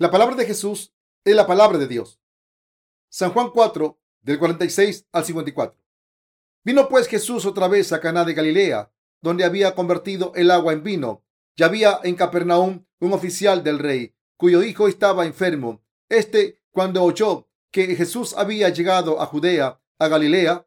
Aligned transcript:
La 0.00 0.12
palabra 0.12 0.36
de 0.36 0.46
Jesús 0.46 0.94
es 1.24 1.34
la 1.34 1.44
palabra 1.44 1.76
de 1.76 1.88
Dios. 1.88 2.20
San 3.08 3.32
Juan 3.32 3.50
4, 3.50 4.00
del 4.20 4.38
46 4.38 5.08
al 5.10 5.24
54. 5.24 5.76
Vino 6.62 6.88
pues 6.88 7.08
Jesús 7.08 7.44
otra 7.44 7.66
vez 7.66 7.92
a 7.92 8.00
Caná 8.00 8.24
de 8.24 8.32
Galilea, 8.32 8.92
donde 9.20 9.42
había 9.42 9.74
convertido 9.74 10.32
el 10.36 10.52
agua 10.52 10.72
en 10.72 10.84
vino. 10.84 11.24
Ya 11.56 11.66
había 11.66 11.98
en 12.04 12.14
Capernaum 12.14 12.86
un 13.00 13.12
oficial 13.12 13.64
del 13.64 13.80
rey, 13.80 14.14
cuyo 14.36 14.62
hijo 14.62 14.86
estaba 14.86 15.26
enfermo. 15.26 15.82
Este, 16.08 16.62
cuando 16.70 17.02
oyó 17.02 17.48
que 17.72 17.96
Jesús 17.96 18.34
había 18.38 18.68
llegado 18.68 19.20
a 19.20 19.26
Judea, 19.26 19.80
a 19.98 20.06
Galilea, 20.06 20.64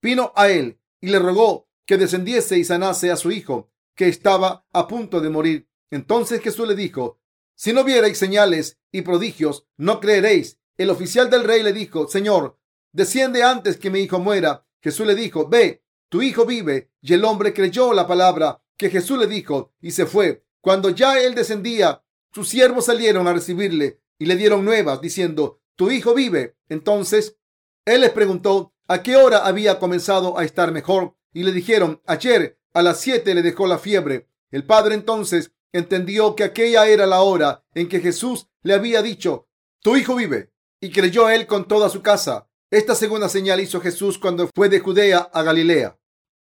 vino 0.00 0.32
a 0.34 0.48
él 0.48 0.80
y 0.98 1.08
le 1.08 1.18
rogó 1.18 1.68
que 1.84 1.98
descendiese 1.98 2.56
y 2.56 2.64
sanase 2.64 3.10
a 3.10 3.16
su 3.16 3.32
hijo, 3.32 3.70
que 3.94 4.08
estaba 4.08 4.66
a 4.72 4.88
punto 4.88 5.20
de 5.20 5.28
morir. 5.28 5.68
Entonces 5.90 6.40
Jesús 6.40 6.66
le 6.66 6.74
dijo, 6.74 7.21
si 7.62 7.72
no 7.72 7.84
vierais 7.84 8.18
señales 8.18 8.80
y 8.90 9.02
prodigios, 9.02 9.68
no 9.76 10.00
creeréis. 10.00 10.58
El 10.76 10.90
oficial 10.90 11.30
del 11.30 11.44
rey 11.44 11.62
le 11.62 11.72
dijo, 11.72 12.08
Señor, 12.08 12.58
desciende 12.90 13.44
antes 13.44 13.76
que 13.76 13.88
mi 13.88 14.00
hijo 14.00 14.18
muera. 14.18 14.66
Jesús 14.80 15.06
le 15.06 15.14
dijo, 15.14 15.48
ve, 15.48 15.84
tu 16.08 16.22
hijo 16.22 16.44
vive. 16.44 16.90
Y 17.00 17.14
el 17.14 17.24
hombre 17.24 17.54
creyó 17.54 17.92
la 17.92 18.08
palabra 18.08 18.60
que 18.76 18.90
Jesús 18.90 19.16
le 19.16 19.28
dijo 19.28 19.72
y 19.80 19.92
se 19.92 20.06
fue. 20.06 20.44
Cuando 20.60 20.90
ya 20.90 21.20
él 21.20 21.36
descendía, 21.36 22.02
sus 22.32 22.48
siervos 22.48 22.86
salieron 22.86 23.28
a 23.28 23.32
recibirle 23.32 24.00
y 24.18 24.26
le 24.26 24.34
dieron 24.34 24.64
nuevas, 24.64 25.00
diciendo, 25.00 25.60
tu 25.76 25.92
hijo 25.92 26.14
vive. 26.14 26.56
Entonces 26.68 27.36
él 27.84 28.00
les 28.00 28.10
preguntó 28.10 28.74
a 28.88 29.04
qué 29.04 29.14
hora 29.14 29.46
había 29.46 29.78
comenzado 29.78 30.36
a 30.36 30.42
estar 30.42 30.72
mejor 30.72 31.14
y 31.32 31.44
le 31.44 31.52
dijeron, 31.52 32.02
ayer 32.06 32.58
a 32.74 32.82
las 32.82 32.98
siete 32.98 33.36
le 33.36 33.42
dejó 33.42 33.68
la 33.68 33.78
fiebre. 33.78 34.26
El 34.50 34.66
padre 34.66 34.96
entonces 34.96 35.52
entendió 35.72 36.36
que 36.36 36.44
aquella 36.44 36.86
era 36.86 37.06
la 37.06 37.22
hora 37.22 37.64
en 37.74 37.88
que 37.88 38.00
Jesús 38.00 38.48
le 38.62 38.74
había 38.74 39.02
dicho, 39.02 39.48
tu 39.80 39.96
hijo 39.96 40.14
vive. 40.14 40.52
Y 40.80 40.90
creyó 40.90 41.28
él 41.28 41.46
con 41.46 41.66
toda 41.66 41.88
su 41.88 42.02
casa. 42.02 42.48
Esta 42.70 42.94
segunda 42.94 43.28
señal 43.28 43.60
hizo 43.60 43.80
Jesús 43.80 44.18
cuando 44.18 44.48
fue 44.54 44.68
de 44.68 44.80
Judea 44.80 45.30
a 45.32 45.42
Galilea. 45.42 45.98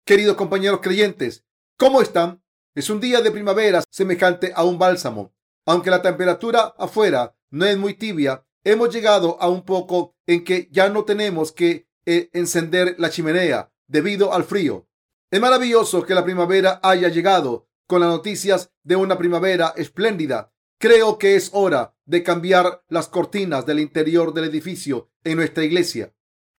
Queridos 0.05 0.35
compañeros 0.35 0.79
creyentes, 0.81 1.43
¿cómo 1.77 2.01
están? 2.01 2.43
Es 2.75 2.89
un 2.89 2.99
día 2.99 3.21
de 3.21 3.31
primavera 3.31 3.83
semejante 3.89 4.51
a 4.55 4.63
un 4.63 4.79
bálsamo. 4.79 5.33
Aunque 5.65 5.89
la 5.91 6.01
temperatura 6.01 6.73
afuera 6.77 7.35
no 7.51 7.65
es 7.65 7.77
muy 7.77 7.93
tibia, 7.93 8.45
hemos 8.63 8.93
llegado 8.93 9.37
a 9.39 9.47
un 9.47 9.63
poco 9.63 10.15
en 10.25 10.43
que 10.43 10.67
ya 10.71 10.89
no 10.89 11.05
tenemos 11.05 11.51
que 11.51 11.87
eh, 12.05 12.29
encender 12.33 12.95
la 12.97 13.09
chimenea 13.09 13.71
debido 13.87 14.33
al 14.33 14.43
frío. 14.43 14.87
Es 15.31 15.39
maravilloso 15.39 16.03
que 16.03 16.13
la 16.13 16.23
primavera 16.23 16.79
haya 16.83 17.09
llegado 17.09 17.67
con 17.93 18.01
las 18.01 18.09
noticias 18.09 18.71
de 18.81 18.95
una 18.95 19.19
primavera 19.19 19.71
espléndida. 19.77 20.51
Creo 20.79 21.19
que 21.19 21.35
es 21.35 21.51
hora 21.53 21.95
de 22.05 22.23
cambiar 22.23 22.83
las 22.87 23.07
cortinas 23.07 23.67
del 23.67 23.79
interior 23.79 24.33
del 24.33 24.45
edificio 24.45 25.11
en 25.23 25.35
nuestra 25.35 25.63
iglesia. 25.63 26.11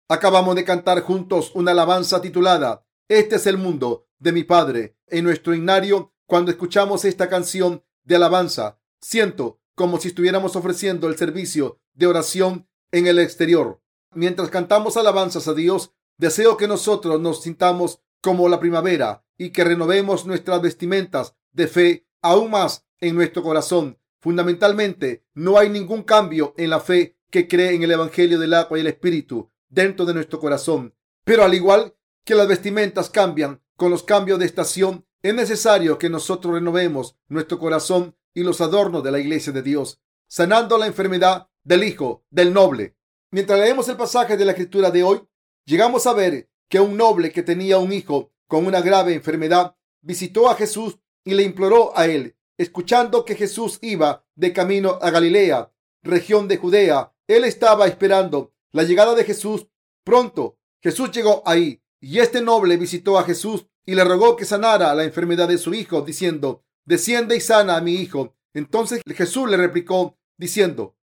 Acabamos 0.07 0.55
de 0.55 0.63
cantar 0.63 1.01
juntos 1.01 1.51
una 1.53 1.71
alabanza 1.71 2.21
titulada 2.21 2.87
Este 3.09 3.35
es 3.35 3.47
el 3.47 3.57
mundo 3.57 4.07
de 4.17 4.31
mi 4.31 4.45
Padre. 4.45 4.97
En 5.07 5.25
nuestro 5.25 5.53
himnario, 5.53 6.13
cuando 6.25 6.51
escuchamos 6.51 7.03
esta 7.03 7.27
canción 7.27 7.83
de 8.05 8.15
alabanza, 8.15 8.79
siento 9.01 9.59
como 9.75 9.99
si 9.99 10.07
estuviéramos 10.07 10.55
ofreciendo 10.55 11.09
el 11.09 11.17
servicio 11.17 11.81
de 11.95 12.07
oración 12.07 12.69
en 12.93 13.07
el 13.07 13.19
exterior. 13.19 13.81
Mientras 14.13 14.47
cantamos 14.47 14.95
alabanzas 14.95 15.49
a 15.49 15.53
Dios, 15.53 15.91
deseo 16.17 16.55
que 16.55 16.69
nosotros 16.69 17.19
nos 17.19 17.41
sintamos 17.41 17.99
como 18.21 18.47
la 18.47 18.61
primavera 18.61 19.24
y 19.37 19.49
que 19.51 19.63
renovemos 19.63 20.25
nuestras 20.25 20.61
vestimentas 20.61 21.35
de 21.51 21.67
fe 21.67 22.07
aún 22.21 22.51
más 22.51 22.85
en 22.99 23.15
nuestro 23.15 23.43
corazón. 23.43 23.99
Fundamentalmente, 24.19 25.25
no 25.33 25.57
hay 25.57 25.69
ningún 25.69 26.03
cambio 26.03 26.53
en 26.57 26.69
la 26.69 26.79
fe 26.79 27.17
que 27.29 27.47
cree 27.47 27.75
en 27.75 27.83
el 27.83 27.91
Evangelio 27.91 28.39
del 28.39 28.53
agua 28.53 28.77
y 28.77 28.81
el 28.81 28.87
Espíritu 28.87 29.51
dentro 29.69 30.05
de 30.05 30.13
nuestro 30.13 30.39
corazón. 30.39 30.95
Pero 31.23 31.43
al 31.43 31.53
igual 31.53 31.95
que 32.23 32.35
las 32.35 32.47
vestimentas 32.47 33.09
cambian 33.09 33.61
con 33.75 33.91
los 33.91 34.03
cambios 34.03 34.39
de 34.39 34.45
estación, 34.45 35.05
es 35.21 35.33
necesario 35.33 35.97
que 35.97 36.09
nosotros 36.09 36.53
renovemos 36.53 37.17
nuestro 37.27 37.59
corazón 37.59 38.15
y 38.33 38.43
los 38.43 38.61
adornos 38.61 39.03
de 39.03 39.11
la 39.11 39.19
iglesia 39.19 39.51
de 39.51 39.61
Dios, 39.61 40.01
sanando 40.27 40.77
la 40.77 40.87
enfermedad 40.87 41.49
del 41.63 41.83
hijo 41.83 42.23
del 42.29 42.53
noble. 42.53 42.95
Mientras 43.31 43.59
leemos 43.59 43.89
el 43.89 43.97
pasaje 43.97 44.37
de 44.37 44.45
la 44.45 44.51
escritura 44.51 44.91
de 44.91 45.03
hoy, 45.03 45.27
llegamos 45.65 46.05
a 46.05 46.13
ver 46.13 46.49
que 46.69 46.79
un 46.79 46.95
noble 46.95 47.31
que 47.31 47.43
tenía 47.43 47.77
un 47.77 47.91
hijo 47.91 48.31
con 48.47 48.65
una 48.65 48.81
grave 48.81 49.13
enfermedad 49.13 49.75
visitó 50.01 50.49
a 50.49 50.55
Jesús 50.55 50.99
y 51.23 51.33
le 51.33 51.43
imploró 51.43 51.97
a 51.97 52.05
él, 52.05 52.35
escuchando 52.57 53.25
que 53.25 53.35
Jesús 53.35 53.79
iba 53.81 54.25
de 54.35 54.53
camino 54.53 54.99
a 55.01 55.09
Galilea, 55.09 55.71
región 56.03 56.47
de 56.47 56.57
Judea. 56.57 57.13
Él 57.27 57.43
estaba 57.43 57.87
esperando 57.87 58.53
la 58.71 58.83
llegada 58.83 59.15
de 59.15 59.23
Jesús. 59.23 59.67
Pronto 60.03 60.59
Jesús 60.81 61.11
llegó 61.11 61.41
ahí 61.45 61.81
y 61.99 62.19
este 62.19 62.41
noble 62.41 62.77
visitó 62.77 63.17
a 63.17 63.23
Jesús 63.23 63.65
y 63.85 63.95
le 63.95 64.03
rogó 64.03 64.35
que 64.35 64.45
sanara 64.45 64.93
la 64.93 65.03
enfermedad 65.03 65.47
de 65.47 65.57
su 65.57 65.73
hijo, 65.73 66.01
diciendo, 66.01 66.63
desciende 66.85 67.35
y 67.35 67.41
sana 67.41 67.77
a 67.77 67.81
mi 67.81 67.95
hijo. 67.95 68.35
Entonces 68.53 69.01
Jesús 69.05 69.49
le 69.49 69.57
replicó, 69.57 70.17
diciendo, 70.37 70.95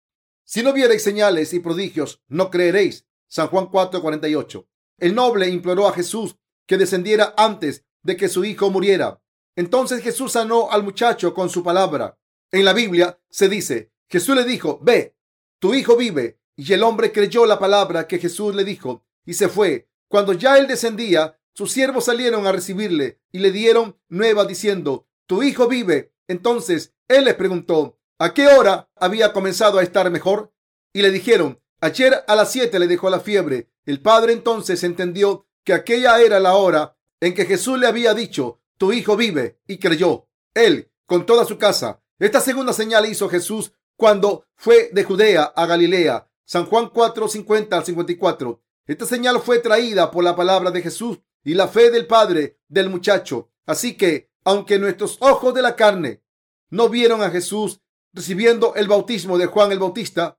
si 0.45 0.63
no 0.63 0.73
viereis 0.73 1.03
señales 1.05 1.55
y 1.55 1.61
prodigios, 1.61 2.23
no 2.27 2.51
creeréis. 2.51 3.07
San 3.29 3.47
Juan 3.47 3.67
4:48. 3.71 4.67
El 4.99 5.15
noble 5.15 5.49
imploró 5.49 5.87
a 5.87 5.93
Jesús 5.93 6.37
que 6.71 6.79
descendiera 6.79 7.35
antes 7.37 7.85
de 8.05 8.17
que 8.17 8.29
su 8.29 8.45
hijo 8.45 8.71
muriera. 8.71 9.21
Entonces 9.57 10.05
Jesús 10.05 10.31
sanó 10.31 10.71
al 10.71 10.85
muchacho 10.85 11.35
con 11.35 11.51
su 11.51 11.65
palabra. 11.65 12.17
En 12.53 12.65
la 12.65 12.73
Biblia 12.73 13.19
se 13.29 13.49
dice, 13.49 13.91
Jesús 14.09 14.37
le 14.37 14.45
dijo, 14.45 14.79
ve, 14.81 15.17
tu 15.59 15.75
hijo 15.75 15.97
vive. 15.97 16.39
Y 16.55 16.73
el 16.73 16.85
hombre 16.85 17.11
creyó 17.11 17.45
la 17.45 17.59
palabra 17.59 18.07
que 18.07 18.21
Jesús 18.21 18.55
le 18.55 18.63
dijo 18.63 19.05
y 19.27 19.35
se 19.35 19.49
fue. 19.49 19.89
Cuando 20.07 20.33
ya 20.33 20.59
él 20.59 20.69
descendía, 20.69 21.41
sus 21.55 21.73
siervos 21.73 22.05
salieron 22.05 22.47
a 22.47 22.53
recibirle 22.53 23.19
y 23.33 23.41
le 23.41 23.51
dieron 23.51 23.99
nueva 24.09 24.45
diciendo, 24.45 25.09
tu 25.27 25.43
hijo 25.43 25.67
vive. 25.67 26.13
Entonces 26.29 26.95
él 27.09 27.25
les 27.25 27.35
preguntó, 27.35 27.99
¿a 28.21 28.33
qué 28.33 28.47
hora 28.47 28.89
había 28.95 29.33
comenzado 29.33 29.81
a 29.81 29.83
estar 29.83 30.09
mejor? 30.13 30.53
Y 30.93 31.03
le 31.03 31.11
dijeron, 31.11 31.61
Ayer 31.83 32.25
a 32.27 32.37
las 32.37 32.53
siete 32.53 32.79
le 32.79 32.87
dejó 32.87 33.09
la 33.09 33.21
fiebre. 33.21 33.71
El 33.87 34.03
padre 34.03 34.35
entonces 34.35 34.85
entendió 34.85 35.47
que 35.65 35.73
aquella 35.73 36.21
era 36.21 36.41
la 36.41 36.55
hora 36.55 36.97
en 37.21 37.35
que 37.35 37.45
Jesús 37.45 37.79
le 37.79 37.87
había 37.87 38.15
dicho, 38.15 38.61
tu 38.79 38.93
hijo 38.93 39.17
vive, 39.17 39.61
y 39.67 39.79
creyó. 39.79 40.29
Él, 40.55 40.91
con 41.07 41.27
toda 41.27 41.45
su 41.45 41.59
casa. 41.59 42.03
Esta 42.19 42.41
segunda 42.41 42.73
señal 42.73 43.07
hizo 43.07 43.29
Jesús 43.29 43.73
cuando 43.97 44.47
fue 44.57 44.91
de 44.93 45.05
Judea 45.05 45.45
a 45.45 45.67
Galilea. 45.67 46.27
San 46.45 46.67
Juan 46.67 46.89
4, 46.89 47.29
50 47.29 47.77
al 47.77 47.85
54. 47.85 48.63
Esta 48.87 49.07
señal 49.07 49.41
fue 49.41 49.59
traída 49.59 50.11
por 50.11 50.25
la 50.25 50.35
palabra 50.35 50.71
de 50.71 50.83
Jesús 50.83 51.21
y 51.45 51.55
la 51.55 51.69
fe 51.69 51.91
del 51.91 52.07
padre 52.07 52.59
del 52.69 52.91
muchacho. 52.91 53.51
Así 53.67 53.97
que, 53.97 54.31
aunque 54.45 54.79
nuestros 54.79 55.19
ojos 55.21 55.55
de 55.55 55.63
la 55.63 55.77
carne 55.77 56.23
no 56.71 56.89
vieron 56.89 57.23
a 57.23 57.31
Jesús 57.31 57.81
recibiendo 58.13 58.75
el 58.75 58.89
bautismo 58.89 59.39
de 59.39 59.47
Juan 59.47 59.71
el 59.71 59.79
Bautista, 59.79 60.39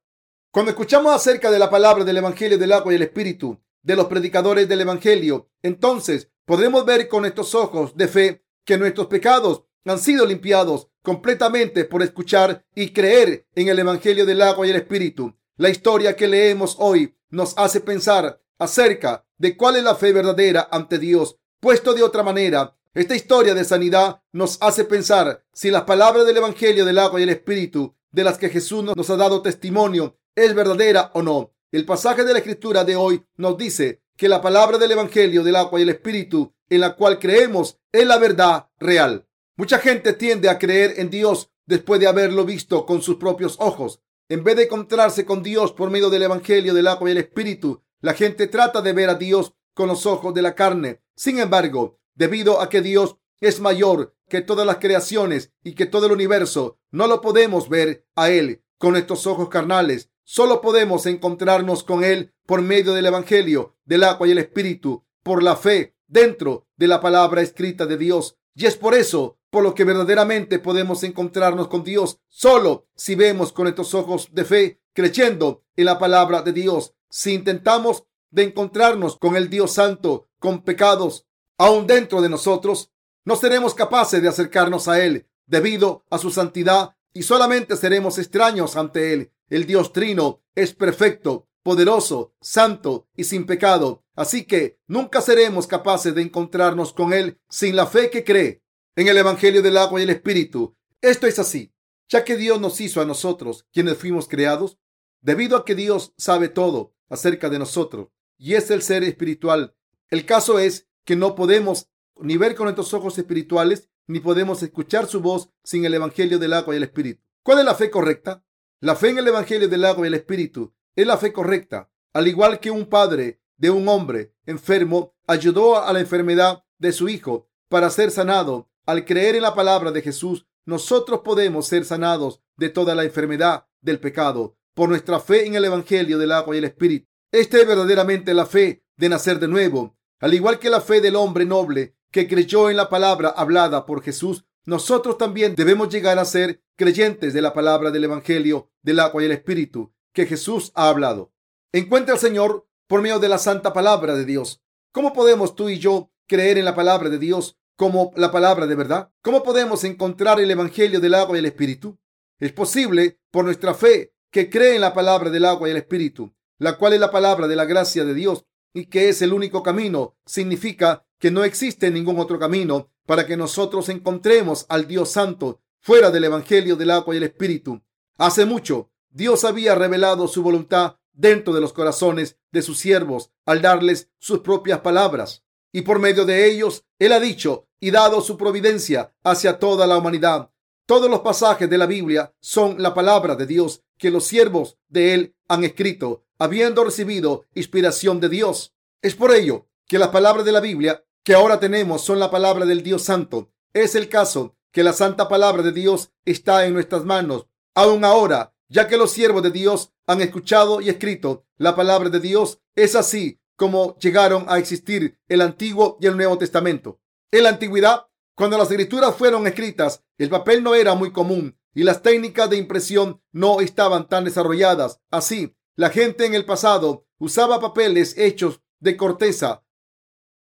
cuando 0.51 0.71
escuchamos 0.71 1.13
acerca 1.13 1.49
de 1.49 1.59
la 1.59 1.69
palabra 1.69 2.03
del 2.03 2.17
Evangelio 2.17 2.57
del 2.57 2.73
agua 2.73 2.91
y 2.91 2.97
el 2.97 3.03
Espíritu, 3.03 3.57
de 3.83 3.95
los 3.95 4.07
predicadores 4.07 4.67
del 4.67 4.81
Evangelio, 4.81 5.49
entonces 5.61 6.29
podremos 6.45 6.85
ver 6.85 7.07
con 7.07 7.25
estos 7.25 7.55
ojos 7.55 7.95
de 7.95 8.07
fe 8.07 8.45
que 8.65 8.77
nuestros 8.77 9.07
pecados 9.07 9.63
han 9.85 9.99
sido 9.99 10.25
limpiados 10.25 10.89
completamente 11.01 11.85
por 11.85 12.03
escuchar 12.03 12.65
y 12.75 12.93
creer 12.93 13.47
en 13.55 13.69
el 13.69 13.79
Evangelio 13.79 14.25
del 14.25 14.41
agua 14.41 14.67
y 14.67 14.69
el 14.69 14.75
Espíritu. 14.75 15.35
La 15.57 15.69
historia 15.69 16.15
que 16.15 16.27
leemos 16.27 16.75
hoy 16.79 17.15
nos 17.29 17.57
hace 17.57 17.81
pensar 17.81 18.41
acerca 18.59 19.25
de 19.37 19.57
cuál 19.57 19.77
es 19.77 19.83
la 19.83 19.95
fe 19.95 20.13
verdadera 20.13 20.67
ante 20.71 20.99
Dios. 20.99 21.37
Puesto 21.59 21.93
de 21.93 22.03
otra 22.03 22.23
manera, 22.23 22.77
esta 22.93 23.15
historia 23.15 23.53
de 23.53 23.63
sanidad 23.63 24.21
nos 24.31 24.57
hace 24.61 24.83
pensar 24.83 25.43
si 25.53 25.71
las 25.71 25.83
palabras 25.83 26.25
del 26.25 26.37
Evangelio 26.37 26.85
del 26.85 26.99
agua 26.99 27.19
y 27.19 27.23
el 27.23 27.29
Espíritu 27.29 27.95
de 28.11 28.23
las 28.23 28.37
que 28.37 28.49
Jesús 28.49 28.83
nos 28.95 29.09
ha 29.09 29.15
dado 29.15 29.41
testimonio 29.41 30.17
es 30.35 30.53
verdadera 30.53 31.11
o 31.13 31.21
no. 31.21 31.53
El 31.71 31.85
pasaje 31.85 32.25
de 32.25 32.33
la 32.33 32.39
escritura 32.39 32.83
de 32.83 32.97
hoy 32.97 33.25
nos 33.37 33.57
dice 33.57 34.03
que 34.17 34.27
la 34.27 34.41
palabra 34.41 34.77
del 34.77 34.91
Evangelio 34.91 35.41
del 35.41 35.55
agua 35.55 35.79
y 35.79 35.83
el 35.83 35.89
Espíritu 35.89 36.53
en 36.67 36.81
la 36.81 36.97
cual 36.97 37.17
creemos 37.17 37.79
es 37.93 38.05
la 38.05 38.17
verdad 38.17 38.67
real. 38.77 39.25
Mucha 39.55 39.79
gente 39.79 40.11
tiende 40.11 40.49
a 40.49 40.59
creer 40.59 40.95
en 40.97 41.09
Dios 41.09 41.49
después 41.65 42.01
de 42.01 42.07
haberlo 42.07 42.43
visto 42.43 42.85
con 42.85 43.01
sus 43.01 43.15
propios 43.15 43.55
ojos. 43.61 44.01
En 44.27 44.43
vez 44.43 44.57
de 44.57 44.63
encontrarse 44.63 45.23
con 45.23 45.43
Dios 45.43 45.71
por 45.71 45.89
medio 45.89 46.09
del 46.09 46.23
Evangelio 46.23 46.73
del 46.73 46.87
agua 46.87 47.07
y 47.07 47.13
el 47.13 47.19
Espíritu, 47.19 47.81
la 48.01 48.15
gente 48.15 48.47
trata 48.47 48.81
de 48.81 48.91
ver 48.91 49.09
a 49.09 49.15
Dios 49.15 49.53
con 49.73 49.87
los 49.87 50.05
ojos 50.05 50.33
de 50.33 50.41
la 50.41 50.55
carne. 50.55 51.01
Sin 51.15 51.39
embargo, 51.39 52.01
debido 52.15 52.59
a 52.59 52.67
que 52.67 52.81
Dios 52.81 53.15
es 53.39 53.61
mayor 53.61 54.13
que 54.27 54.41
todas 54.41 54.67
las 54.67 54.79
creaciones 54.79 55.53
y 55.63 55.73
que 55.75 55.85
todo 55.85 56.07
el 56.07 56.11
universo, 56.11 56.79
no 56.91 57.07
lo 57.07 57.21
podemos 57.21 57.69
ver 57.69 58.05
a 58.17 58.29
Él 58.29 58.61
con 58.77 58.97
estos 58.97 59.25
ojos 59.25 59.47
carnales. 59.47 60.10
Solo 60.33 60.61
podemos 60.61 61.07
encontrarnos 61.07 61.83
con 61.83 62.05
Él 62.05 62.33
por 62.45 62.61
medio 62.61 62.93
del 62.93 63.05
Evangelio, 63.05 63.75
del 63.83 64.05
agua 64.05 64.29
y 64.29 64.31
el 64.31 64.37
Espíritu, 64.37 65.03
por 65.23 65.43
la 65.43 65.57
fe 65.57 65.97
dentro 66.07 66.69
de 66.77 66.87
la 66.87 67.01
palabra 67.01 67.41
escrita 67.41 67.85
de 67.85 67.97
Dios. 67.97 68.37
Y 68.55 68.65
es 68.65 68.77
por 68.77 68.93
eso 68.93 69.39
por 69.49 69.61
lo 69.61 69.75
que 69.75 69.83
verdaderamente 69.83 70.57
podemos 70.57 71.03
encontrarnos 71.03 71.67
con 71.67 71.83
Dios 71.83 72.21
solo 72.29 72.87
si 72.95 73.15
vemos 73.15 73.51
con 73.51 73.67
estos 73.67 73.93
ojos 73.93 74.29
de 74.31 74.45
fe, 74.45 74.81
creyendo 74.93 75.65
en 75.75 75.83
la 75.83 75.99
palabra 75.99 76.41
de 76.41 76.53
Dios. 76.53 76.93
Si 77.09 77.33
intentamos 77.33 78.05
de 78.29 78.43
encontrarnos 78.43 79.17
con 79.17 79.35
el 79.35 79.49
Dios 79.49 79.73
Santo, 79.73 80.29
con 80.39 80.63
pecados 80.63 81.27
aún 81.57 81.87
dentro 81.87 82.21
de 82.21 82.29
nosotros, 82.29 82.89
no 83.25 83.35
seremos 83.35 83.73
capaces 83.73 84.21
de 84.21 84.29
acercarnos 84.29 84.87
a 84.87 85.03
Él 85.03 85.27
debido 85.45 86.05
a 86.09 86.17
su 86.17 86.31
santidad 86.31 86.95
y 87.11 87.23
solamente 87.23 87.75
seremos 87.75 88.17
extraños 88.17 88.77
ante 88.77 89.11
Él. 89.11 89.33
El 89.51 89.65
Dios 89.65 89.91
Trino 89.91 90.41
es 90.55 90.73
perfecto, 90.73 91.49
poderoso, 91.61 92.33
santo 92.39 93.09
y 93.17 93.25
sin 93.25 93.45
pecado. 93.45 94.05
Así 94.15 94.45
que 94.45 94.79
nunca 94.87 95.19
seremos 95.19 95.67
capaces 95.67 96.15
de 96.15 96.21
encontrarnos 96.21 96.93
con 96.93 97.11
Él 97.11 97.37
sin 97.49 97.75
la 97.75 97.85
fe 97.85 98.09
que 98.09 98.23
cree 98.23 98.63
en 98.95 99.09
el 99.09 99.17
Evangelio 99.17 99.61
del 99.61 99.75
agua 99.75 99.99
y 99.99 100.03
el 100.03 100.09
Espíritu. 100.09 100.77
Esto 101.01 101.27
es 101.27 101.37
así, 101.37 101.73
ya 102.07 102.23
que 102.23 102.37
Dios 102.37 102.61
nos 102.61 102.79
hizo 102.79 103.01
a 103.01 103.05
nosotros, 103.05 103.67
quienes 103.73 103.97
fuimos 103.97 104.29
creados, 104.29 104.79
debido 105.19 105.57
a 105.57 105.65
que 105.65 105.75
Dios 105.75 106.13
sabe 106.17 106.47
todo 106.47 106.95
acerca 107.09 107.49
de 107.49 107.59
nosotros 107.59 108.07
y 108.37 108.53
es 108.53 108.71
el 108.71 108.81
ser 108.81 109.03
espiritual. 109.03 109.75
El 110.09 110.25
caso 110.25 110.59
es 110.59 110.87
que 111.03 111.17
no 111.17 111.35
podemos 111.35 111.89
ni 112.21 112.37
ver 112.37 112.55
con 112.55 112.67
nuestros 112.67 112.93
ojos 112.93 113.17
espirituales, 113.17 113.89
ni 114.07 114.21
podemos 114.21 114.63
escuchar 114.63 115.07
su 115.07 115.19
voz 115.19 115.49
sin 115.61 115.83
el 115.83 115.93
Evangelio 115.93 116.39
del 116.39 116.53
agua 116.53 116.73
y 116.73 116.77
el 116.77 116.83
Espíritu. 116.83 117.21
¿Cuál 117.43 117.59
es 117.59 117.65
la 117.65 117.75
fe 117.75 117.91
correcta? 117.91 118.45
La 118.83 118.95
fe 118.95 119.09
en 119.09 119.19
el 119.19 119.27
Evangelio 119.27 119.69
del 119.69 119.85
agua 119.85 120.05
y 120.05 120.07
el 120.07 120.15
Espíritu 120.15 120.73
es 120.95 121.05
la 121.05 121.15
fe 121.15 121.31
correcta. 121.31 121.91
Al 122.13 122.27
igual 122.27 122.59
que 122.59 122.71
un 122.71 122.87
padre 122.87 123.39
de 123.55 123.69
un 123.69 123.87
hombre 123.87 124.33
enfermo 124.47 125.13
ayudó 125.27 125.83
a 125.83 125.93
la 125.93 125.99
enfermedad 125.99 126.63
de 126.79 126.91
su 126.91 127.07
hijo 127.07 127.47
para 127.69 127.91
ser 127.91 128.09
sanado, 128.09 128.71
al 128.87 129.05
creer 129.05 129.35
en 129.35 129.43
la 129.43 129.53
palabra 129.53 129.91
de 129.91 130.01
Jesús, 130.01 130.47
nosotros 130.65 131.21
podemos 131.23 131.67
ser 131.67 131.85
sanados 131.85 132.41
de 132.57 132.69
toda 132.69 132.95
la 132.95 133.03
enfermedad 133.03 133.67
del 133.81 133.99
pecado 133.99 134.57
por 134.73 134.89
nuestra 134.89 135.19
fe 135.19 135.45
en 135.45 135.53
el 135.53 135.65
Evangelio 135.65 136.17
del 136.17 136.31
agua 136.31 136.55
y 136.55 136.57
el 136.57 136.65
Espíritu. 136.65 137.07
Esta 137.31 137.59
es 137.59 137.67
verdaderamente 137.67 138.33
la 138.33 138.47
fe 138.47 138.83
de 138.97 139.09
nacer 139.09 139.37
de 139.37 139.47
nuevo. 139.47 139.95
Al 140.19 140.33
igual 140.33 140.57
que 140.57 140.71
la 140.71 140.81
fe 140.81 141.01
del 141.01 141.17
hombre 141.17 141.45
noble 141.45 141.97
que 142.09 142.27
creyó 142.27 142.67
en 142.71 142.77
la 142.77 142.89
palabra 142.89 143.29
hablada 143.29 143.85
por 143.85 144.01
Jesús, 144.01 144.43
nosotros 144.65 145.17
también 145.17 145.55
debemos 145.55 145.89
llegar 145.89 146.19
a 146.19 146.25
ser 146.25 146.61
creyentes 146.75 147.33
de 147.33 147.41
la 147.41 147.53
palabra 147.53 147.89
del 147.89 148.03
Evangelio 148.03 148.69
del 148.83 148.99
agua 148.99 149.21
y 149.21 149.25
el 149.25 149.31
Espíritu 149.31 149.93
que 150.13 150.25
Jesús 150.25 150.71
ha 150.75 150.89
hablado. 150.89 151.33
Encuentra 151.71 152.13
al 152.13 152.19
Señor 152.19 152.67
por 152.87 153.01
medio 153.01 153.19
de 153.19 153.29
la 153.29 153.37
santa 153.37 153.73
palabra 153.73 154.13
de 154.15 154.25
Dios. 154.25 154.61
¿Cómo 154.91 155.13
podemos 155.13 155.55
tú 155.55 155.69
y 155.69 155.79
yo 155.79 156.11
creer 156.27 156.57
en 156.57 156.65
la 156.65 156.75
palabra 156.75 157.09
de 157.09 157.17
Dios 157.17 157.57
como 157.75 158.11
la 158.15 158.31
palabra 158.31 158.67
de 158.67 158.75
verdad? 158.75 159.11
¿Cómo 159.23 159.41
podemos 159.41 159.83
encontrar 159.83 160.39
el 160.39 160.51
Evangelio 160.51 160.99
del 160.99 161.15
agua 161.15 161.37
y 161.37 161.39
el 161.39 161.45
Espíritu? 161.45 161.97
Es 162.39 162.51
posible 162.51 163.19
por 163.31 163.45
nuestra 163.45 163.73
fe 163.73 164.13
que 164.31 164.49
cree 164.49 164.75
en 164.75 164.81
la 164.81 164.93
palabra 164.93 165.29
del 165.29 165.45
agua 165.45 165.67
y 165.67 165.71
el 165.71 165.77
Espíritu, 165.77 166.35
la 166.59 166.77
cual 166.77 166.93
es 166.93 166.99
la 166.99 167.11
palabra 167.11 167.47
de 167.47 167.55
la 167.55 167.65
gracia 167.65 168.05
de 168.05 168.13
Dios 168.13 168.45
y 168.73 168.85
que 168.85 169.09
es 169.09 169.21
el 169.21 169.33
único 169.33 169.63
camino. 169.63 170.17
Significa 170.25 171.05
que 171.19 171.31
no 171.31 171.43
existe 171.43 171.89
ningún 171.89 172.19
otro 172.19 172.37
camino 172.37 172.90
para 173.05 173.25
que 173.25 173.37
nosotros 173.37 173.89
encontremos 173.89 174.65
al 174.69 174.87
Dios 174.87 175.11
Santo 175.11 175.61
fuera 175.79 176.11
del 176.11 176.25
Evangelio 176.25 176.75
del 176.75 176.91
agua 176.91 177.13
y 177.13 177.17
el 177.17 177.23
Espíritu. 177.23 177.81
Hace 178.17 178.45
mucho, 178.45 178.91
Dios 179.09 179.43
había 179.43 179.75
revelado 179.75 180.27
su 180.27 180.43
voluntad 180.43 180.97
dentro 181.13 181.53
de 181.53 181.61
los 181.61 181.73
corazones 181.73 182.37
de 182.51 182.61
sus 182.61 182.79
siervos 182.79 183.31
al 183.45 183.61
darles 183.61 184.09
sus 184.19 184.39
propias 184.39 184.79
palabras. 184.79 185.43
Y 185.71 185.81
por 185.81 185.99
medio 185.99 186.25
de 186.25 186.49
ellos, 186.49 186.85
Él 186.99 187.13
ha 187.13 187.19
dicho 187.19 187.67
y 187.79 187.91
dado 187.91 188.21
su 188.21 188.37
providencia 188.37 189.13
hacia 189.23 189.59
toda 189.59 189.87
la 189.87 189.97
humanidad. 189.97 190.51
Todos 190.85 191.09
los 191.09 191.21
pasajes 191.21 191.69
de 191.69 191.77
la 191.77 191.85
Biblia 191.85 192.33
son 192.39 192.81
la 192.81 192.93
palabra 192.93 193.35
de 193.35 193.45
Dios 193.45 193.83
que 193.97 194.11
los 194.11 194.25
siervos 194.25 194.77
de 194.89 195.13
Él 195.13 195.35
han 195.47 195.63
escrito, 195.63 196.23
habiendo 196.37 196.83
recibido 196.83 197.45
inspiración 197.53 198.19
de 198.19 198.29
Dios. 198.29 198.73
Es 199.01 199.15
por 199.15 199.33
ello 199.33 199.67
que 199.87 199.99
las 199.99 200.09
palabras 200.09 200.45
de 200.45 200.51
la 200.51 200.59
Biblia 200.59 201.03
que 201.23 201.33
ahora 201.33 201.59
tenemos 201.59 202.03
son 202.03 202.19
la 202.19 202.31
palabra 202.31 202.65
del 202.65 202.83
Dios 202.83 203.03
Santo. 203.03 203.51
Es 203.73 203.95
el 203.95 204.09
caso 204.09 204.55
que 204.71 204.83
la 204.83 204.93
santa 204.93 205.27
palabra 205.27 205.61
de 205.61 205.71
Dios 205.71 206.11
está 206.25 206.65
en 206.65 206.73
nuestras 206.73 207.05
manos. 207.05 207.47
Aún 207.75 208.03
ahora, 208.03 208.55
ya 208.69 208.87
que 208.87 208.97
los 208.97 209.11
siervos 209.11 209.43
de 209.43 209.51
Dios 209.51 209.93
han 210.07 210.21
escuchado 210.21 210.81
y 210.81 210.89
escrito 210.89 211.45
la 211.57 211.75
palabra 211.75 212.09
de 212.09 212.19
Dios, 212.19 212.59
es 212.75 212.95
así 212.95 213.39
como 213.55 213.95
llegaron 213.99 214.45
a 214.47 214.57
existir 214.57 215.19
el 215.27 215.41
Antiguo 215.41 215.97
y 216.01 216.07
el 216.07 216.17
Nuevo 216.17 216.37
Testamento. 216.37 216.99
En 217.31 217.43
la 217.43 217.49
antigüedad, 217.49 218.07
cuando 218.35 218.57
las 218.57 218.71
escrituras 218.71 219.15
fueron 219.15 219.45
escritas, 219.45 220.03
el 220.17 220.29
papel 220.29 220.63
no 220.63 220.73
era 220.73 220.95
muy 220.95 221.11
común 221.11 221.55
y 221.75 221.83
las 221.83 222.01
técnicas 222.01 222.49
de 222.49 222.57
impresión 222.57 223.21
no 223.31 223.61
estaban 223.61 224.07
tan 224.07 224.23
desarrolladas. 224.25 224.99
Así, 225.11 225.55
la 225.75 225.89
gente 225.89 226.25
en 226.25 226.33
el 226.33 226.45
pasado 226.45 227.05
usaba 227.19 227.59
papeles 227.59 228.17
hechos 228.17 228.61
de 228.79 228.97
corteza 228.97 229.63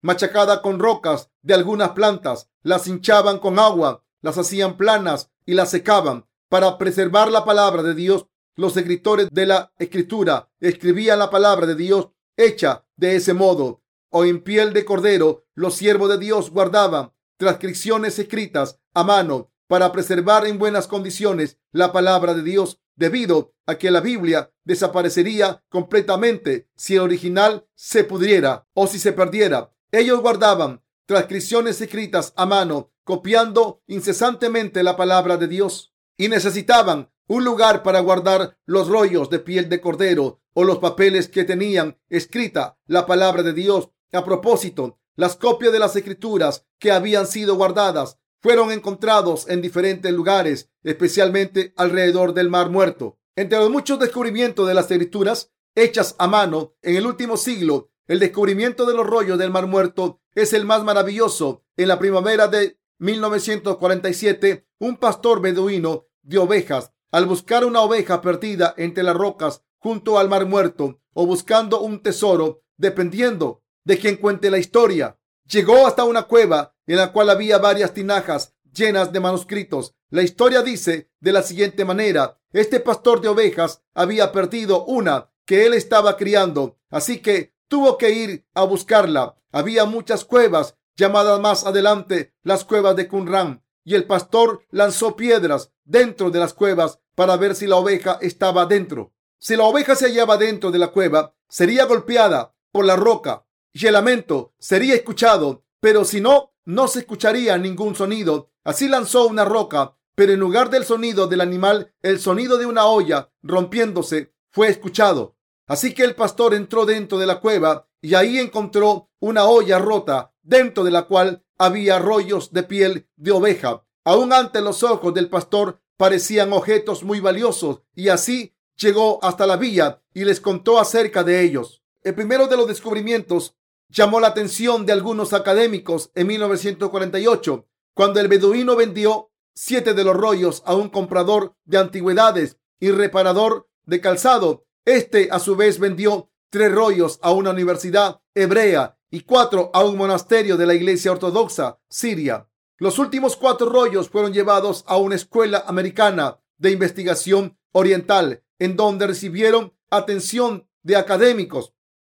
machacada 0.02 0.62
con 0.62 0.80
rocas 0.80 1.30
de 1.42 1.54
algunas 1.54 1.92
plantas, 1.92 2.50
las 2.62 2.88
hinchaban 2.88 3.40
con 3.40 3.60
agua, 3.60 4.04
las 4.22 4.38
hacían 4.38 4.78
planas 4.78 5.32
y 5.46 5.54
las 5.54 5.70
secaban. 5.70 6.28
Para 6.50 6.78
preservar 6.78 7.30
la 7.30 7.46
palabra 7.46 7.84
de 7.84 7.94
Dios, 7.94 8.28
los 8.56 8.76
escritores 8.78 9.28
de 9.32 9.46
la 9.46 9.72
escritura 9.78 10.50
escribían 10.60 11.20
la 11.20 11.30
palabra 11.30 11.68
de 11.68 11.76
Dios 11.76 12.10
hecha 12.36 12.86
de 12.96 13.16
ese 13.16 13.34
modo 13.34 13.84
o 14.10 14.26
en 14.26 14.42
piel 14.42 14.74
de 14.74 14.86
cordero. 14.86 15.46
Los 15.54 15.76
siervos 15.76 16.10
de 16.10 16.18
Dios 16.18 16.52
guardaban 16.52 17.12
transcripciones 17.38 18.18
escritas 18.20 18.80
a 18.94 19.04
mano 19.04 19.52
para 19.68 19.92
preservar 19.92 20.48
en 20.48 20.58
buenas 20.58 20.88
condiciones 20.88 21.60
la 21.72 21.92
palabra 21.92 22.34
de 22.34 22.42
Dios, 22.42 22.80
debido 22.96 23.54
a 23.66 23.78
que 23.78 23.92
la 23.92 24.02
Biblia 24.02 24.52
desaparecería 24.64 25.64
completamente 25.70 26.70
si 26.76 26.96
el 26.96 27.02
original 27.02 27.68
se 27.76 28.04
pudriera 28.04 28.68
o 28.74 28.88
si 28.88 28.98
se 28.98 29.14
perdiera. 29.14 29.72
Ellos 29.92 30.22
guardaban 30.22 30.84
transcripciones 31.06 31.80
escritas 31.80 32.34
a 32.36 32.46
mano, 32.46 32.92
copiando 33.06 33.82
incesantemente 33.88 34.84
la 34.84 34.98
palabra 34.98 35.38
de 35.38 35.48
Dios 35.48 35.94
y 36.18 36.28
necesitaban 36.28 37.10
un 37.28 37.46
lugar 37.46 37.84
para 37.84 38.02
guardar 38.02 38.58
los 38.66 38.90
rollos 38.90 39.30
de 39.30 39.40
piel 39.40 39.70
de 39.70 39.80
cordero 39.80 40.42
o 40.54 40.66
los 40.66 40.80
papeles 40.80 41.30
que 41.30 41.46
tenían 41.46 41.98
escrita 42.10 42.78
la 42.86 43.06
palabra 43.06 43.44
de 43.44 43.54
Dios. 43.54 43.90
A 44.12 44.26
propósito, 44.26 45.00
las 45.16 45.36
copias 45.36 45.72
de 45.72 45.80
las 45.80 45.96
escrituras 45.96 46.66
que 46.80 46.92
habían 46.92 47.26
sido 47.26 47.56
guardadas 47.56 48.18
fueron 48.42 48.72
encontrados 48.72 49.48
en 49.50 49.62
diferentes 49.62 50.12
lugares, 50.12 50.70
especialmente 50.84 51.74
alrededor 51.78 52.34
del 52.34 52.50
Mar 52.50 52.70
Muerto. 52.70 53.20
Entre 53.36 53.58
los 53.58 53.70
muchos 53.70 54.00
descubrimientos 54.00 54.68
de 54.68 54.74
las 54.74 54.90
escrituras 54.92 55.52
hechas 55.76 56.16
a 56.18 56.28
mano 56.28 56.76
en 56.82 56.96
el 56.96 57.06
último 57.06 57.38
siglo, 57.38 57.92
el 58.08 58.20
descubrimiento 58.20 58.86
de 58.86 58.94
los 58.94 59.06
rollos 59.06 59.38
del 59.38 59.52
Mar 59.52 59.68
Muerto 59.68 60.22
es 60.34 60.54
el 60.54 60.66
más 60.66 60.84
maravilloso. 60.84 61.66
En 61.76 61.90
la 61.90 62.00
primavera 62.00 62.48
de 62.48 62.80
1947, 63.00 64.68
un 64.80 64.98
pastor 64.98 65.42
beduino 65.42 66.08
de 66.22 66.38
ovejas, 66.38 66.94
al 67.12 67.26
buscar 67.26 67.66
una 67.66 67.82
oveja 67.82 68.22
perdida 68.22 68.74
entre 68.78 69.04
las 69.04 69.16
rocas 69.16 69.64
junto 69.78 70.18
al 70.18 70.30
Mar 70.30 70.46
Muerto 70.46 71.02
o 71.14 71.26
buscando 71.26 71.82
un 71.82 72.02
tesoro, 72.02 72.64
dependiendo 72.78 73.64
de 73.84 73.98
quien 73.98 74.18
cuente 74.18 74.50
la 74.50 74.58
historia, 74.58 75.20
llegó 75.46 75.88
hasta 75.88 76.04
una 76.04 76.24
cueva 76.24 76.76
en 76.86 76.98
la 76.98 77.12
cual 77.12 77.30
había 77.30 77.58
varias 77.58 77.94
tinajas 77.94 78.56
llenas 78.74 79.12
de 79.12 79.20
manuscritos. 79.20 79.96
La 80.10 80.24
historia 80.24 80.62
dice 80.62 81.10
de 81.20 81.34
la 81.34 81.42
siguiente 81.42 81.84
manera, 81.86 82.40
este 82.52 82.80
pastor 82.80 83.22
de 83.22 83.28
ovejas 83.28 83.82
había 83.94 84.32
perdido 84.32 84.86
una 84.86 85.32
que 85.46 85.66
él 85.66 85.74
estaba 85.74 86.18
criando, 86.18 86.78
así 86.90 87.20
que 87.20 87.57
tuvo 87.68 87.98
que 87.98 88.12
ir 88.12 88.46
a 88.54 88.64
buscarla. 88.64 89.36
Había 89.52 89.86
muchas 89.86 90.26
cuevas 90.26 90.76
llamadas 90.96 91.40
más 91.40 91.66
adelante 91.66 92.34
las 92.44 92.66
cuevas 92.66 92.96
de 92.96 93.08
Qumran 93.08 93.64
y 93.84 93.96
el 93.96 94.06
pastor 94.06 94.66
lanzó 94.70 95.16
piedras 95.16 95.72
dentro 95.86 96.30
de 96.32 96.40
las 96.40 96.54
cuevas 96.54 97.00
para 97.16 97.38
ver 97.38 97.56
si 97.56 97.68
la 97.68 97.78
oveja 97.78 98.18
estaba 98.22 98.66
dentro. 98.66 99.14
Si 99.40 99.56
la 99.56 99.64
oveja 99.64 99.96
se 99.96 100.08
hallaba 100.08 100.38
dentro 100.38 100.72
de 100.72 100.80
la 100.80 100.88
cueva, 100.88 101.36
sería 101.48 101.86
golpeada 101.86 102.56
por 102.72 102.86
la 102.86 102.96
roca 102.96 103.46
y 103.72 103.86
el 103.86 103.94
lamento 103.94 104.54
sería 104.60 104.96
escuchado, 104.96 105.64
pero 105.80 106.04
si 106.04 106.20
no, 106.20 106.54
no 106.66 106.88
se 106.88 107.00
escucharía 107.00 107.58
ningún 107.58 107.96
sonido. 107.96 108.52
Así 108.64 108.90
lanzó 108.90 109.28
una 109.28 109.46
roca, 109.46 109.96
pero 110.16 110.34
en 110.34 110.40
lugar 110.40 110.70
del 110.70 110.84
sonido 110.84 111.28
del 111.28 111.42
animal, 111.42 111.94
el 112.02 112.20
sonido 112.20 112.58
de 112.58 112.66
una 112.66 112.88
olla 112.88 113.32
rompiéndose 113.42 114.34
fue 114.50 114.68
escuchado. 114.68 115.37
Así 115.68 115.94
que 115.94 116.04
el 116.04 116.16
pastor 116.16 116.54
entró 116.54 116.86
dentro 116.86 117.18
de 117.18 117.26
la 117.26 117.40
cueva 117.40 117.88
y 118.02 118.16
ahí 118.16 118.40
encontró 118.40 119.10
una 119.20 119.46
olla 119.46 119.80
rota, 119.80 120.34
dentro 120.42 120.84
de 120.84 120.92
la 120.92 121.04
cual 121.04 121.44
había 121.58 122.00
rollos 122.00 122.54
de 122.54 122.64
piel 122.64 123.10
de 123.18 123.32
oveja. 123.32 123.84
Aún 124.06 124.32
ante 124.32 124.62
los 124.62 124.84
ojos 124.84 125.14
del 125.14 125.30
pastor 125.30 125.82
parecían 125.98 126.54
objetos 126.54 127.04
muy 127.04 127.20
valiosos 127.20 127.82
y 127.94 128.08
así 128.10 128.56
llegó 128.78 129.20
hasta 129.24 129.46
la 129.46 129.58
villa 129.58 130.02
y 130.14 130.24
les 130.24 130.40
contó 130.40 130.80
acerca 130.80 131.24
de 131.24 131.42
ellos. 131.42 131.84
El 132.02 132.16
primero 132.16 132.48
de 132.48 132.56
los 132.56 132.68
descubrimientos 132.68 133.58
llamó 133.90 134.20
la 134.20 134.28
atención 134.28 134.86
de 134.86 134.94
algunos 134.94 135.34
académicos 135.34 136.12
en 136.16 136.28
1948 136.28 137.68
Cuando 137.94 138.20
el 138.20 138.28
beduino 138.28 138.76
vendió 138.76 139.32
siete 139.54 139.94
de 139.94 140.04
los 140.04 140.16
rollos 140.16 140.62
a 140.66 140.76
un 140.76 140.90
comprador 140.90 141.56
de 141.66 141.80
antigüedades 141.80 142.58
y 142.80 142.92
reparador 142.92 143.68
de 143.86 144.00
calzado, 144.02 144.67
este 144.88 145.28
a 145.32 145.40
su 145.40 145.58
vez 145.58 145.80
vendió 145.80 146.32
tres 146.50 146.72
rollos 146.72 147.20
a 147.22 147.32
una 147.32 147.50
universidad 147.50 148.22
hebrea 148.34 148.98
y 149.12 149.22
cuatro 149.22 149.70
a 149.74 149.84
un 149.84 149.98
monasterio 149.98 150.56
de 150.56 150.66
la 150.66 150.74
iglesia 150.74 151.12
ortodoxa 151.12 151.78
siria. 151.90 152.48
Los 152.78 152.98
últimos 152.98 153.36
cuatro 153.36 153.70
rollos 153.70 154.08
fueron 154.08 154.32
llevados 154.32 154.86
a 154.88 154.96
una 154.96 155.16
escuela 155.16 155.66
americana 155.68 156.40
de 156.58 156.72
investigación 156.72 157.58
oriental, 157.74 158.44
en 158.60 158.78
donde 158.78 159.08
recibieron 159.08 159.74
atención 159.90 160.70
de 160.84 160.96
académicos 160.96 161.74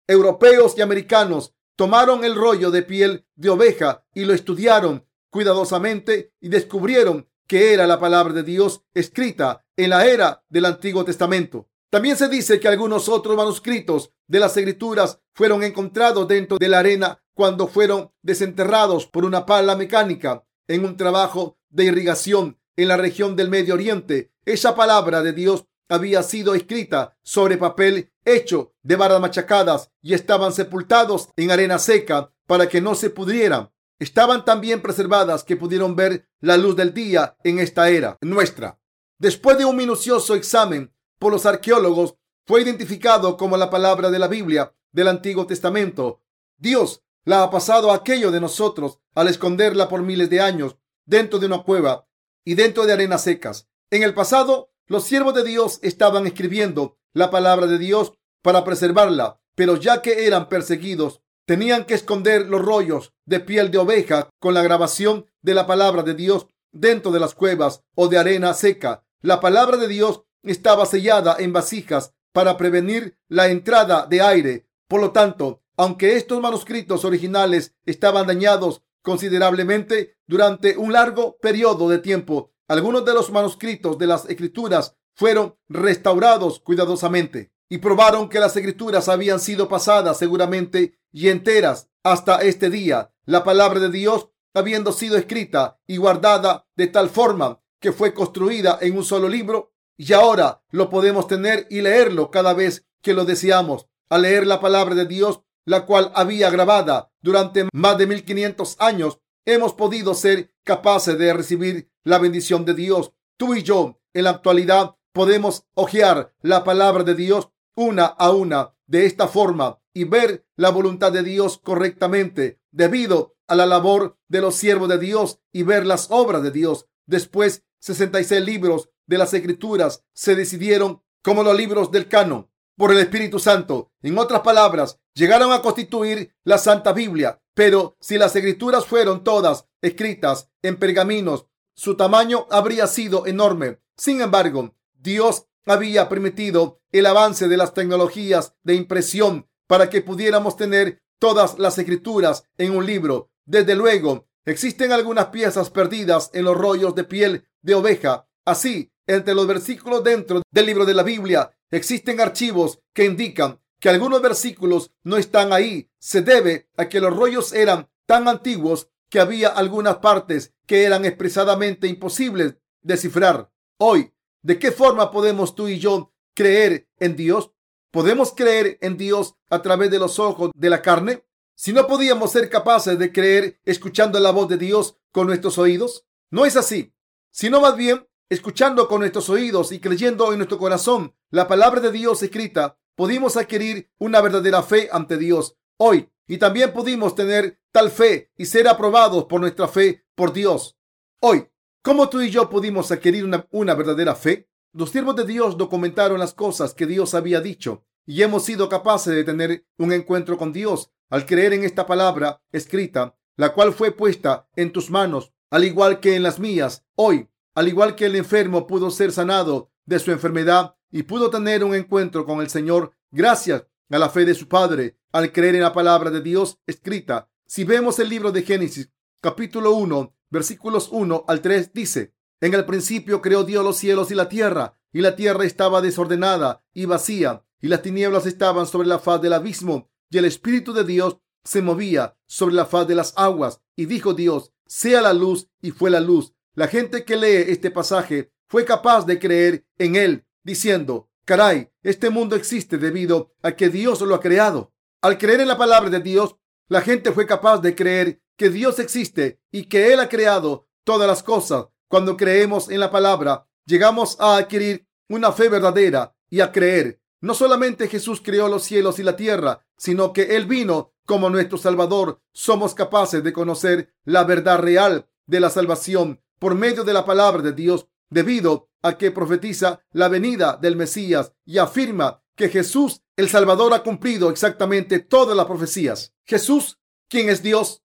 europeos 0.07 0.75
y 0.77 0.83
americanos. 0.83 1.55
Tomaron 1.75 2.23
el 2.23 2.35
rollo 2.35 2.71
de 2.71 2.83
piel 2.83 3.27
de 3.35 3.49
oveja 3.49 4.05
y 4.13 4.27
lo 4.27 4.35
estudiaron 4.35 5.07
cuidadosamente 5.31 6.35
y 6.39 6.51
descubrieron 6.51 7.31
que 7.47 7.73
era 7.73 7.87
la 7.87 7.99
palabra 7.99 8.35
de 8.35 8.43
Dios 8.43 8.83
escrita 8.93 9.65
en 9.75 9.89
la 9.91 10.05
era 10.05 10.45
del 10.51 10.67
Antiguo 10.67 11.03
Testamento. 11.07 11.71
También 11.91 12.17
se 12.17 12.29
dice 12.29 12.61
que 12.61 12.69
algunos 12.69 13.09
otros 13.09 13.37
manuscritos 13.37 14.13
de 14.27 14.41
las 14.41 14.57
escrituras 14.57 15.21
fueron 15.35 15.63
encontrados 15.63 16.29
dentro 16.29 16.59
de 16.59 16.69
la 16.69 16.81
arena 16.81 17.23
cuando 17.35 17.67
fueron 17.67 18.13
desenterrados 18.23 19.07
por 19.07 19.25
una 19.25 19.47
pala 19.47 19.75
mecánica 19.75 20.45
en 20.67 20.85
un 20.85 20.97
trabajo 20.97 21.57
de 21.71 21.85
irrigación 21.85 22.59
en 22.77 22.89
la 22.89 22.97
región 22.97 23.37
del 23.37 23.49
Medio 23.49 23.75
Oriente. 23.75 24.33
Esa 24.45 24.75
palabra 24.75 25.23
de 25.23 25.33
Dios 25.33 25.65
había 25.89 26.23
sido 26.23 26.55
escrita 26.55 27.17
sobre 27.23 27.57
papel 27.57 28.13
hecho 28.25 28.75
de 28.83 28.97
varas 28.97 29.21
machacadas 29.21 29.91
y 30.03 30.13
estaban 30.13 30.53
sepultados 30.53 31.31
en 31.37 31.51
arena 31.51 31.79
seca 31.79 32.31
para 32.47 32.69
que 32.69 32.83
no 32.83 32.95
se 32.95 33.09
pudrieran. 33.09 33.71
Estaban 33.99 34.45
tan 34.45 34.61
bien 34.61 34.83
preservadas 34.83 35.43
que 35.43 35.57
pudieron 35.57 35.97
ver 35.97 36.29
la 36.41 36.57
luz 36.59 36.77
del 36.77 36.93
día 36.93 37.37
en 37.43 37.59
esta 37.59 37.89
era 37.89 38.19
nuestra. 38.21 38.79
Después 39.19 39.59
de 39.59 39.65
un 39.65 39.77
minucioso 39.77 40.35
examen 40.35 40.95
por 41.19 41.33
los 41.33 41.47
arqueólogos, 41.47 42.15
fue 42.47 42.63
identificado 42.63 43.37
como 43.37 43.57
la 43.57 43.71
palabra 43.71 44.11
de 44.11 44.19
la 44.19 44.29
Biblia 44.29 44.73
del 44.93 45.09
Antiguo 45.09 45.47
Testamento. 45.47 46.23
Dios 46.57 47.03
la 47.25 47.43
ha 47.43 47.51
pasado 47.51 47.91
a 47.91 47.97
aquello 47.97 48.31
de 48.31 48.41
nosotros 48.41 49.01
al 49.15 49.29
esconderla 49.29 49.89
por 49.89 50.03
miles 50.03 50.31
de 50.31 50.41
años 50.41 50.77
dentro 51.05 51.39
de 51.39 51.47
una 51.47 51.63
cueva 51.63 52.07
y 52.45 52.55
dentro 52.55 52.87
de 52.87 52.95
arenas 52.95 53.23
secas. 53.23 53.69
En 53.91 54.03
el 54.03 54.15
pasado, 54.15 54.71
los 54.87 55.05
siervos 55.05 55.35
de 55.35 55.45
Dios 55.45 55.79
estaban 55.83 56.27
escribiendo 56.27 56.97
la 57.13 57.31
palabra 57.31 57.67
de 57.67 57.79
Dios 57.79 58.15
para 58.43 58.65
preservarla, 58.65 59.41
pero 59.55 59.77
ya 59.77 60.01
que 60.01 60.27
eran 60.27 60.49
perseguidos, 60.49 61.21
tenían 61.45 61.85
que 61.85 61.95
esconder 61.95 62.47
los 62.47 62.63
rollos 62.63 63.13
de 63.27 63.41
piel 63.41 63.71
de 63.71 63.79
oveja 63.79 64.31
con 64.39 64.55
la 64.55 64.63
grabación 64.63 65.27
de 65.43 65.55
la 65.55 65.67
palabra 65.67 66.03
de 66.03 66.15
Dios 66.15 66.47
dentro 66.73 67.11
de 67.11 67.21
las 67.21 67.35
cuevas 67.35 67.83
o 67.95 68.09
de 68.09 68.19
arena 68.19 68.55
seca. 68.55 69.05
La 69.21 69.41
palabra 69.41 69.77
de 69.77 69.89
Dios 69.89 70.23
estaba 70.51 70.87
sellada 70.87 71.37
en 71.39 71.53
vasijas 71.53 72.15
para 72.33 72.57
prevenir 72.57 73.19
la 73.29 73.49
entrada 73.49 74.07
de 74.07 74.21
aire. 74.21 74.69
Por 74.87 75.01
lo 75.01 75.13
tanto, 75.13 75.63
aunque 75.77 76.17
estos 76.17 76.41
manuscritos 76.41 77.05
originales 77.05 77.75
estaban 77.87 78.27
dañados 78.27 78.83
considerablemente 79.03 80.19
durante 80.27 80.77
un 80.77 80.93
largo 80.93 81.39
periodo 81.39 81.89
de 81.89 81.99
tiempo, 81.99 82.53
algunos 82.67 83.05
de 83.05 83.15
los 83.15 83.31
manuscritos 83.31 83.97
de 83.99 84.07
las 84.07 84.29
escrituras 84.29 84.97
fueron 85.15 85.57
restaurados 85.69 86.61
cuidadosamente 86.61 87.53
y 87.69 87.79
probaron 87.79 88.29
que 88.29 88.41
las 88.41 88.57
escrituras 88.57 89.09
habían 89.09 89.41
sido 89.41 89.69
pasadas 89.69 90.19
seguramente 90.19 90.99
y 91.13 91.29
enteras 91.29 91.89
hasta 92.03 92.43
este 92.43 92.71
día. 92.71 93.13
La 93.25 93.45
palabra 93.45 93.81
de 93.81 93.91
Dios 93.91 94.31
habiendo 94.55 94.93
sido 94.93 95.17
escrita 95.17 95.81
y 95.87 95.97
guardada 95.97 96.67
de 96.77 96.87
tal 96.87 97.09
forma 97.09 97.61
que 97.81 97.93
fue 97.93 98.13
construida 98.15 98.79
en 98.81 98.97
un 98.97 99.05
solo 99.05 99.29
libro, 99.29 99.73
y 99.99 100.13
ahora 100.13 100.63
lo 100.71 100.89
podemos 100.89 101.27
tener 101.27 101.67
y 101.69 101.81
leerlo 101.81 102.31
cada 102.31 102.55
vez 102.55 102.87
que 103.03 103.13
lo 103.13 103.25
deseamos. 103.25 103.89
Al 104.09 104.23
leer 104.23 104.47
la 104.47 104.61
palabra 104.61 104.95
de 104.95 105.05
Dios, 105.05 105.41
la 105.67 105.85
cual 105.85 106.13
había 106.15 106.49
grabada 106.51 107.13
durante 107.21 107.69
más 107.75 107.99
de 107.99 108.07
1500 108.07 108.77
años, 108.79 109.19
hemos 109.45 109.75
podido 109.75 110.15
ser 110.15 110.55
capaces 110.65 111.19
de 111.19 111.35
recibir 111.35 111.91
la 112.05 112.19
bendición 112.19 112.65
de 112.65 112.75
Dios. 112.75 113.13
Tú 113.37 113.55
y 113.55 113.63
yo, 113.63 114.01
en 114.15 114.25
la 114.25 114.31
actualidad, 114.31 114.95
podemos 115.13 115.67
hojear 115.75 116.33
la 116.41 116.65
palabra 116.65 117.03
de 117.03 117.15
Dios 117.15 117.51
una 117.75 118.07
a 118.07 118.31
una 118.31 118.75
de 118.87 119.05
esta 119.05 119.27
forma 119.27 119.81
y 119.93 120.05
ver 120.05 120.47
la 120.57 120.71
voluntad 120.71 121.13
de 121.13 121.23
Dios 121.23 121.59
correctamente 121.59 122.61
debido 122.71 123.37
a 123.49 123.57
la 123.57 123.67
labor 123.67 124.17
de 124.29 124.41
los 124.41 124.55
siervos 124.55 124.89
de 124.89 124.99
Dios 124.99 125.41
y 125.53 125.65
ver 125.65 125.87
las 125.87 126.11
obras 126.11 126.43
de 126.43 126.51
Dios. 126.51 126.87
Después, 127.07 127.65
66 127.81 128.45
libros 128.45 128.91
de 129.09 129.19
las 129.19 129.35
escrituras 129.35 130.05
se 130.13 130.37
decidieron 130.37 131.03
como 131.23 131.43
los 131.43 131.57
libros 131.57 131.91
del 131.91 132.07
canon 132.07 132.49
por 132.77 132.93
el 132.93 132.99
Espíritu 132.99 133.41
Santo. 133.41 133.91
En 134.03 134.17
otras 134.17 134.43
palabras, 134.43 135.01
llegaron 135.15 135.53
a 135.53 135.61
constituir 135.61 136.33
la 136.45 136.59
Santa 136.59 136.93
Biblia. 136.93 137.43
Pero 137.55 137.97
si 137.99 138.17
las 138.19 138.37
escrituras 138.37 138.87
fueron 138.87 139.25
todas 139.25 139.67
escritas 139.83 140.49
en 140.63 140.77
pergaminos, 140.77 141.47
su 141.75 141.97
tamaño 141.97 142.47
habría 142.51 142.87
sido 142.87 143.27
enorme. 143.27 143.81
Sin 143.97 144.21
embargo, 144.21 144.77
Dios 144.95 145.47
había 145.67 146.09
permitido 146.09 146.81
el 146.93 147.07
avance 147.07 147.49
de 147.49 147.57
las 147.57 147.75
tecnologías 147.75 148.55
de 148.63 148.75
impresión 148.75 149.49
para 149.67 149.91
que 149.91 150.03
pudiéramos 150.03 150.57
tener 150.57 151.03
todas 151.19 151.59
las 151.59 151.79
escrituras 151.79 152.45
en 152.57 152.77
un 152.77 152.87
libro. 152.87 153.31
Desde 153.45 153.75
luego, 153.75 154.29
existen 154.45 154.93
algunas 154.93 155.27
piezas 155.27 155.71
perdidas 155.71 156.31
en 156.33 156.45
los 156.45 156.57
rollos 156.57 156.95
de 156.95 157.05
piel 157.05 157.49
de 157.63 157.75
oveja. 157.75 158.29
Así, 158.45 158.93
entre 159.09 159.35
los 159.35 159.47
versículos 159.47 160.05
dentro 160.05 160.43
del 160.53 160.67
libro 160.67 160.85
de 160.85 160.95
la 160.95 161.03
Biblia 161.03 161.51
existen 161.71 162.21
archivos 162.21 162.79
que 162.95 163.05
indican 163.05 163.61
que 163.81 163.89
algunos 163.89 164.23
versículos 164.23 164.93
no 165.03 165.17
están 165.17 165.53
ahí. 165.53 165.91
Se 165.99 166.23
debe 166.23 166.69
a 166.77 166.89
que 166.89 167.01
los 167.01 167.17
rollos 167.17 167.53
eran 167.53 167.89
tan 168.07 168.29
antiguos 168.29 168.91
que 169.09 169.21
había 169.21 169.49
algunas 169.49 169.97
partes 169.97 170.55
que 170.67 170.85
eran 170.85 171.05
expresadamente 171.05 171.87
imposibles 171.87 172.57
de 172.83 172.97
cifrar. 172.97 173.51
Hoy, 173.79 174.13
¿de 174.43 174.59
qué 174.59 174.73
forma 174.73 175.11
podemos 175.11 175.55
tú 175.55 175.69
y 175.69 175.79
yo 175.79 176.13
creer 176.35 176.89
en 176.99 177.17
Dios? 177.17 177.53
¿Podemos 177.91 178.35
creer 178.35 178.79
en 178.83 178.97
Dios 178.97 179.37
a 179.49 179.63
través 179.63 179.91
de 179.91 179.99
los 179.99 180.19
ojos 180.19 180.51
de 180.55 180.71
la 180.71 180.83
carne? 180.83 181.25
Si 181.55 181.73
no 181.73 181.87
podíamos 181.87 182.33
ser 182.33 182.51
capaces 182.51 182.99
de 182.99 183.13
creer 183.13 183.61
escuchando 183.65 184.21
la 184.21 184.31
voz 184.31 184.49
de 184.49 184.59
Dios 184.59 184.97
con 185.11 185.27
nuestros 185.27 185.59
oídos, 185.59 186.07
no 186.31 186.45
es 186.45 186.57
así, 186.57 186.93
sino 187.31 187.61
más 187.61 187.77
bien 187.77 188.07
escuchando 188.29 188.89
con 188.89 189.01
nuestros 189.01 189.31
oídos 189.31 189.73
y 189.73 189.81
creyendo 189.81 190.33
en 190.33 190.39
nuestro 190.39 190.59
corazón 190.59 191.15
la 191.31 191.49
palabra 191.49 191.81
de 191.81 191.91
Dios 191.91 192.23
escrita, 192.23 192.79
pudimos 192.95 193.37
adquirir 193.37 193.91
una 193.99 194.21
verdadera 194.21 194.63
fe 194.63 194.89
ante 194.93 195.17
Dios 195.17 195.57
hoy 195.79 196.11
y 196.27 196.37
también 196.39 196.73
pudimos 196.73 197.15
tener 197.15 197.61
tal 197.73 197.91
fe 197.91 198.31
y 198.37 198.45
ser 198.47 198.69
aprobados 198.69 199.25
por 199.25 199.41
nuestra 199.41 199.67
fe 199.67 200.05
por 200.15 200.33
Dios. 200.33 200.77
Hoy, 201.21 201.49
¿cómo 201.83 202.09
tú 202.09 202.21
y 202.21 202.31
yo 202.31 202.51
pudimos 202.51 202.93
adquirir 202.93 203.25
una, 203.25 203.47
una 203.51 203.75
verdadera 203.75 204.15
fe? 204.15 204.51
Los 204.73 204.91
siervos 204.91 205.17
de 205.17 205.25
Dios 205.25 205.57
documentaron 205.57 206.19
las 206.19 206.35
cosas 206.35 206.75
que 206.75 206.87
Dios 206.87 207.15
había 207.15 207.41
dicho 207.41 207.87
y 208.05 208.23
hemos 208.23 208.45
sido 208.45 208.69
capaces 208.69 209.15
de 209.15 209.25
tener 209.25 209.67
un 209.79 209.93
encuentro 209.93 210.37
con 210.37 210.53
Dios 210.53 210.91
al 211.09 211.25
creer 211.25 211.55
en 211.55 211.65
esta 211.65 211.87
palabra 211.87 212.43
escrita, 212.53 213.17
la 213.37 213.55
cual 213.55 213.73
fue 213.73 213.93
puesta 213.93 214.49
en 214.57 214.73
tus 214.73 214.91
manos, 214.91 215.33
al 215.51 215.65
igual 215.65 216.01
que 216.01 216.15
en 216.15 216.23
las 216.23 216.39
mías. 216.39 216.85
Hoy 216.95 217.29
al 217.59 217.67
igual 217.67 217.97
que 217.97 218.07
el 218.07 218.15
enfermo 218.15 218.69
pudo 218.69 218.89
ser 218.89 219.11
sanado 219.11 219.73
de 219.85 219.99
su 219.99 220.13
enfermedad 220.13 220.77
y 220.93 221.03
pudo 221.03 221.29
tener 221.29 221.65
un 221.65 221.75
encuentro 221.75 222.25
con 222.25 222.41
el 222.41 222.49
Señor 222.49 222.93
gracias 223.11 223.65
a 223.91 223.99
la 223.99 224.11
fe 224.11 224.25
de 224.25 224.35
su 224.35 224.47
Padre, 224.47 224.97
al 225.11 225.33
creer 225.33 225.57
en 225.57 225.63
la 225.63 225.73
palabra 225.73 226.13
de 226.13 226.21
Dios 226.21 226.61
escrita. 226.69 227.29
Si 227.47 227.65
vemos 227.65 227.99
el 227.99 228.11
libro 228.11 228.31
de 228.31 228.45
Génesis, 228.45 228.93
capítulo 229.21 229.73
1, 229.73 230.15
versículos 230.31 230.89
1 230.93 231.25
al 231.27 231.41
3, 231.41 231.73
dice, 231.73 232.15
en 232.41 232.55
el 232.55 232.65
principio 232.65 233.21
creó 233.21 233.43
Dios 233.43 233.65
los 233.65 233.77
cielos 233.77 234.13
y 234.13 234.15
la 234.15 234.29
tierra, 234.29 234.79
y 234.93 235.01
la 235.01 235.17
tierra 235.17 235.45
estaba 235.45 235.81
desordenada 235.81 236.63
y 236.73 236.85
vacía, 236.85 237.45
y 237.61 237.67
las 237.67 237.83
tinieblas 237.83 238.27
estaban 238.27 238.69
sobre 238.69 238.87
la 238.87 239.01
faz 239.01 239.21
del 239.21 239.33
abismo, 239.33 239.91
y 240.11 240.19
el 240.19 240.27
Espíritu 240.27 240.73
de 240.73 240.85
Dios 240.85 241.17
se 241.43 241.61
movía 241.61 242.17
sobre 242.25 242.55
la 242.55 242.67
faz 242.67 242.87
de 242.87 242.95
las 242.95 243.15
aguas. 243.17 243.63
Y 243.75 243.87
dijo 243.87 244.15
Dios, 244.15 244.53
sea 244.65 245.03
la 245.03 245.13
luz, 245.13 245.49
y 245.61 245.73
fue 245.73 245.91
la 245.91 245.99
luz. 245.99 246.35
La 246.55 246.69
gente 246.69 247.05
que 247.05 247.17
lee 247.17 247.51
este 247.53 247.71
pasaje 247.71 248.33
fue 248.49 248.65
capaz 248.65 249.05
de 249.07 249.19
creer 249.19 249.67
en 249.79 249.97
él, 249.97 250.27
diciendo, 250.43 251.09
caray, 251.25 251.71
este 251.83 252.11
mundo 252.11 252.35
existe 252.35 252.79
debido 252.79 253.35
a 253.43 253.53
que 253.53 253.69
Dios 253.69 254.01
lo 254.01 254.15
ha 254.15 254.21
creado. 254.21 254.73
Al 255.03 255.19
creer 255.19 255.41
en 255.41 255.49
la 255.49 255.59
palabra 255.59 255.91
de 255.91 256.01
Dios, 256.01 256.37
la 256.69 256.81
gente 256.81 257.13
fue 257.13 257.27
capaz 257.27 257.59
de 257.59 257.75
creer 257.75 258.21
que 258.37 258.51
Dios 258.51 258.79
existe 258.79 259.41
y 259.51 259.65
que 259.65 259.93
Él 259.93 260.01
ha 260.01 260.09
creado 260.09 260.69
todas 260.85 261.07
las 261.07 261.23
cosas. 261.23 261.67
Cuando 261.89 262.17
creemos 262.17 262.71
en 262.71 262.81
la 262.81 262.91
palabra, 262.91 263.47
llegamos 263.67 264.17
a 264.21 264.37
adquirir 264.37 264.87
una 265.09 265.33
fe 265.33 265.49
verdadera 265.49 266.15
y 266.31 266.41
a 266.41 266.53
creer. 266.53 267.01
No 267.21 267.35
solamente 267.35 267.89
Jesús 267.89 268.21
creó 268.23 268.49
los 268.49 268.63
cielos 268.63 268.99
y 268.99 269.03
la 269.03 269.17
tierra, 269.17 269.67
sino 269.77 270.13
que 270.13 270.37
Él 270.37 270.47
vino 270.47 270.95
como 271.05 271.31
nuestro 271.31 271.59
Salvador. 271.59 272.21
Somos 272.33 272.75
capaces 272.75 273.23
de 273.25 273.33
conocer 273.33 273.93
la 274.05 274.25
verdad 274.25 274.59
real 274.59 275.09
de 275.27 275.41
la 275.41 275.51
salvación 275.51 276.23
por 276.39 276.55
medio 276.55 276.85
de 276.85 276.93
la 276.93 277.05
palabra 277.05 277.43
de 277.43 277.53
Dios, 277.53 277.89
debido 278.11 278.71
a 278.83 278.97
que 278.97 279.11
profetiza 279.11 279.81
la 279.93 280.09
venida 280.09 280.59
del 280.61 280.77
Mesías 280.77 281.33
y 281.45 281.59
afirma 281.59 282.23
que 282.37 282.49
Jesús, 282.49 283.03
el 283.17 283.29
Salvador, 283.29 283.75
ha 283.75 283.83
cumplido 283.83 284.31
exactamente 284.31 285.01
todas 285.01 285.37
las 285.37 285.47
profecías. 285.47 286.15
Jesús, 286.25 286.79
quien 287.09 287.29
es 287.29 287.43
Dios, 287.43 287.83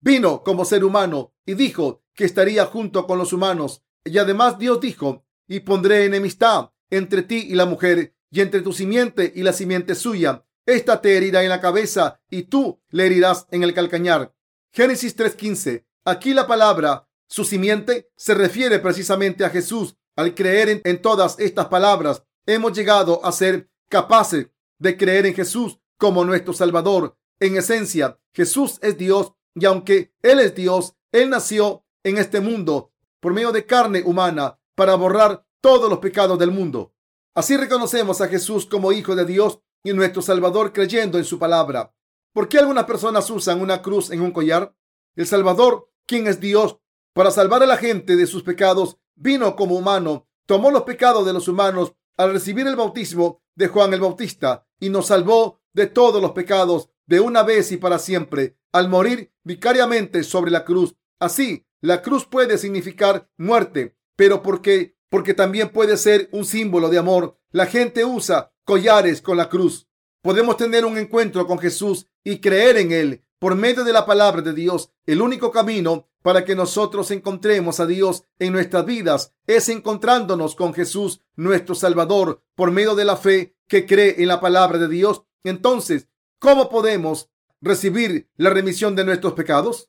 vino 0.00 0.42
como 0.42 0.64
ser 0.64 0.84
humano 0.84 1.34
y 1.44 1.54
dijo 1.54 2.04
que 2.14 2.24
estaría 2.24 2.64
junto 2.66 3.06
con 3.06 3.18
los 3.18 3.32
humanos. 3.32 3.82
Y 4.04 4.18
además 4.18 4.58
Dios 4.58 4.80
dijo, 4.80 5.26
y 5.48 5.60
pondré 5.60 6.04
enemistad 6.04 6.70
entre 6.90 7.22
ti 7.22 7.46
y 7.48 7.54
la 7.54 7.66
mujer, 7.66 8.14
y 8.30 8.40
entre 8.40 8.62
tu 8.62 8.72
simiente 8.72 9.32
y 9.34 9.42
la 9.42 9.52
simiente 9.52 9.94
suya. 9.94 10.44
Esta 10.64 11.00
te 11.00 11.16
herirá 11.16 11.42
en 11.42 11.48
la 11.48 11.60
cabeza 11.60 12.20
y 12.28 12.44
tú 12.44 12.80
le 12.90 13.06
herirás 13.06 13.46
en 13.50 13.62
el 13.62 13.74
calcañar. 13.74 14.34
Génesis 14.72 15.16
3:15. 15.16 15.86
Aquí 16.04 16.34
la 16.34 16.46
palabra 16.46 17.05
su 17.28 17.44
simiente 17.44 18.10
se 18.16 18.34
refiere 18.34 18.78
precisamente 18.78 19.44
a 19.44 19.50
Jesús. 19.50 19.96
Al 20.16 20.34
creer 20.34 20.80
en, 20.84 21.02
todas 21.02 21.38
estas 21.38 21.66
palabras, 21.66 22.22
hemos 22.46 22.72
llegado 22.72 23.22
a 23.24 23.32
ser 23.32 23.68
capaces 23.88 24.48
de 24.78 24.96
creer 24.96 25.26
en 25.26 25.34
Jesús 25.34 25.78
como 25.98 26.24
nuestro 26.24 26.54
Salvador. 26.54 27.18
En 27.38 27.56
esencia, 27.56 28.18
Jesús 28.32 28.78
es 28.80 28.96
Dios 28.96 29.32
y 29.54 29.66
aunque 29.66 30.14
Él 30.22 30.40
es 30.40 30.54
Dios, 30.54 30.94
Él 31.12 31.28
nació 31.28 31.84
en 32.02 32.16
este 32.18 32.40
mundo 32.40 32.92
por 33.20 33.34
medio 33.34 33.52
de 33.52 33.66
carne 33.66 34.02
humana 34.04 34.58
para 34.74 34.94
borrar 34.94 35.44
todos 35.60 35.90
los 35.90 35.98
pecados 35.98 36.38
del 36.38 36.50
mundo. 36.50 36.94
Así 37.34 37.56
reconocemos 37.56 38.20
a 38.20 38.28
Jesús 38.28 38.64
como 38.64 38.92
Hijo 38.92 39.14
de 39.14 39.26
Dios 39.26 39.60
y 39.82 39.92
nuestro 39.92 40.22
Salvador 40.22 40.72
creyendo 40.72 41.18
en 41.18 41.24
su 41.24 41.38
palabra. 41.38 41.92
¿Por 42.32 42.48
qué 42.48 42.58
algunas 42.58 42.84
personas 42.84 43.28
usan 43.30 43.60
una 43.60 43.82
cruz 43.82 44.10
en 44.10 44.20
un 44.20 44.30
collar? 44.30 44.74
El 45.14 45.26
Salvador, 45.26 45.90
quien 46.06 46.26
es 46.26 46.40
Dios, 46.40 46.78
para 47.16 47.30
salvar 47.30 47.62
a 47.62 47.66
la 47.66 47.78
gente 47.78 48.14
de 48.14 48.26
sus 48.26 48.42
pecados, 48.42 48.98
vino 49.14 49.56
como 49.56 49.74
humano, 49.74 50.28
tomó 50.44 50.70
los 50.70 50.82
pecados 50.82 51.24
de 51.24 51.32
los 51.32 51.48
humanos 51.48 51.94
al 52.18 52.34
recibir 52.34 52.66
el 52.66 52.76
bautismo 52.76 53.42
de 53.54 53.68
Juan 53.68 53.94
el 53.94 54.02
Bautista 54.02 54.66
y 54.78 54.90
nos 54.90 55.06
salvó 55.06 55.62
de 55.72 55.86
todos 55.86 56.20
los 56.20 56.32
pecados 56.32 56.90
de 57.06 57.20
una 57.20 57.42
vez 57.42 57.72
y 57.72 57.78
para 57.78 57.98
siempre 57.98 58.58
al 58.70 58.90
morir 58.90 59.32
vicariamente 59.44 60.24
sobre 60.24 60.50
la 60.50 60.66
cruz. 60.66 60.94
Así, 61.18 61.66
la 61.80 62.02
cruz 62.02 62.26
puede 62.26 62.58
significar 62.58 63.30
muerte, 63.38 63.96
pero 64.14 64.42
porque 64.42 64.98
porque 65.08 65.32
también 65.32 65.70
puede 65.70 65.96
ser 65.96 66.28
un 66.32 66.44
símbolo 66.44 66.90
de 66.90 66.98
amor. 66.98 67.38
La 67.50 67.64
gente 67.64 68.04
usa 68.04 68.52
collares 68.64 69.22
con 69.22 69.38
la 69.38 69.48
cruz. 69.48 69.88
Podemos 70.20 70.58
tener 70.58 70.84
un 70.84 70.98
encuentro 70.98 71.46
con 71.46 71.58
Jesús 71.58 72.08
y 72.24 72.40
creer 72.42 72.76
en 72.76 72.92
Él 72.92 73.24
por 73.38 73.54
medio 73.54 73.84
de 73.84 73.92
la 73.94 74.04
palabra 74.04 74.42
de 74.42 74.52
Dios. 74.52 74.90
El 75.06 75.22
único 75.22 75.50
camino 75.50 76.08
para 76.26 76.44
que 76.44 76.56
nosotros 76.56 77.12
encontremos 77.12 77.78
a 77.78 77.86
Dios 77.86 78.24
en 78.40 78.52
nuestras 78.52 78.84
vidas 78.84 79.32
es 79.46 79.68
encontrándonos 79.68 80.56
con 80.56 80.74
Jesús, 80.74 81.20
nuestro 81.36 81.76
Salvador, 81.76 82.42
por 82.56 82.72
medio 82.72 82.96
de 82.96 83.04
la 83.04 83.16
fe 83.16 83.54
que 83.68 83.86
cree 83.86 84.16
en 84.18 84.26
la 84.26 84.40
palabra 84.40 84.76
de 84.76 84.88
Dios. 84.88 85.22
Entonces, 85.44 86.08
¿cómo 86.40 86.68
podemos 86.68 87.30
recibir 87.60 88.28
la 88.34 88.50
remisión 88.50 88.96
de 88.96 89.04
nuestros 89.04 89.34
pecados? 89.34 89.88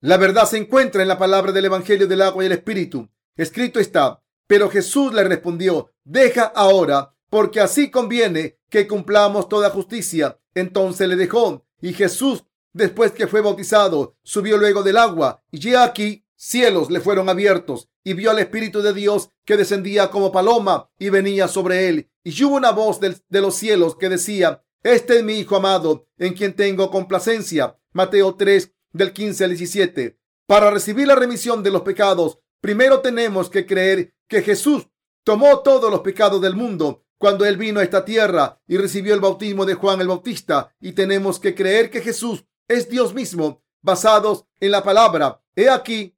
La 0.00 0.16
verdad 0.16 0.46
se 0.46 0.56
encuentra 0.56 1.02
en 1.02 1.08
la 1.08 1.18
palabra 1.18 1.52
del 1.52 1.66
Evangelio 1.66 2.06
del 2.06 2.22
agua 2.22 2.42
y 2.42 2.46
el 2.46 2.52
Espíritu. 2.52 3.10
Escrito 3.36 3.78
está, 3.78 4.22
pero 4.46 4.70
Jesús 4.70 5.12
le 5.12 5.22
respondió, 5.24 5.92
deja 6.02 6.44
ahora, 6.44 7.14
porque 7.28 7.60
así 7.60 7.90
conviene 7.90 8.58
que 8.70 8.88
cumplamos 8.88 9.50
toda 9.50 9.68
justicia. 9.68 10.40
Entonces 10.54 11.06
le 11.06 11.16
dejó. 11.16 11.66
Y 11.82 11.92
Jesús, 11.92 12.42
después 12.74 13.12
que 13.12 13.26
fue 13.26 13.40
bautizado, 13.40 14.18
subió 14.22 14.58
luego 14.58 14.82
del 14.82 14.98
agua. 14.98 15.42
Y 15.50 15.58
ya 15.60 15.84
aquí 15.84 16.26
cielos 16.36 16.90
le 16.90 17.00
fueron 17.00 17.30
abiertos 17.30 17.88
y 18.02 18.12
vio 18.12 18.30
al 18.30 18.38
Espíritu 18.38 18.82
de 18.82 18.92
Dios 18.92 19.30
que 19.46 19.56
descendía 19.56 20.10
como 20.10 20.30
paloma 20.30 20.90
y 20.98 21.08
venía 21.08 21.48
sobre 21.48 21.88
él. 21.88 22.10
Y 22.22 22.44
hubo 22.44 22.56
una 22.56 22.72
voz 22.72 23.00
de, 23.00 23.16
de 23.28 23.40
los 23.40 23.54
cielos 23.54 23.96
que 23.96 24.10
decía, 24.10 24.62
este 24.82 25.16
es 25.18 25.24
mi 25.24 25.38
Hijo 25.38 25.56
amado, 25.56 26.06
en 26.18 26.34
quien 26.34 26.54
tengo 26.54 26.90
complacencia. 26.90 27.78
Mateo 27.92 28.34
3, 28.34 28.72
del 28.92 29.12
15 29.12 29.44
al 29.44 29.50
17. 29.50 30.18
Para 30.46 30.70
recibir 30.70 31.06
la 31.06 31.14
remisión 31.14 31.62
de 31.62 31.70
los 31.70 31.82
pecados, 31.82 32.38
primero 32.60 33.00
tenemos 33.00 33.48
que 33.48 33.64
creer 33.64 34.14
que 34.28 34.42
Jesús 34.42 34.88
tomó 35.24 35.60
todos 35.60 35.90
los 35.90 36.00
pecados 36.00 36.40
del 36.42 36.54
mundo 36.54 37.04
cuando 37.18 37.46
él 37.46 37.56
vino 37.56 37.80
a 37.80 37.82
esta 37.82 38.04
tierra 38.04 38.60
y 38.66 38.76
recibió 38.76 39.14
el 39.14 39.20
bautismo 39.20 39.64
de 39.64 39.74
Juan 39.74 40.00
el 40.02 40.08
Bautista. 40.08 40.74
Y 40.80 40.92
tenemos 40.92 41.38
que 41.38 41.54
creer 41.54 41.90
que 41.90 42.02
Jesús 42.02 42.44
es 42.68 42.88
Dios 42.88 43.14
mismo, 43.14 43.62
basados 43.82 44.46
en 44.60 44.70
la 44.70 44.82
palabra. 44.82 45.42
He 45.56 45.68
aquí, 45.68 46.16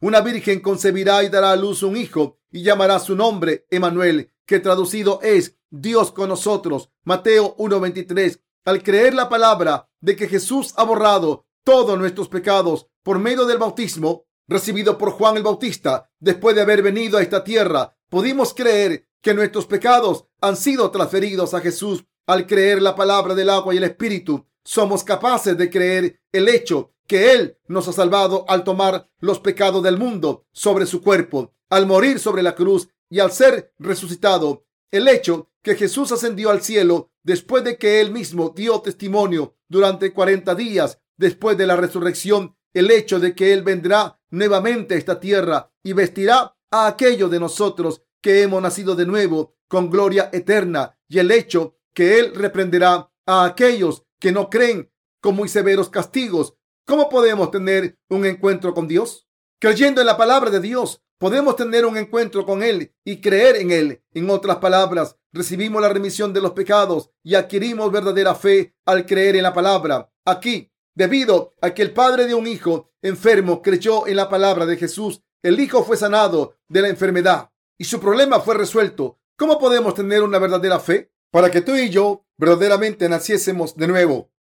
una 0.00 0.20
virgen 0.20 0.60
concebirá 0.60 1.22
y 1.22 1.28
dará 1.28 1.52
a 1.52 1.56
luz 1.56 1.82
un 1.82 1.96
hijo 1.96 2.38
y 2.50 2.62
llamará 2.62 2.98
su 2.98 3.14
nombre 3.14 3.66
Emanuel, 3.70 4.32
que 4.46 4.60
traducido 4.60 5.20
es 5.22 5.56
Dios 5.70 6.12
con 6.12 6.28
nosotros. 6.28 6.90
Mateo 7.04 7.54
1:23. 7.56 8.40
Al 8.64 8.82
creer 8.82 9.14
la 9.14 9.28
palabra 9.28 9.88
de 10.00 10.14
que 10.14 10.28
Jesús 10.28 10.74
ha 10.76 10.84
borrado 10.84 11.46
todos 11.64 11.98
nuestros 11.98 12.28
pecados 12.28 12.88
por 13.02 13.18
medio 13.18 13.46
del 13.46 13.58
bautismo, 13.58 14.26
recibido 14.48 14.98
por 14.98 15.12
Juan 15.12 15.36
el 15.36 15.42
Bautista 15.42 16.10
después 16.20 16.54
de 16.54 16.62
haber 16.62 16.82
venido 16.82 17.18
a 17.18 17.22
esta 17.22 17.42
tierra, 17.42 17.96
pudimos 18.08 18.54
creer 18.54 19.08
que 19.20 19.34
nuestros 19.34 19.66
pecados 19.66 20.26
han 20.40 20.56
sido 20.56 20.90
transferidos 20.90 21.54
a 21.54 21.60
Jesús 21.60 22.04
al 22.26 22.46
creer 22.46 22.82
la 22.82 22.94
palabra 22.94 23.34
del 23.34 23.50
agua 23.50 23.74
y 23.74 23.78
el 23.78 23.84
Espíritu. 23.84 24.46
Somos 24.64 25.04
capaces 25.04 25.56
de 25.56 25.70
creer 25.70 26.20
el 26.32 26.48
hecho 26.48 26.94
que 27.06 27.32
Él 27.32 27.58
nos 27.66 27.88
ha 27.88 27.92
salvado 27.92 28.44
al 28.48 28.64
tomar 28.64 29.10
los 29.18 29.40
pecados 29.40 29.82
del 29.82 29.98
mundo 29.98 30.46
sobre 30.52 30.86
su 30.86 31.02
cuerpo, 31.02 31.54
al 31.68 31.86
morir 31.86 32.18
sobre 32.18 32.42
la 32.42 32.54
cruz 32.54 32.88
y 33.10 33.20
al 33.20 33.32
ser 33.32 33.74
resucitado. 33.78 34.66
El 34.90 35.08
hecho 35.08 35.50
que 35.62 35.74
Jesús 35.74 36.12
ascendió 36.12 36.50
al 36.50 36.62
cielo 36.62 37.10
después 37.22 37.64
de 37.64 37.76
que 37.76 38.00
Él 38.00 38.10
mismo 38.10 38.50
dio 38.50 38.80
testimonio 38.80 39.56
durante 39.68 40.12
cuarenta 40.12 40.54
días 40.54 40.98
después 41.16 41.56
de 41.56 41.66
la 41.66 41.76
resurrección 41.76 42.56
el 42.74 42.90
hecho 42.90 43.20
de 43.20 43.34
que 43.34 43.52
Él 43.52 43.62
vendrá 43.62 44.18
nuevamente 44.30 44.94
a 44.94 44.98
esta 44.98 45.20
tierra 45.20 45.70
y 45.82 45.92
vestirá 45.92 46.56
a 46.70 46.86
aquellos 46.86 47.30
de 47.30 47.40
nosotros 47.40 48.02
que 48.20 48.42
hemos 48.42 48.62
nacido 48.62 48.94
de 48.94 49.06
nuevo 49.06 49.56
con 49.68 49.90
gloria 49.90 50.30
eterna 50.32 50.98
y 51.08 51.18
el 51.18 51.30
hecho 51.30 51.76
que 51.92 52.18
Él 52.18 52.34
reprenderá 52.34 53.10
a 53.26 53.44
aquellos 53.44 54.04
que 54.22 54.32
no 54.32 54.48
creen 54.48 54.90
con 55.20 55.36
muy 55.36 55.50
severos 55.50 55.90
castigos. 55.90 56.54
¿Cómo 56.86 57.10
podemos 57.10 57.50
tener 57.50 57.98
un 58.08 58.24
encuentro 58.24 58.72
con 58.72 58.88
Dios? 58.88 59.28
Creyendo 59.60 60.00
en 60.00 60.06
la 60.06 60.16
palabra 60.16 60.50
de 60.50 60.60
Dios, 60.60 61.02
podemos 61.18 61.56
tener 61.56 61.84
un 61.84 61.98
encuentro 61.98 62.46
con 62.46 62.62
Él 62.62 62.94
y 63.04 63.20
creer 63.20 63.56
en 63.56 63.70
Él. 63.70 64.02
En 64.14 64.30
otras 64.30 64.56
palabras, 64.56 65.16
recibimos 65.32 65.82
la 65.82 65.90
remisión 65.90 66.32
de 66.32 66.40
los 66.40 66.52
pecados 66.52 67.10
y 67.22 67.34
adquirimos 67.34 67.92
verdadera 67.92 68.34
fe 68.34 68.74
al 68.86 69.04
creer 69.04 69.36
en 69.36 69.42
la 69.42 69.52
palabra. 69.52 70.10
Aquí 70.24 70.72
Debido 70.94 71.54
a 71.62 71.72
que 71.72 71.82
el 71.82 71.92
padre 71.92 72.26
de 72.26 72.34
un 72.34 72.46
hijo 72.46 72.90
enfermo 73.00 73.62
creyó 73.62 74.06
en 74.06 74.16
la 74.16 74.28
palabra 74.28 74.66
de 74.66 74.76
Jesús, 74.76 75.22
el 75.42 75.58
hijo 75.58 75.84
fue 75.84 75.96
sanado 75.96 76.56
de 76.68 76.82
la 76.82 76.88
enfermedad 76.88 77.50
y 77.78 77.84
su 77.84 77.98
problema 77.98 78.40
fue 78.40 78.56
resuelto. 78.56 79.18
¿Cómo 79.38 79.58
podemos 79.58 79.94
tener 79.94 80.22
una 80.22 80.38
verdadera 80.38 80.78
fe? 80.78 81.10
Para 81.30 81.50
que 81.50 81.62
tú 81.62 81.74
y 81.74 81.88
yo 81.88 82.26
verdaderamente 82.42 83.08
naciésemos 83.08 83.76
de 83.76 83.86
nuevo 83.86 84.32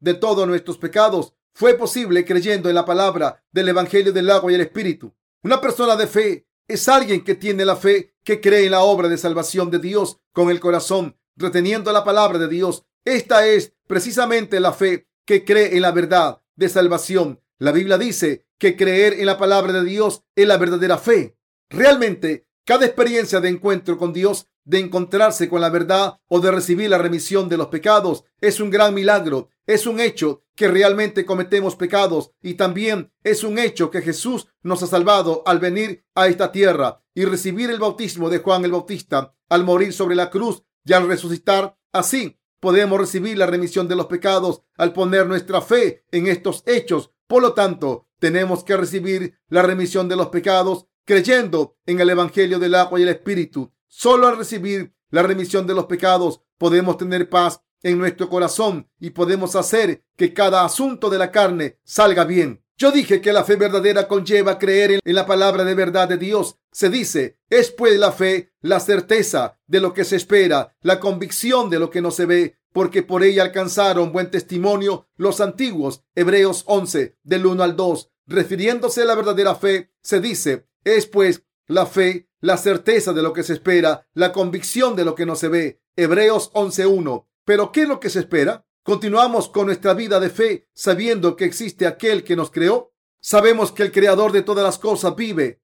de 0.00 0.14
todos 0.14 0.48
nuestros 0.48 0.78
pecados, 0.78 1.34
fue 1.52 1.74
posible 1.74 2.24
creyendo 2.24 2.70
en 2.70 2.74
la 2.74 2.86
palabra 2.86 3.44
del 3.52 3.68
Evangelio 3.68 4.10
del 4.10 4.30
agua 4.30 4.50
y 4.50 4.54
el 4.54 4.62
Espíritu. 4.62 5.14
Una 5.42 5.60
persona 5.60 5.94
de 5.94 6.06
fe 6.06 6.46
es 6.66 6.88
alguien 6.88 7.22
que 7.22 7.34
tiene 7.34 7.66
la 7.66 7.76
fe, 7.76 8.14
que 8.24 8.40
cree 8.40 8.64
en 8.64 8.70
la 8.70 8.80
obra 8.80 9.06
de 9.10 9.18
salvación 9.18 9.70
de 9.70 9.80
Dios 9.80 10.18
con 10.32 10.48
el 10.48 10.60
corazón, 10.60 11.18
reteniendo 11.36 11.92
la 11.92 12.04
palabra 12.04 12.38
de 12.38 12.48
Dios. 12.48 12.86
Esta 13.04 13.46
es 13.46 13.74
precisamente 13.86 14.58
la 14.58 14.72
fe 14.72 15.08
que 15.26 15.44
cree 15.44 15.76
en 15.76 15.82
la 15.82 15.92
verdad 15.92 16.40
de 16.56 16.70
salvación. 16.70 17.42
La 17.58 17.72
Biblia 17.72 17.98
dice 17.98 18.46
que 18.56 18.78
creer 18.78 19.20
en 19.20 19.26
la 19.26 19.36
palabra 19.36 19.74
de 19.74 19.84
Dios 19.84 20.24
es 20.34 20.46
la 20.48 20.56
verdadera 20.56 20.96
fe. 20.96 21.36
Realmente, 21.68 22.46
cada 22.64 22.86
experiencia 22.86 23.40
de 23.40 23.50
encuentro 23.50 23.98
con 23.98 24.14
Dios, 24.14 24.48
de 24.64 24.78
encontrarse 24.78 25.48
con 25.48 25.60
la 25.60 25.70
verdad 25.70 26.18
o 26.28 26.40
de 26.40 26.50
recibir 26.50 26.90
la 26.90 26.98
remisión 26.98 27.48
de 27.48 27.56
los 27.56 27.68
pecados 27.68 28.24
es 28.40 28.60
un 28.60 28.70
gran 28.70 28.94
milagro. 28.94 29.50
Es 29.66 29.86
un 29.86 30.00
hecho 30.00 30.42
que 30.56 30.68
realmente 30.68 31.24
cometemos 31.24 31.76
pecados 31.76 32.32
y 32.42 32.54
también 32.54 33.12
es 33.22 33.44
un 33.44 33.58
hecho 33.58 33.90
que 33.90 34.02
Jesús 34.02 34.48
nos 34.62 34.82
ha 34.82 34.86
salvado 34.86 35.42
al 35.46 35.60
venir 35.60 36.04
a 36.14 36.26
esta 36.26 36.50
tierra 36.50 37.02
y 37.14 37.24
recibir 37.24 37.70
el 37.70 37.78
bautismo 37.78 38.28
de 38.28 38.38
Juan 38.38 38.64
el 38.64 38.72
Bautista 38.72 39.34
al 39.48 39.64
morir 39.64 39.92
sobre 39.92 40.16
la 40.16 40.30
cruz 40.30 40.62
y 40.84 40.92
al 40.92 41.06
resucitar. 41.06 41.76
Así 41.92 42.38
podemos 42.60 42.98
recibir 42.98 43.38
la 43.38 43.46
remisión 43.46 43.88
de 43.88 43.96
los 43.96 44.06
pecados 44.06 44.62
al 44.76 44.92
poner 44.92 45.26
nuestra 45.26 45.60
fe 45.60 46.04
en 46.10 46.26
estos 46.26 46.62
hechos. 46.66 47.10
Por 47.26 47.42
lo 47.42 47.54
tanto, 47.54 48.08
tenemos 48.18 48.64
que 48.64 48.76
recibir 48.76 49.38
la 49.48 49.62
remisión 49.62 50.08
de 50.08 50.16
los 50.16 50.28
pecados 50.28 50.86
creyendo 51.04 51.76
en 51.86 52.00
el 52.00 52.10
Evangelio 52.10 52.58
del 52.58 52.74
agua 52.74 52.98
y 53.00 53.02
el 53.02 53.08
Espíritu. 53.08 53.71
Solo 53.94 54.26
al 54.26 54.38
recibir 54.38 54.94
la 55.10 55.22
remisión 55.22 55.66
de 55.66 55.74
los 55.74 55.84
pecados 55.84 56.40
podemos 56.56 56.96
tener 56.96 57.28
paz 57.28 57.60
en 57.82 57.98
nuestro 57.98 58.30
corazón 58.30 58.88
y 58.98 59.10
podemos 59.10 59.54
hacer 59.54 60.02
que 60.16 60.32
cada 60.32 60.64
asunto 60.64 61.10
de 61.10 61.18
la 61.18 61.30
carne 61.30 61.78
salga 61.84 62.24
bien. 62.24 62.64
Yo 62.78 62.90
dije 62.90 63.20
que 63.20 63.34
la 63.34 63.44
fe 63.44 63.56
verdadera 63.56 64.08
conlleva 64.08 64.58
creer 64.58 64.98
en 65.04 65.14
la 65.14 65.26
palabra 65.26 65.64
de 65.64 65.74
verdad 65.74 66.08
de 66.08 66.16
Dios. 66.16 66.56
Se 66.72 66.88
dice, 66.88 67.38
es 67.50 67.70
pues 67.70 67.98
la 67.98 68.12
fe, 68.12 68.54
la 68.62 68.80
certeza 68.80 69.58
de 69.66 69.80
lo 69.80 69.92
que 69.92 70.04
se 70.04 70.16
espera, 70.16 70.74
la 70.80 70.98
convicción 70.98 71.68
de 71.68 71.78
lo 71.78 71.90
que 71.90 72.00
no 72.00 72.10
se 72.10 72.24
ve, 72.24 72.56
porque 72.72 73.02
por 73.02 73.22
ella 73.22 73.42
alcanzaron 73.42 74.10
buen 74.10 74.30
testimonio 74.30 75.06
los 75.16 75.42
antiguos. 75.42 76.02
Hebreos 76.14 76.64
11, 76.66 77.18
del 77.22 77.44
1 77.44 77.62
al 77.62 77.76
2. 77.76 78.10
Refiriéndose 78.26 79.02
a 79.02 79.04
la 79.04 79.16
verdadera 79.16 79.54
fe, 79.54 79.92
se 80.00 80.20
dice, 80.20 80.66
es 80.82 81.06
pues 81.06 81.42
la 81.66 81.84
fe, 81.84 82.30
la 82.42 82.56
certeza 82.56 83.12
de 83.12 83.22
lo 83.22 83.32
que 83.32 83.44
se 83.44 83.54
espera, 83.54 84.06
la 84.14 84.32
convicción 84.32 84.96
de 84.96 85.04
lo 85.04 85.14
que 85.14 85.24
no 85.24 85.36
se 85.36 85.48
ve. 85.48 85.80
Hebreos 85.96 86.52
11.1. 86.52 87.26
Pero 87.44 87.72
¿qué 87.72 87.82
es 87.82 87.88
lo 87.88 88.00
que 88.00 88.10
se 88.10 88.18
espera? 88.18 88.66
Continuamos 88.82 89.48
con 89.48 89.66
nuestra 89.66 89.94
vida 89.94 90.18
de 90.18 90.28
fe 90.28 90.68
sabiendo 90.74 91.36
que 91.36 91.44
existe 91.44 91.86
aquel 91.86 92.24
que 92.24 92.34
nos 92.34 92.50
creó. 92.50 92.92
Sabemos 93.20 93.70
que 93.70 93.84
el 93.84 93.92
creador 93.92 94.32
de 94.32 94.42
todas 94.42 94.64
las 94.64 94.78
cosas 94.78 95.14
vive, 95.14 95.62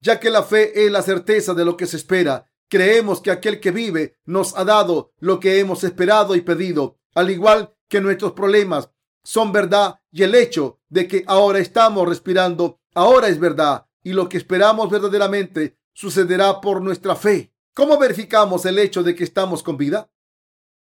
ya 0.00 0.20
que 0.20 0.28
la 0.28 0.42
fe 0.42 0.84
es 0.84 0.92
la 0.92 1.00
certeza 1.00 1.54
de 1.54 1.64
lo 1.64 1.74
que 1.78 1.86
se 1.86 1.96
espera. 1.96 2.50
Creemos 2.68 3.22
que 3.22 3.30
aquel 3.30 3.58
que 3.58 3.70
vive 3.70 4.18
nos 4.26 4.54
ha 4.58 4.64
dado 4.64 5.12
lo 5.20 5.40
que 5.40 5.58
hemos 5.58 5.84
esperado 5.84 6.36
y 6.36 6.42
pedido, 6.42 6.98
al 7.14 7.30
igual 7.30 7.74
que 7.88 8.02
nuestros 8.02 8.32
problemas 8.32 8.90
son 9.22 9.52
verdad 9.52 10.00
y 10.12 10.22
el 10.22 10.34
hecho 10.34 10.80
de 10.90 11.08
que 11.08 11.24
ahora 11.26 11.60
estamos 11.60 12.06
respirando 12.06 12.78
ahora 12.94 13.28
es 13.28 13.40
verdad 13.40 13.86
y 14.02 14.12
lo 14.12 14.28
que 14.28 14.36
esperamos 14.36 14.90
verdaderamente 14.90 15.78
sucederá 15.94 16.60
por 16.60 16.82
nuestra 16.82 17.16
fe. 17.16 17.54
¿Cómo 17.72 17.98
verificamos 17.98 18.66
el 18.66 18.78
hecho 18.78 19.02
de 19.02 19.14
que 19.14 19.24
estamos 19.24 19.62
con 19.62 19.76
vida? 19.76 20.10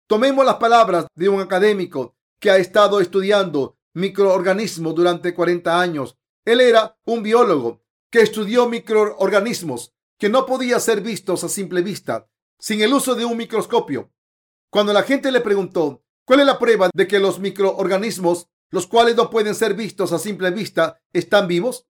Tomemos 0.07 0.45
las 0.45 0.55
palabras 0.55 1.07
de 1.15 1.29
un 1.29 1.39
académico 1.39 2.15
que 2.39 2.51
ha 2.51 2.57
estado 2.57 2.99
estudiando 2.99 3.77
microorganismos 3.93 4.93
durante 4.93 5.33
40 5.33 5.79
años. 5.79 6.17
Él 6.43 6.59
era 6.59 6.97
un 7.05 7.23
biólogo 7.23 7.81
que 8.09 8.21
estudió 8.21 8.67
microorganismos 8.67 9.93
que 10.19 10.29
no 10.29 10.45
podían 10.45 10.81
ser 10.81 11.01
vistos 11.01 11.43
a 11.43 11.49
simple 11.49 11.81
vista 11.81 12.29
sin 12.59 12.81
el 12.81 12.93
uso 12.93 13.15
de 13.15 13.25
un 13.25 13.37
microscopio. 13.37 14.11
Cuando 14.69 14.93
la 14.93 15.03
gente 15.03 15.31
le 15.31 15.41
preguntó 15.41 16.03
cuál 16.25 16.39
es 16.41 16.45
la 16.45 16.59
prueba 16.59 16.89
de 16.93 17.07
que 17.07 17.19
los 17.19 17.39
microorganismos, 17.39 18.47
los 18.69 18.87
cuales 18.87 19.15
no 19.15 19.29
pueden 19.29 19.53
ser 19.53 19.73
vistos 19.73 20.13
a 20.13 20.19
simple 20.19 20.49
vista, 20.51 21.01
están 21.11 21.47
vivos, 21.47 21.87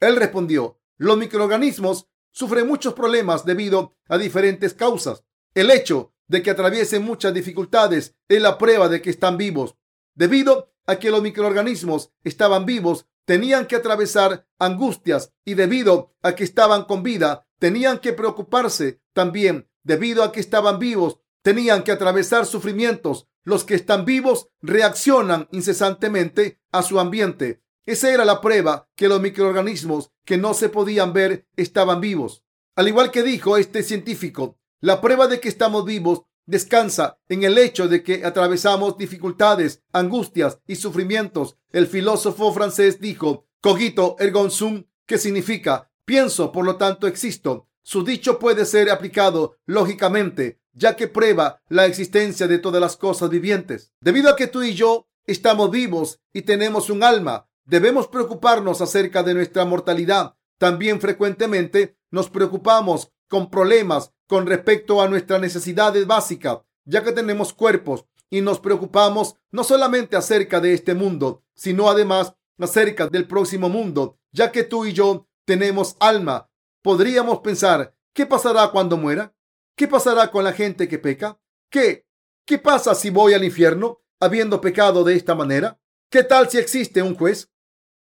él 0.00 0.16
respondió, 0.16 0.80
los 0.96 1.18
microorganismos 1.18 2.08
sufren 2.36 2.66
muchos 2.66 2.92
problemas 2.92 3.46
debido 3.46 3.94
a 4.08 4.18
diferentes 4.18 4.74
causas. 4.74 5.24
El 5.54 5.70
hecho 5.70 6.12
de 6.28 6.42
que 6.42 6.50
atraviesen 6.50 7.02
muchas 7.02 7.32
dificultades 7.32 8.14
es 8.28 8.42
la 8.42 8.58
prueba 8.58 8.90
de 8.90 9.00
que 9.00 9.08
están 9.08 9.38
vivos. 9.38 9.76
Debido 10.14 10.70
a 10.86 10.96
que 10.96 11.10
los 11.10 11.22
microorganismos 11.22 12.12
estaban 12.24 12.66
vivos, 12.66 13.06
tenían 13.24 13.66
que 13.66 13.76
atravesar 13.76 14.46
angustias 14.58 15.32
y 15.46 15.54
debido 15.54 16.14
a 16.22 16.34
que 16.34 16.44
estaban 16.44 16.84
con 16.84 17.02
vida, 17.02 17.46
tenían 17.58 18.00
que 18.00 18.12
preocuparse 18.12 19.00
también. 19.14 19.70
Debido 19.82 20.22
a 20.22 20.30
que 20.30 20.40
estaban 20.40 20.78
vivos, 20.78 21.20
tenían 21.40 21.84
que 21.84 21.92
atravesar 21.92 22.44
sufrimientos. 22.44 23.28
Los 23.44 23.64
que 23.64 23.76
están 23.76 24.04
vivos 24.04 24.50
reaccionan 24.60 25.48
incesantemente 25.52 26.60
a 26.70 26.82
su 26.82 27.00
ambiente. 27.00 27.62
Esa 27.86 28.10
era 28.12 28.24
la 28.24 28.40
prueba 28.40 28.88
que 28.96 29.08
los 29.08 29.20
microorganismos 29.20 30.10
que 30.24 30.36
no 30.36 30.54
se 30.54 30.68
podían 30.68 31.12
ver 31.12 31.46
estaban 31.56 32.00
vivos. 32.00 32.42
Al 32.74 32.88
igual 32.88 33.12
que 33.12 33.22
dijo 33.22 33.56
este 33.56 33.84
científico, 33.84 34.58
la 34.80 35.00
prueba 35.00 35.28
de 35.28 35.38
que 35.38 35.48
estamos 35.48 35.84
vivos 35.84 36.22
descansa 36.46 37.18
en 37.28 37.44
el 37.44 37.56
hecho 37.58 37.88
de 37.88 38.02
que 38.02 38.24
atravesamos 38.24 38.98
dificultades, 38.98 39.82
angustias 39.92 40.58
y 40.66 40.76
sufrimientos. 40.76 41.58
El 41.70 41.86
filósofo 41.86 42.52
francés 42.52 43.00
dijo, 43.00 43.46
cogito 43.60 44.16
ergo 44.18 44.50
sum, 44.50 44.84
que 45.06 45.18
significa 45.18 45.90
pienso, 46.04 46.52
por 46.52 46.64
lo 46.64 46.76
tanto 46.76 47.06
existo. 47.06 47.68
Su 47.82 48.02
dicho 48.04 48.38
puede 48.40 48.64
ser 48.64 48.90
aplicado 48.90 49.58
lógicamente, 49.64 50.60
ya 50.72 50.96
que 50.96 51.06
prueba 51.08 51.62
la 51.68 51.86
existencia 51.86 52.48
de 52.48 52.58
todas 52.58 52.80
las 52.80 52.96
cosas 52.96 53.30
vivientes. 53.30 53.92
Debido 54.00 54.30
a 54.30 54.36
que 54.36 54.48
tú 54.48 54.62
y 54.62 54.74
yo 54.74 55.08
estamos 55.24 55.70
vivos 55.70 56.20
y 56.32 56.42
tenemos 56.42 56.90
un 56.90 57.02
alma, 57.02 57.48
Debemos 57.66 58.06
preocuparnos 58.06 58.80
acerca 58.80 59.24
de 59.24 59.34
nuestra 59.34 59.64
mortalidad. 59.64 60.36
También 60.56 61.00
frecuentemente 61.00 61.98
nos 62.12 62.30
preocupamos 62.30 63.12
con 63.28 63.50
problemas 63.50 64.12
con 64.28 64.46
respecto 64.46 65.02
a 65.02 65.08
nuestras 65.08 65.40
necesidades 65.40 66.06
básicas, 66.06 66.58
ya 66.84 67.02
que 67.02 67.10
tenemos 67.10 67.52
cuerpos 67.52 68.06
y 68.30 68.40
nos 68.40 68.60
preocupamos 68.60 69.34
no 69.50 69.64
solamente 69.64 70.16
acerca 70.16 70.60
de 70.60 70.74
este 70.74 70.94
mundo, 70.94 71.42
sino 71.54 71.90
además 71.90 72.34
acerca 72.56 73.08
del 73.08 73.26
próximo 73.26 73.68
mundo, 73.68 74.16
ya 74.30 74.52
que 74.52 74.62
tú 74.62 74.86
y 74.86 74.92
yo 74.92 75.26
tenemos 75.44 75.96
alma. 75.98 76.48
Podríamos 76.82 77.40
pensar, 77.40 77.94
¿qué 78.12 78.26
pasará 78.26 78.68
cuando 78.68 78.96
muera? 78.96 79.34
¿Qué 79.74 79.88
pasará 79.88 80.30
con 80.30 80.44
la 80.44 80.52
gente 80.52 80.86
que 80.86 81.00
peca? 81.00 81.40
¿Qué? 81.68 82.06
¿Qué 82.44 82.58
pasa 82.58 82.94
si 82.94 83.10
voy 83.10 83.34
al 83.34 83.42
infierno 83.42 84.02
habiendo 84.20 84.60
pecado 84.60 85.02
de 85.02 85.16
esta 85.16 85.34
manera? 85.34 85.80
¿Qué 86.08 86.22
tal 86.22 86.48
si 86.48 86.58
existe 86.58 87.02
un 87.02 87.16
juez? 87.16 87.50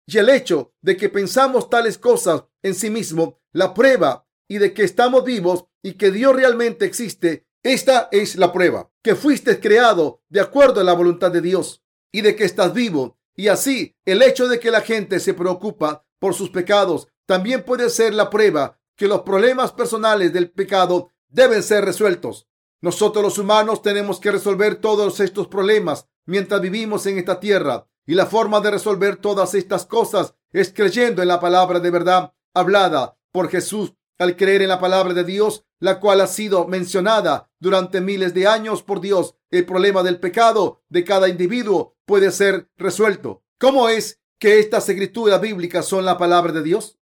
Y 0.06 0.18
el 0.18 0.28
hecho 0.28 0.74
de 0.82 0.96
que 0.96 1.08
pensamos 1.08 1.70
tales 1.70 1.98
cosas 1.98 2.44
en 2.62 2.74
sí 2.74 2.90
mismo, 2.90 3.40
la 3.52 3.72
prueba 3.72 4.26
y 4.48 4.58
de 4.58 4.74
que 4.74 4.84
estamos 4.84 5.24
vivos 5.24 5.64
y 5.82 5.94
que 5.94 6.10
Dios 6.10 6.36
realmente 6.36 6.84
existe, 6.84 7.46
esta 7.62 8.08
es 8.12 8.36
la 8.36 8.52
prueba, 8.52 8.90
que 9.02 9.14
fuiste 9.14 9.58
creado 9.58 10.22
de 10.28 10.40
acuerdo 10.40 10.80
a 10.80 10.84
la 10.84 10.92
voluntad 10.92 11.30
de 11.30 11.40
Dios 11.40 11.82
y 12.12 12.20
de 12.20 12.36
que 12.36 12.44
estás 12.44 12.74
vivo. 12.74 13.18
Y 13.34 13.48
así, 13.48 13.96
el 14.04 14.22
hecho 14.22 14.48
de 14.48 14.60
que 14.60 14.70
la 14.70 14.82
gente 14.82 15.18
se 15.18 15.34
preocupa 15.34 16.06
por 16.18 16.34
sus 16.34 16.50
pecados 16.50 17.08
también 17.26 17.64
puede 17.64 17.88
ser 17.88 18.12
la 18.12 18.28
prueba 18.28 18.78
que 18.96 19.08
los 19.08 19.22
problemas 19.22 19.72
personales 19.72 20.32
del 20.32 20.50
pecado 20.50 21.10
deben 21.28 21.62
ser 21.62 21.84
resueltos. 21.84 22.48
Nosotros 22.82 23.24
los 23.24 23.38
humanos 23.38 23.80
tenemos 23.80 24.20
que 24.20 24.30
resolver 24.30 24.76
todos 24.76 25.18
estos 25.20 25.48
problemas 25.48 26.06
mientras 26.26 26.60
vivimos 26.60 27.06
en 27.06 27.18
esta 27.18 27.40
tierra 27.40 27.88
y 28.06 28.14
la 28.14 28.26
forma 28.26 28.60
de 28.60 28.70
resolver 28.70 29.16
todas 29.16 29.54
estas 29.54 29.86
cosas 29.86 30.34
es 30.52 30.72
creyendo 30.72 31.22
en 31.22 31.28
la 31.28 31.40
palabra 31.40 31.80
de 31.80 31.90
verdad 31.90 32.32
hablada 32.54 33.18
por 33.32 33.48
Jesús. 33.48 33.94
Al 34.16 34.36
creer 34.36 34.62
en 34.62 34.68
la 34.68 34.78
palabra 34.78 35.12
de 35.12 35.24
Dios, 35.24 35.64
la 35.80 35.98
cual 35.98 36.20
ha 36.20 36.28
sido 36.28 36.68
mencionada 36.68 37.50
durante 37.58 38.00
miles 38.00 38.32
de 38.32 38.46
años 38.46 38.84
por 38.84 39.00
Dios, 39.00 39.34
el 39.50 39.66
problema 39.66 40.04
del 40.04 40.20
pecado 40.20 40.84
de 40.88 41.02
cada 41.02 41.28
individuo 41.28 41.96
puede 42.06 42.30
ser 42.30 42.70
resuelto. 42.76 43.42
¿Cómo 43.58 43.88
es 43.88 44.20
que 44.38 44.60
estas 44.60 44.88
escrituras 44.88 45.40
bíblicas 45.40 45.86
son 45.86 46.04
la 46.04 46.16
palabra 46.16 46.52
de 46.52 46.62
Dios? 46.62 46.98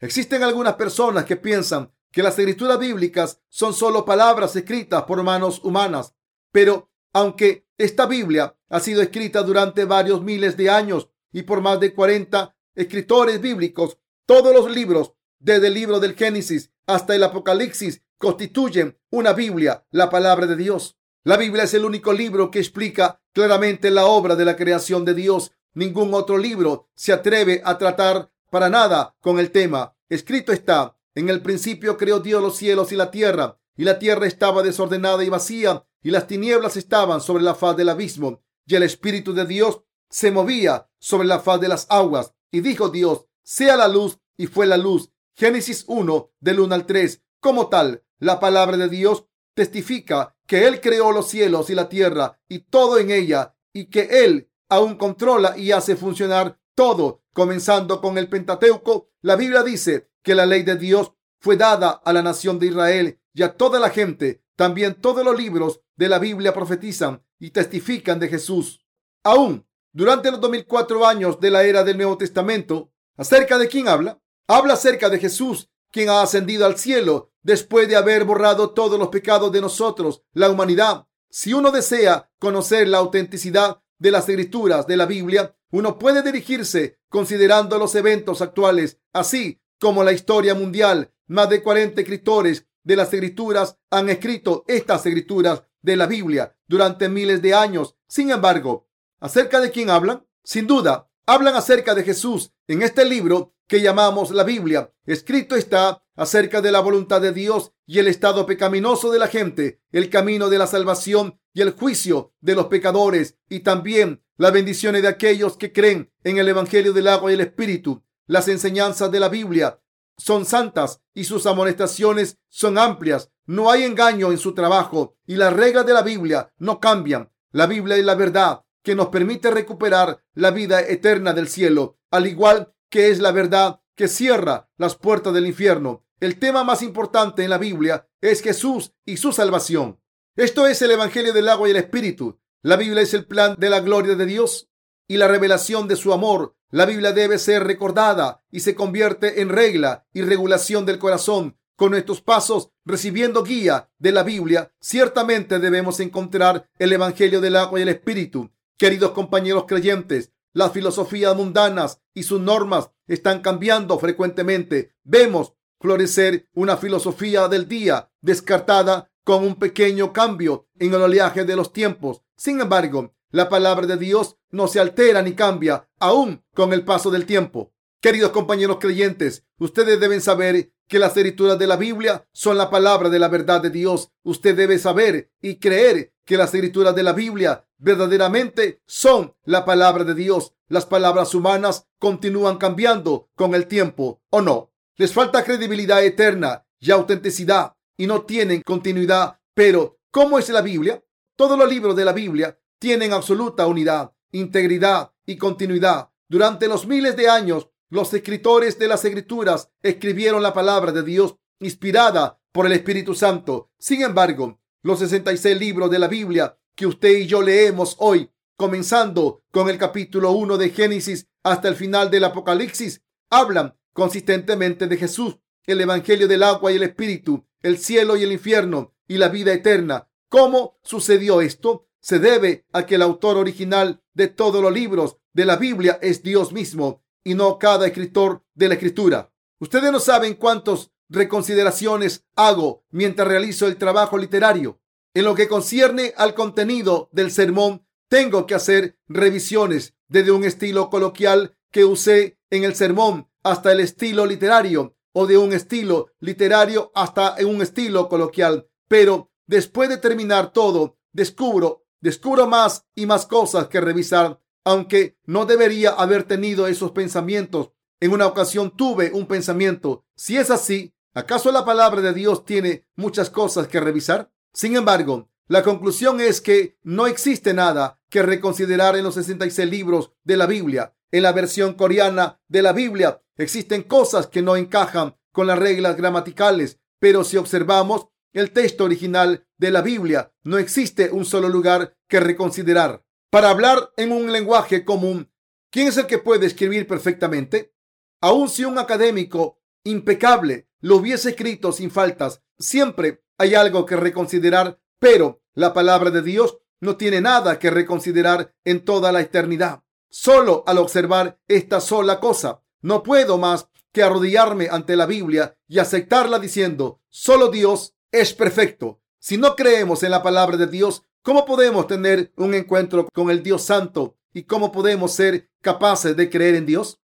Existen 0.00 0.42
algunas 0.42 0.74
personas 0.74 1.24
que 1.24 1.36
piensan 1.36 1.92
que 2.10 2.22
las 2.22 2.36
escrituras 2.38 2.78
bíblicas 2.78 3.40
son 3.48 3.72
solo 3.72 4.04
palabras 4.04 4.56
escritas 4.56 5.04
por 5.04 5.22
manos 5.22 5.62
humanas, 5.62 6.14
pero 6.50 6.90
aunque 7.12 7.68
esta 7.76 8.06
Biblia 8.06 8.57
ha 8.68 8.80
sido 8.80 9.02
escrita 9.02 9.42
durante 9.42 9.84
varios 9.84 10.22
miles 10.22 10.56
de 10.56 10.70
años 10.70 11.08
y 11.32 11.42
por 11.42 11.60
más 11.60 11.80
de 11.80 11.94
40 11.94 12.54
escritores 12.74 13.40
bíblicos, 13.40 13.98
todos 14.26 14.54
los 14.54 14.70
libros, 14.70 15.14
desde 15.38 15.68
el 15.68 15.74
libro 15.74 16.00
del 16.00 16.14
Génesis 16.14 16.70
hasta 16.86 17.14
el 17.14 17.22
Apocalipsis, 17.22 18.02
constituyen 18.18 18.98
una 19.10 19.32
Biblia, 19.32 19.86
la 19.90 20.10
palabra 20.10 20.46
de 20.46 20.56
Dios. 20.56 20.96
La 21.24 21.36
Biblia 21.36 21.64
es 21.64 21.74
el 21.74 21.84
único 21.84 22.12
libro 22.12 22.50
que 22.50 22.58
explica 22.58 23.20
claramente 23.32 23.90
la 23.90 24.06
obra 24.06 24.36
de 24.36 24.44
la 24.44 24.56
creación 24.56 25.04
de 25.04 25.14
Dios. 25.14 25.52
Ningún 25.74 26.14
otro 26.14 26.38
libro 26.38 26.88
se 26.94 27.12
atreve 27.12 27.62
a 27.64 27.78
tratar 27.78 28.30
para 28.50 28.68
nada 28.68 29.16
con 29.20 29.38
el 29.38 29.50
tema. 29.50 29.94
Escrito 30.08 30.52
está, 30.52 30.96
en 31.14 31.28
el 31.28 31.42
principio 31.42 31.96
creó 31.96 32.20
Dios 32.20 32.42
los 32.42 32.56
cielos 32.56 32.92
y 32.92 32.96
la 32.96 33.10
tierra, 33.10 33.58
y 33.76 33.84
la 33.84 33.98
tierra 33.98 34.26
estaba 34.26 34.62
desordenada 34.62 35.22
y 35.24 35.28
vacía, 35.28 35.84
y 36.02 36.10
las 36.10 36.26
tinieblas 36.26 36.76
estaban 36.76 37.20
sobre 37.20 37.44
la 37.44 37.54
faz 37.54 37.76
del 37.76 37.88
abismo, 37.88 38.42
y 38.68 38.76
el 38.76 38.82
Espíritu 38.82 39.32
de 39.32 39.46
Dios 39.46 39.80
se 40.10 40.30
movía 40.30 40.88
sobre 40.98 41.26
la 41.26 41.40
faz 41.40 41.60
de 41.60 41.68
las 41.68 41.86
aguas. 41.88 42.34
Y 42.50 42.60
dijo 42.60 42.90
Dios, 42.90 43.24
sea 43.42 43.76
la 43.76 43.88
luz, 43.88 44.18
y 44.36 44.46
fue 44.46 44.66
la 44.66 44.76
luz. 44.76 45.10
Génesis 45.34 45.84
1, 45.88 46.32
del 46.38 46.60
1 46.60 46.74
al 46.74 46.86
3. 46.86 47.22
Como 47.40 47.68
tal, 47.68 48.04
la 48.18 48.38
palabra 48.38 48.76
de 48.76 48.88
Dios 48.88 49.24
testifica 49.54 50.36
que 50.46 50.66
Él 50.66 50.80
creó 50.80 51.12
los 51.12 51.28
cielos 51.28 51.70
y 51.70 51.74
la 51.74 51.88
tierra 51.88 52.38
y 52.46 52.60
todo 52.60 52.98
en 52.98 53.10
ella, 53.10 53.56
y 53.72 53.86
que 53.86 54.24
Él 54.24 54.50
aún 54.68 54.96
controla 54.96 55.56
y 55.56 55.72
hace 55.72 55.96
funcionar 55.96 56.60
todo, 56.74 57.22
comenzando 57.32 58.02
con 58.02 58.18
el 58.18 58.28
Pentateuco. 58.28 59.10
La 59.22 59.36
Biblia 59.36 59.62
dice 59.62 60.10
que 60.22 60.34
la 60.34 60.44
ley 60.44 60.62
de 60.62 60.76
Dios 60.76 61.12
fue 61.40 61.56
dada 61.56 62.02
a 62.04 62.12
la 62.12 62.22
nación 62.22 62.58
de 62.58 62.66
Israel 62.66 63.18
y 63.32 63.42
a 63.42 63.56
toda 63.56 63.80
la 63.80 63.88
gente. 63.88 64.42
También 64.56 65.00
todos 65.00 65.24
los 65.24 65.38
libros 65.38 65.80
de 65.96 66.08
la 66.08 66.18
Biblia 66.18 66.52
profetizan 66.52 67.22
y 67.38 67.50
testifican 67.50 68.18
de 68.18 68.28
Jesús. 68.28 68.84
Aún 69.24 69.66
durante 69.92 70.30
los 70.30 70.40
2004 70.40 71.06
años 71.06 71.40
de 71.40 71.50
la 71.50 71.64
era 71.64 71.82
del 71.82 71.96
Nuevo 71.96 72.18
Testamento, 72.18 72.92
¿acerca 73.16 73.58
de 73.58 73.68
quién 73.68 73.88
habla? 73.88 74.20
Habla 74.46 74.74
acerca 74.74 75.08
de 75.08 75.18
Jesús, 75.18 75.70
quien 75.90 76.10
ha 76.10 76.22
ascendido 76.22 76.66
al 76.66 76.78
cielo 76.78 77.32
después 77.42 77.88
de 77.88 77.96
haber 77.96 78.24
borrado 78.24 78.70
todos 78.70 78.98
los 78.98 79.08
pecados 79.08 79.50
de 79.52 79.60
nosotros, 79.60 80.22
la 80.32 80.50
humanidad. 80.50 81.06
Si 81.30 81.52
uno 81.52 81.70
desea 81.70 82.30
conocer 82.38 82.88
la 82.88 82.98
autenticidad 82.98 83.82
de 83.98 84.10
las 84.10 84.28
escrituras 84.28 84.86
de 84.86 84.96
la 84.96 85.06
Biblia, 85.06 85.56
uno 85.70 85.98
puede 85.98 86.22
dirigirse 86.22 86.98
considerando 87.08 87.78
los 87.78 87.94
eventos 87.94 88.42
actuales, 88.42 88.98
así 89.12 89.60
como 89.80 90.04
la 90.04 90.12
historia 90.12 90.54
mundial. 90.54 91.12
Más 91.26 91.48
de 91.48 91.62
40 91.62 92.00
escritores 92.00 92.66
de 92.84 92.96
las 92.96 93.12
escrituras 93.12 93.76
han 93.90 94.08
escrito 94.08 94.64
estas 94.66 95.04
escrituras 95.04 95.62
de 95.88 95.96
la 95.96 96.06
Biblia 96.06 96.54
durante 96.66 97.08
miles 97.08 97.40
de 97.42 97.54
años. 97.54 97.96
Sin 98.06 98.30
embargo, 98.30 98.88
¿acerca 99.20 99.60
de 99.60 99.70
quién 99.70 99.90
hablan? 99.90 100.26
Sin 100.44 100.66
duda, 100.66 101.10
hablan 101.26 101.56
acerca 101.56 101.94
de 101.94 102.04
Jesús 102.04 102.52
en 102.66 102.82
este 102.82 103.04
libro 103.04 103.54
que 103.66 103.80
llamamos 103.80 104.30
la 104.30 104.44
Biblia. 104.44 104.92
Escrito 105.06 105.56
está 105.56 106.02
acerca 106.14 106.60
de 106.60 106.72
la 106.72 106.80
voluntad 106.80 107.20
de 107.20 107.32
Dios 107.32 107.72
y 107.86 107.98
el 107.98 108.08
estado 108.08 108.44
pecaminoso 108.44 109.10
de 109.10 109.18
la 109.18 109.28
gente, 109.28 109.80
el 109.90 110.10
camino 110.10 110.50
de 110.50 110.58
la 110.58 110.66
salvación 110.66 111.40
y 111.54 111.62
el 111.62 111.70
juicio 111.70 112.34
de 112.40 112.54
los 112.54 112.66
pecadores 112.66 113.36
y 113.48 113.60
también 113.60 114.22
las 114.36 114.52
bendiciones 114.52 115.02
de 115.02 115.08
aquellos 115.08 115.56
que 115.56 115.72
creen 115.72 116.12
en 116.22 116.38
el 116.38 116.48
Evangelio 116.48 116.92
del 116.92 117.08
agua 117.08 117.30
y 117.30 117.34
el 117.34 117.40
Espíritu. 117.40 118.04
Las 118.26 118.46
enseñanzas 118.48 119.10
de 119.10 119.20
la 119.20 119.30
Biblia 119.30 119.80
son 120.18 120.44
santas 120.44 121.00
y 121.14 121.24
sus 121.24 121.46
amonestaciones 121.46 122.38
son 122.48 122.76
amplias. 122.76 123.30
No 123.46 123.70
hay 123.70 123.84
engaño 123.84 124.30
en 124.30 124.38
su 124.38 124.52
trabajo 124.52 125.16
y 125.26 125.36
las 125.36 125.52
reglas 125.52 125.86
de 125.86 125.94
la 125.94 126.02
Biblia 126.02 126.52
no 126.58 126.80
cambian. 126.80 127.30
La 127.52 127.66
Biblia 127.66 127.96
es 127.96 128.04
la 128.04 128.14
verdad 128.14 128.64
que 128.82 128.94
nos 128.94 129.08
permite 129.08 129.50
recuperar 129.50 130.22
la 130.34 130.50
vida 130.50 130.80
eterna 130.80 131.32
del 131.32 131.48
cielo, 131.48 131.98
al 132.10 132.26
igual 132.26 132.74
que 132.90 133.10
es 133.10 133.20
la 133.20 133.32
verdad 133.32 133.80
que 133.94 134.08
cierra 134.08 134.68
las 134.76 134.96
puertas 134.96 135.32
del 135.32 135.46
infierno. 135.46 136.04
El 136.20 136.38
tema 136.38 136.64
más 136.64 136.82
importante 136.82 137.44
en 137.44 137.50
la 137.50 137.58
Biblia 137.58 138.08
es 138.20 138.42
Jesús 138.42 138.92
y 139.04 139.16
su 139.18 139.32
salvación. 139.32 140.00
Esto 140.36 140.66
es 140.66 140.82
el 140.82 140.90
Evangelio 140.90 141.32
del 141.32 141.48
agua 141.48 141.68
y 141.68 141.70
el 141.70 141.76
Espíritu. 141.78 142.40
La 142.62 142.76
Biblia 142.76 143.02
es 143.02 143.14
el 143.14 143.26
plan 143.26 143.56
de 143.58 143.70
la 143.70 143.80
gloria 143.80 144.14
de 144.14 144.26
Dios 144.26 144.67
y 145.08 145.16
la 145.16 145.26
revelación 145.26 145.88
de 145.88 145.96
su 145.96 146.12
amor. 146.12 146.54
La 146.70 146.84
Biblia 146.84 147.12
debe 147.12 147.38
ser 147.38 147.64
recordada 147.64 148.44
y 148.52 148.60
se 148.60 148.74
convierte 148.74 149.40
en 149.40 149.48
regla 149.48 150.06
y 150.12 150.22
regulación 150.22 150.86
del 150.86 150.98
corazón. 150.98 151.56
Con 151.76 151.94
estos 151.94 152.20
pasos, 152.20 152.70
recibiendo 152.84 153.42
guía 153.42 153.88
de 153.98 154.12
la 154.12 154.22
Biblia, 154.22 154.72
ciertamente 154.80 155.58
debemos 155.58 156.00
encontrar 156.00 156.68
el 156.78 156.92
Evangelio 156.92 157.40
del 157.40 157.56
agua 157.56 157.78
y 157.78 157.82
el 157.82 157.88
Espíritu. 157.88 158.50
Queridos 158.76 159.12
compañeros 159.12 159.64
creyentes, 159.66 160.32
las 160.52 160.72
filosofías 160.72 161.34
mundanas 161.36 162.00
y 162.14 162.24
sus 162.24 162.40
normas 162.40 162.90
están 163.06 163.40
cambiando 163.40 163.98
frecuentemente. 163.98 164.92
Vemos 165.04 165.54
florecer 165.80 166.48
una 166.52 166.76
filosofía 166.76 167.48
del 167.48 167.68
día 167.68 168.10
descartada 168.20 169.10
con 169.24 169.44
un 169.44 169.54
pequeño 169.54 170.12
cambio 170.12 170.66
en 170.78 170.92
el 170.94 171.02
oleaje 171.02 171.44
de 171.44 171.54
los 171.54 171.72
tiempos. 171.72 172.22
Sin 172.36 172.60
embargo, 172.60 173.14
la 173.30 173.48
palabra 173.48 173.86
de 173.86 173.96
Dios 173.96 174.36
no 174.50 174.68
se 174.68 174.80
altera 174.80 175.22
ni 175.22 175.34
cambia 175.34 175.88
aún 175.98 176.44
con 176.54 176.72
el 176.72 176.84
paso 176.84 177.10
del 177.10 177.26
tiempo. 177.26 177.72
Queridos 178.00 178.30
compañeros 178.30 178.78
creyentes, 178.80 179.44
ustedes 179.58 180.00
deben 180.00 180.20
saber 180.20 180.72
que 180.86 180.98
las 180.98 181.16
escrituras 181.16 181.58
de 181.58 181.66
la 181.66 181.76
Biblia 181.76 182.26
son 182.32 182.56
la 182.56 182.70
palabra 182.70 183.08
de 183.10 183.18
la 183.18 183.28
verdad 183.28 183.60
de 183.60 183.70
Dios. 183.70 184.10
Usted 184.22 184.56
debe 184.56 184.78
saber 184.78 185.30
y 185.42 185.56
creer 185.56 186.14
que 186.24 186.36
las 186.36 186.54
escrituras 186.54 186.94
de 186.94 187.02
la 187.02 187.12
Biblia 187.12 187.66
verdaderamente 187.76 188.80
son 188.86 189.34
la 189.44 189.64
palabra 189.64 190.04
de 190.04 190.14
Dios. 190.14 190.54
Las 190.68 190.86
palabras 190.86 191.34
humanas 191.34 191.86
continúan 191.98 192.56
cambiando 192.56 193.28
con 193.34 193.54
el 193.54 193.66
tiempo 193.66 194.22
o 194.30 194.40
no. 194.40 194.72
Les 194.96 195.12
falta 195.12 195.44
credibilidad 195.44 196.04
eterna 196.04 196.66
y 196.78 196.90
autenticidad 196.90 197.74
y 197.96 198.06
no 198.06 198.22
tienen 198.22 198.62
continuidad. 198.62 199.38
Pero, 199.54 199.98
¿cómo 200.10 200.38
es 200.38 200.48
la 200.48 200.62
Biblia? 200.62 201.02
Todos 201.36 201.58
los 201.58 201.68
libros 201.68 201.96
de 201.96 202.04
la 202.04 202.12
Biblia 202.12 202.58
tienen 202.78 203.12
absoluta 203.12 203.66
unidad, 203.66 204.12
integridad 204.32 205.12
y 205.26 205.36
continuidad. 205.36 206.10
Durante 206.28 206.68
los 206.68 206.86
miles 206.86 207.16
de 207.16 207.28
años, 207.28 207.68
los 207.90 208.12
escritores 208.12 208.78
de 208.78 208.88
las 208.88 209.04
escrituras 209.04 209.70
escribieron 209.82 210.42
la 210.42 210.52
palabra 210.52 210.92
de 210.92 211.02
Dios 211.02 211.36
inspirada 211.58 212.38
por 212.52 212.66
el 212.66 212.72
Espíritu 212.72 213.14
Santo. 213.14 213.70
Sin 213.78 214.02
embargo, 214.02 214.60
los 214.82 214.98
66 215.00 215.58
libros 215.58 215.90
de 215.90 215.98
la 215.98 216.08
Biblia 216.08 216.58
que 216.74 216.86
usted 216.86 217.16
y 217.16 217.26
yo 217.26 217.42
leemos 217.42 217.96
hoy, 217.98 218.30
comenzando 218.56 219.42
con 219.50 219.68
el 219.68 219.78
capítulo 219.78 220.32
1 220.32 220.58
de 220.58 220.70
Génesis 220.70 221.26
hasta 221.42 221.68
el 221.68 221.74
final 221.74 222.10
del 222.10 222.24
Apocalipsis, 222.24 223.02
hablan 223.30 223.74
consistentemente 223.92 224.86
de 224.86 224.96
Jesús, 224.96 225.38
el 225.64 225.80
Evangelio 225.80 226.28
del 226.28 226.42
agua 226.42 226.70
y 226.70 226.76
el 226.76 226.84
Espíritu, 226.84 227.44
el 227.62 227.78
cielo 227.78 228.16
y 228.16 228.22
el 228.22 228.32
infierno 228.32 228.94
y 229.08 229.16
la 229.16 229.28
vida 229.28 229.52
eterna. 229.52 230.08
¿Cómo 230.28 230.78
sucedió 230.82 231.40
esto? 231.40 231.87
Se 232.00 232.18
debe 232.18 232.66
a 232.72 232.86
que 232.86 232.94
el 232.94 233.02
autor 233.02 233.36
original 233.36 234.02
de 234.14 234.28
todos 234.28 234.62
los 234.62 234.72
libros 234.72 235.16
de 235.32 235.44
la 235.44 235.56
Biblia 235.56 235.98
es 236.02 236.22
Dios 236.22 236.52
mismo 236.52 237.02
y 237.24 237.34
no 237.34 237.58
cada 237.58 237.86
escritor 237.86 238.44
de 238.54 238.68
la 238.68 238.74
escritura. 238.74 239.32
Ustedes 239.60 239.90
no 239.92 240.00
saben 240.00 240.34
cuántas 240.34 240.90
reconsideraciones 241.08 242.24
hago 242.36 242.84
mientras 242.90 243.28
realizo 243.28 243.66
el 243.66 243.76
trabajo 243.76 244.18
literario. 244.18 244.80
En 245.14 245.24
lo 245.24 245.34
que 245.34 245.48
concierne 245.48 246.14
al 246.16 246.34
contenido 246.34 247.08
del 247.12 247.30
sermón, 247.30 247.86
tengo 248.08 248.46
que 248.46 248.54
hacer 248.54 248.98
revisiones 249.08 249.94
desde 250.08 250.30
un 250.30 250.44
estilo 250.44 250.90
coloquial 250.90 251.56
que 251.70 251.84
usé 251.84 252.38
en 252.50 252.64
el 252.64 252.74
sermón 252.74 253.28
hasta 253.42 253.72
el 253.72 253.80
estilo 253.80 254.26
literario 254.26 254.96
o 255.12 255.26
de 255.26 255.36
un 255.36 255.52
estilo 255.52 256.12
literario 256.20 256.92
hasta 256.94 257.36
un 257.44 257.62
estilo 257.62 258.08
coloquial. 258.08 258.68
Pero 258.88 259.30
después 259.46 259.88
de 259.88 259.98
terminar 259.98 260.52
todo, 260.52 260.98
descubro, 261.12 261.84
descubro 262.00 262.46
más 262.46 262.86
y 262.94 263.06
más 263.06 263.26
cosas 263.26 263.68
que 263.68 263.80
revisar, 263.80 264.40
aunque 264.64 265.18
no 265.24 265.46
debería 265.46 265.90
haber 265.90 266.24
tenido 266.24 266.66
esos 266.66 266.92
pensamientos. 266.92 267.72
En 268.00 268.12
una 268.12 268.26
ocasión 268.26 268.76
tuve 268.76 269.10
un 269.12 269.26
pensamiento. 269.26 270.04
Si 270.14 270.36
es 270.36 270.50
así, 270.50 270.94
¿acaso 271.14 271.50
la 271.50 271.64
palabra 271.64 272.00
de 272.00 272.12
Dios 272.12 272.44
tiene 272.44 272.86
muchas 272.96 273.30
cosas 273.30 273.66
que 273.66 273.80
revisar? 273.80 274.30
Sin 274.52 274.76
embargo, 274.76 275.28
la 275.48 275.62
conclusión 275.62 276.20
es 276.20 276.40
que 276.40 276.78
no 276.82 277.06
existe 277.06 277.54
nada 277.54 278.00
que 278.10 278.22
reconsiderar 278.22 278.96
en 278.96 279.04
los 279.04 279.14
66 279.14 279.68
libros 279.70 280.12
de 280.22 280.36
la 280.36 280.46
Biblia. 280.46 280.94
En 281.10 281.22
la 281.22 281.32
versión 281.32 281.72
coreana 281.72 282.40
de 282.48 282.60
la 282.62 282.72
Biblia 282.72 283.22
existen 283.36 283.82
cosas 283.82 284.26
que 284.26 284.42
no 284.42 284.56
encajan 284.56 285.16
con 285.32 285.46
las 285.46 285.58
reglas 285.58 285.96
gramaticales, 285.96 286.80
pero 286.98 287.24
si 287.24 287.38
observamos 287.38 288.08
el 288.34 288.50
texto 288.50 288.84
original 288.84 289.46
de 289.58 289.70
la 289.70 289.82
Biblia, 289.82 290.32
no 290.42 290.58
existe 290.58 291.10
un 291.10 291.24
solo 291.24 291.48
lugar 291.48 291.96
que 292.08 292.20
reconsiderar. 292.20 293.04
Para 293.30 293.50
hablar 293.50 293.92
en 293.96 294.12
un 294.12 294.32
lenguaje 294.32 294.84
común, 294.84 295.30
¿quién 295.70 295.88
es 295.88 295.96
el 295.98 296.06
que 296.06 296.18
puede 296.18 296.46
escribir 296.46 296.86
perfectamente? 296.86 297.74
Aun 298.20 298.48
si 298.48 298.64
un 298.64 298.78
académico 298.78 299.60
impecable 299.84 300.68
lo 300.80 300.96
hubiese 300.96 301.30
escrito 301.30 301.72
sin 301.72 301.90
faltas, 301.90 302.42
siempre 302.58 303.22
hay 303.36 303.54
algo 303.54 303.84
que 303.84 303.96
reconsiderar, 303.96 304.80
pero 304.98 305.42
la 305.54 305.74
palabra 305.74 306.10
de 306.10 306.22
Dios 306.22 306.58
no 306.80 306.96
tiene 306.96 307.20
nada 307.20 307.58
que 307.58 307.70
reconsiderar 307.70 308.54
en 308.64 308.84
toda 308.84 309.12
la 309.12 309.20
eternidad. 309.20 309.82
Solo 310.08 310.64
al 310.66 310.78
observar 310.78 311.38
esta 311.48 311.80
sola 311.80 312.20
cosa, 312.20 312.62
no 312.80 313.02
puedo 313.02 313.38
más 313.38 313.68
que 313.92 314.02
arrodillarme 314.02 314.68
ante 314.70 314.96
la 314.96 315.06
Biblia 315.06 315.56
y 315.66 315.78
aceptarla 315.78 316.38
diciendo, 316.38 317.02
solo 317.08 317.48
Dios 317.48 317.96
es 318.12 318.32
perfecto. 318.32 318.97
Si 319.20 319.36
no 319.36 319.56
creemos 319.56 320.02
en 320.04 320.12
la 320.12 320.22
palabra 320.22 320.56
de 320.56 320.68
Dios, 320.68 321.02
¿cómo 321.22 321.44
podemos 321.44 321.86
tener 321.88 322.32
un 322.36 322.54
encuentro 322.54 323.08
con 323.12 323.30
el 323.30 323.42
Dios 323.42 323.64
Santo? 323.64 324.16
¿Y 324.32 324.44
cómo 324.44 324.70
podemos 324.70 325.12
ser 325.12 325.50
capaces 325.60 326.16
de 326.16 326.30
creer 326.30 326.54
en 326.54 326.66
Dios? 326.66 327.00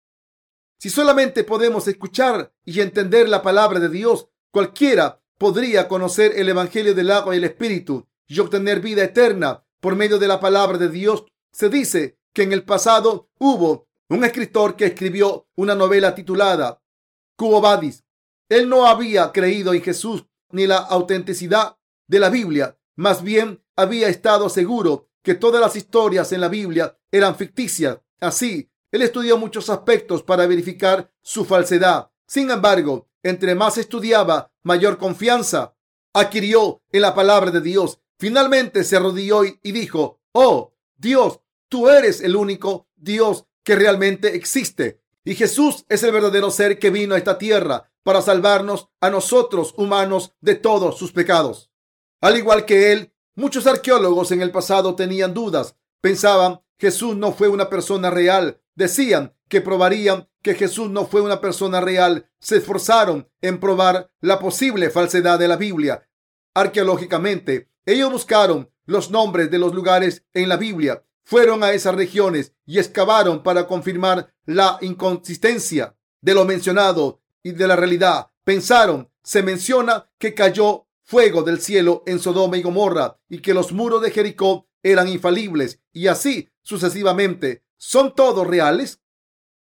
Si 0.79 0.91
solamente 0.91 1.45
podemos 1.45 1.87
escuchar 1.87 2.53
y 2.65 2.81
entender 2.81 3.29
la 3.29 3.43
palabra 3.43 3.79
de 3.79 3.89
Dios, 3.89 4.29
cualquiera 4.51 5.23
podría 5.39 5.87
conocer 5.87 6.33
el 6.37 6.49
Evangelio 6.49 6.95
del 6.95 7.11
agua 7.11 7.35
y 7.35 7.39
el 7.39 7.45
Espíritu 7.45 8.09
y 8.27 8.39
obtener 8.41 8.81
vida 8.81 9.05
eterna 9.05 9.65
por 9.81 9.95
medio 9.95 10.19
de 10.19 10.27
la 10.27 10.41
palabra 10.41 10.79
de 10.79 10.89
Dios. 10.89 11.25
Se 11.53 11.69
dice 11.69 12.19
que 12.33 12.43
en 12.43 12.53
el 12.53 12.65
pasado 12.65 13.29
hubo 13.39 13.89
un 14.09 14.25
escritor 14.25 14.75
que 14.75 14.87
escribió 14.87 15.49
una 15.55 15.75
novela 15.75 16.15
titulada 16.15 16.83
Cubo 17.37 17.61
Vadis. 17.61 18.05
Él 18.49 18.69
no 18.69 18.87
había 18.87 19.31
creído 19.31 19.73
en 19.73 19.83
Jesús 19.83 20.27
ni 20.51 20.67
la 20.67 20.79
autenticidad 20.79 21.77
de 22.11 22.19
la 22.19 22.29
Biblia. 22.29 22.77
Más 22.97 23.23
bien 23.23 23.63
había 23.77 24.09
estado 24.09 24.49
seguro 24.49 25.09
que 25.23 25.35
todas 25.35 25.61
las 25.61 25.77
historias 25.77 26.33
en 26.33 26.41
la 26.41 26.49
Biblia 26.49 26.99
eran 27.13 27.37
ficticias. 27.37 28.01
Así, 28.21 28.69
él 28.91 29.03
estudió 29.03 29.39
muchos 29.39 29.71
aspectos 29.71 30.25
para 30.25 30.47
verificar 30.47 31.13
su 31.23 31.45
falsedad. 31.45 32.11
Sin 32.27 32.51
embargo, 32.51 33.09
entre 33.23 33.55
más 33.55 33.79
estudiaba, 33.79 34.51
mayor 34.65 34.99
confianza 34.99 35.77
adquirió 36.13 36.83
en 36.91 37.03
la 37.03 37.15
palabra 37.15 37.53
de 37.53 37.61
Dios. 37.61 38.01
Finalmente 38.19 38.83
se 38.83 38.97
arrodilló 38.97 39.45
y 39.45 39.73
dijo, 39.73 40.21
oh 40.33 40.75
Dios, 40.97 41.41
tú 41.69 41.89
eres 41.89 42.21
el 42.21 42.35
único 42.35 42.89
Dios 42.97 43.47
que 43.63 43.77
realmente 43.77 44.35
existe. 44.35 45.01
Y 45.25 45.37
Jesús 45.37 45.85
es 45.89 46.03
el 46.03 46.11
verdadero 46.11 46.51
ser 46.51 46.81
que 46.81 46.91
vino 46.91 47.15
a 47.15 47.19
esta 47.19 47.39
tierra 47.39 47.93
para 48.03 48.21
salvarnos 48.21 48.89
a 49.01 49.11
nosotros 49.11 49.75
humanos 49.77 50.33
de 50.41 50.57
todos 50.57 50.99
sus 50.99 51.13
pecados. 51.13 51.70
Al 52.21 52.37
igual 52.37 52.65
que 52.65 52.93
él, 52.93 53.13
muchos 53.35 53.67
arqueólogos 53.67 54.33
en 54.33 54.43
el 54.43 54.51
pasado 54.51 54.95
tenían 54.95 55.33
dudas. 55.33 55.77
Pensaban 56.01 56.61
Jesús 56.79 57.15
no 57.17 57.33
fue 57.33 57.49
una 57.49 57.69
persona 57.69 58.11
real. 58.11 58.61
Decían 58.75 59.35
que 59.49 59.61
probarían 59.61 60.29
que 60.43 60.55
Jesús 60.55 60.89
no 60.91 61.07
fue 61.07 61.21
una 61.21 61.41
persona 61.41 61.81
real. 61.81 62.31
Se 62.39 62.57
esforzaron 62.57 63.29
en 63.43 63.61
probar 63.61 64.11
la 64.21 64.39
posible 64.39 64.89
falsedad 64.89 65.39
de 65.39 65.49
la 65.49 65.57
Biblia. 65.57 66.09
Arqueológicamente, 66.55 67.69
ellos 67.85 68.11
buscaron 68.11 68.71
los 68.87 69.11
nombres 69.11 69.51
de 69.51 69.59
los 69.59 69.75
lugares 69.75 70.25
en 70.33 70.49
la 70.49 70.57
Biblia. 70.57 71.05
Fueron 71.23 71.63
a 71.63 71.73
esas 71.73 71.95
regiones 71.95 72.55
y 72.65 72.79
excavaron 72.79 73.43
para 73.43 73.67
confirmar 73.67 74.33
la 74.47 74.79
inconsistencia 74.81 75.95
de 76.23 76.35
lo 76.35 76.45
mencionado 76.45 77.21
y 77.43 77.53
de 77.53 77.69
la 77.69 77.77
realidad. 77.77 78.31
Pensaron, 78.43 79.11
se 79.23 79.43
menciona 79.43 80.11
que 80.19 80.35
cayó 80.35 80.87
fuego 81.11 81.43
del 81.43 81.61
cielo 81.61 82.05
en 82.07 82.21
Sodoma 82.21 82.57
y 82.57 82.63
Gomorra 82.63 83.19
y 83.29 83.41
que 83.41 83.53
los 83.53 83.73
muros 83.73 84.01
de 84.01 84.13
Jericó 84.13 84.69
eran 84.81 85.09
infalibles 85.09 85.81
y 85.93 86.07
así 86.07 86.49
sucesivamente. 86.63 87.65
¿Son 87.77 88.15
todos 88.15 88.47
reales? 88.47 89.01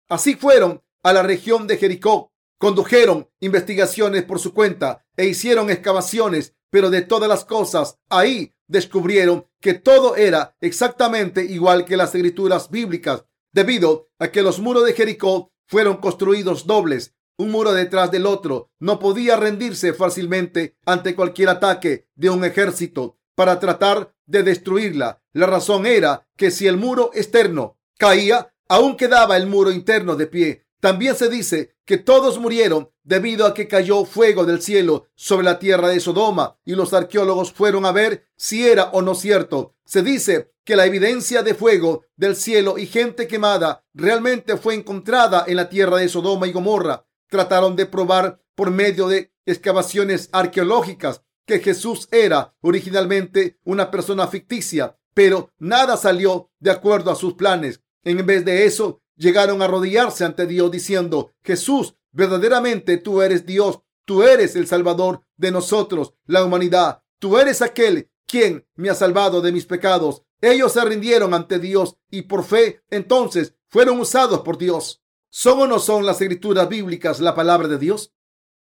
Así 0.08 0.36
fueron 0.36 0.84
a 1.02 1.12
la 1.12 1.24
región 1.24 1.66
de 1.66 1.78
Jericó, 1.78 2.32
condujeron 2.60 3.32
investigaciones 3.40 4.24
por 4.26 4.38
su 4.38 4.54
cuenta 4.54 5.08
e 5.18 5.26
hicieron 5.26 5.72
excavaciones, 5.72 6.54
pero 6.70 6.92
de 6.92 7.02
todas 7.02 7.28
las 7.28 7.46
cosas 7.46 7.98
ahí 8.10 8.54
descubrieron 8.68 9.48
que 9.60 9.74
todo 9.74 10.18
era 10.18 10.56
exactamente 10.62 11.46
igual 11.46 11.84
que 11.84 11.98
las 11.98 12.14
escrituras 12.14 12.70
bíblicas, 12.70 13.26
debido 13.52 14.12
a 14.20 14.28
que 14.28 14.44
los 14.44 14.60
muros 14.60 14.86
de 14.86 14.94
Jericó 14.94 15.52
fueron 15.66 15.98
construidos 15.98 16.68
dobles 16.68 17.16
un 17.40 17.52
muro 17.52 17.74
detrás 17.74 18.12
del 18.12 18.26
otro. 18.26 18.70
No 18.80 19.00
podía 19.00 19.38
rendirse 19.38 19.94
fácilmente 19.94 20.78
ante 20.86 21.16
cualquier 21.16 21.50
ataque 21.50 22.08
de 22.16 22.30
un 22.30 22.44
ejército 22.44 23.18
para 23.34 23.60
tratar 23.60 24.14
de 24.26 24.44
destruirla. 24.44 25.24
La 25.32 25.48
razón 25.48 25.86
era 25.86 26.28
que 26.36 26.52
si 26.52 26.68
el 26.68 26.76
muro 26.76 27.12
externo 27.14 27.80
caía, 27.98 28.54
aún 28.68 28.98
quedaba 28.98 29.38
el 29.38 29.48
muro 29.48 29.72
interno 29.72 30.18
de 30.18 30.28
pie. 30.28 30.66
También 30.82 31.16
se 31.16 31.30
dice 31.30 31.76
que 31.86 31.98
todos 31.98 32.40
murieron 32.40 32.92
debido 33.04 33.46
a 33.46 33.54
que 33.54 33.70
cayó 33.70 34.04
fuego 34.04 34.46
del 34.46 34.62
cielo 34.62 35.08
sobre 35.16 35.46
la 35.46 35.60
tierra 35.60 35.88
de 35.88 36.02
Sodoma 36.02 36.58
y 36.66 36.76
los 36.76 36.94
arqueólogos 36.94 37.54
fueron 37.54 37.86
a 37.86 37.94
ver 37.94 38.26
si 38.36 38.68
era 38.68 38.90
o 38.92 39.02
no 39.02 39.16
cierto. 39.16 39.76
Se 39.86 40.02
dice 40.02 40.52
que 40.66 40.76
la 40.76 40.86
evidencia 40.86 41.42
de 41.42 41.56
fuego 41.56 42.04
del 42.18 42.36
cielo 42.36 42.78
y 42.78 42.86
gente 42.86 43.28
quemada 43.28 43.86
realmente 43.94 44.58
fue 44.58 44.76
encontrada 44.76 45.46
en 45.48 45.56
la 45.56 45.70
tierra 45.70 45.98
de 45.98 46.10
Sodoma 46.10 46.46
y 46.46 46.52
Gomorra 46.52 47.06
trataron 47.30 47.76
de 47.76 47.86
probar 47.86 48.42
por 48.56 48.72
medio 48.72 49.08
de 49.08 49.32
excavaciones 49.46 50.30
arqueológicas 50.32 51.24
que 51.46 51.60
Jesús 51.60 52.08
era 52.12 52.54
originalmente 52.62 53.60
una 53.64 53.90
persona 53.90 54.28
ficticia, 54.28 54.98
pero 55.14 55.52
nada 55.58 55.98
salió 55.98 56.52
de 56.60 56.72
acuerdo 56.72 57.12
a 57.12 57.16
sus 57.16 57.34
planes. 57.34 57.82
En 58.04 58.26
vez 58.26 58.46
de 58.46 58.66
eso, 58.66 59.02
llegaron 59.16 59.62
a 59.62 59.66
arrodillarse 59.66 60.24
ante 60.26 60.46
Dios 60.46 60.70
diciendo, 60.72 61.34
Jesús, 61.44 61.96
verdaderamente 62.12 62.98
tú 62.98 63.22
eres 63.22 63.46
Dios, 63.46 63.80
tú 64.06 64.24
eres 64.24 64.56
el 64.56 64.68
Salvador 64.68 65.24
de 65.38 65.52
nosotros, 65.52 66.14
la 66.26 66.44
humanidad, 66.44 67.04
tú 67.20 67.38
eres 67.38 67.62
aquel 67.62 68.10
quien 68.26 68.68
me 68.76 68.90
ha 68.90 68.96
salvado 68.96 69.42
de 69.42 69.52
mis 69.52 69.66
pecados. 69.66 70.24
Ellos 70.42 70.74
se 70.74 70.86
rindieron 70.86 71.34
ante 71.34 71.60
Dios 71.60 71.98
y 72.10 72.22
por 72.24 72.44
fe 72.44 72.84
entonces 72.90 73.56
fueron 73.68 74.00
usados 74.00 74.42
por 74.42 74.58
Dios. 74.58 75.02
¿Son 75.32 75.60
o 75.60 75.68
no 75.68 75.78
son 75.78 76.06
las 76.06 76.20
escrituras 76.22 76.68
bíblicas 76.68 77.20
la 77.20 77.36
palabra 77.36 77.68
de 77.68 77.78
Dios? 77.78 78.14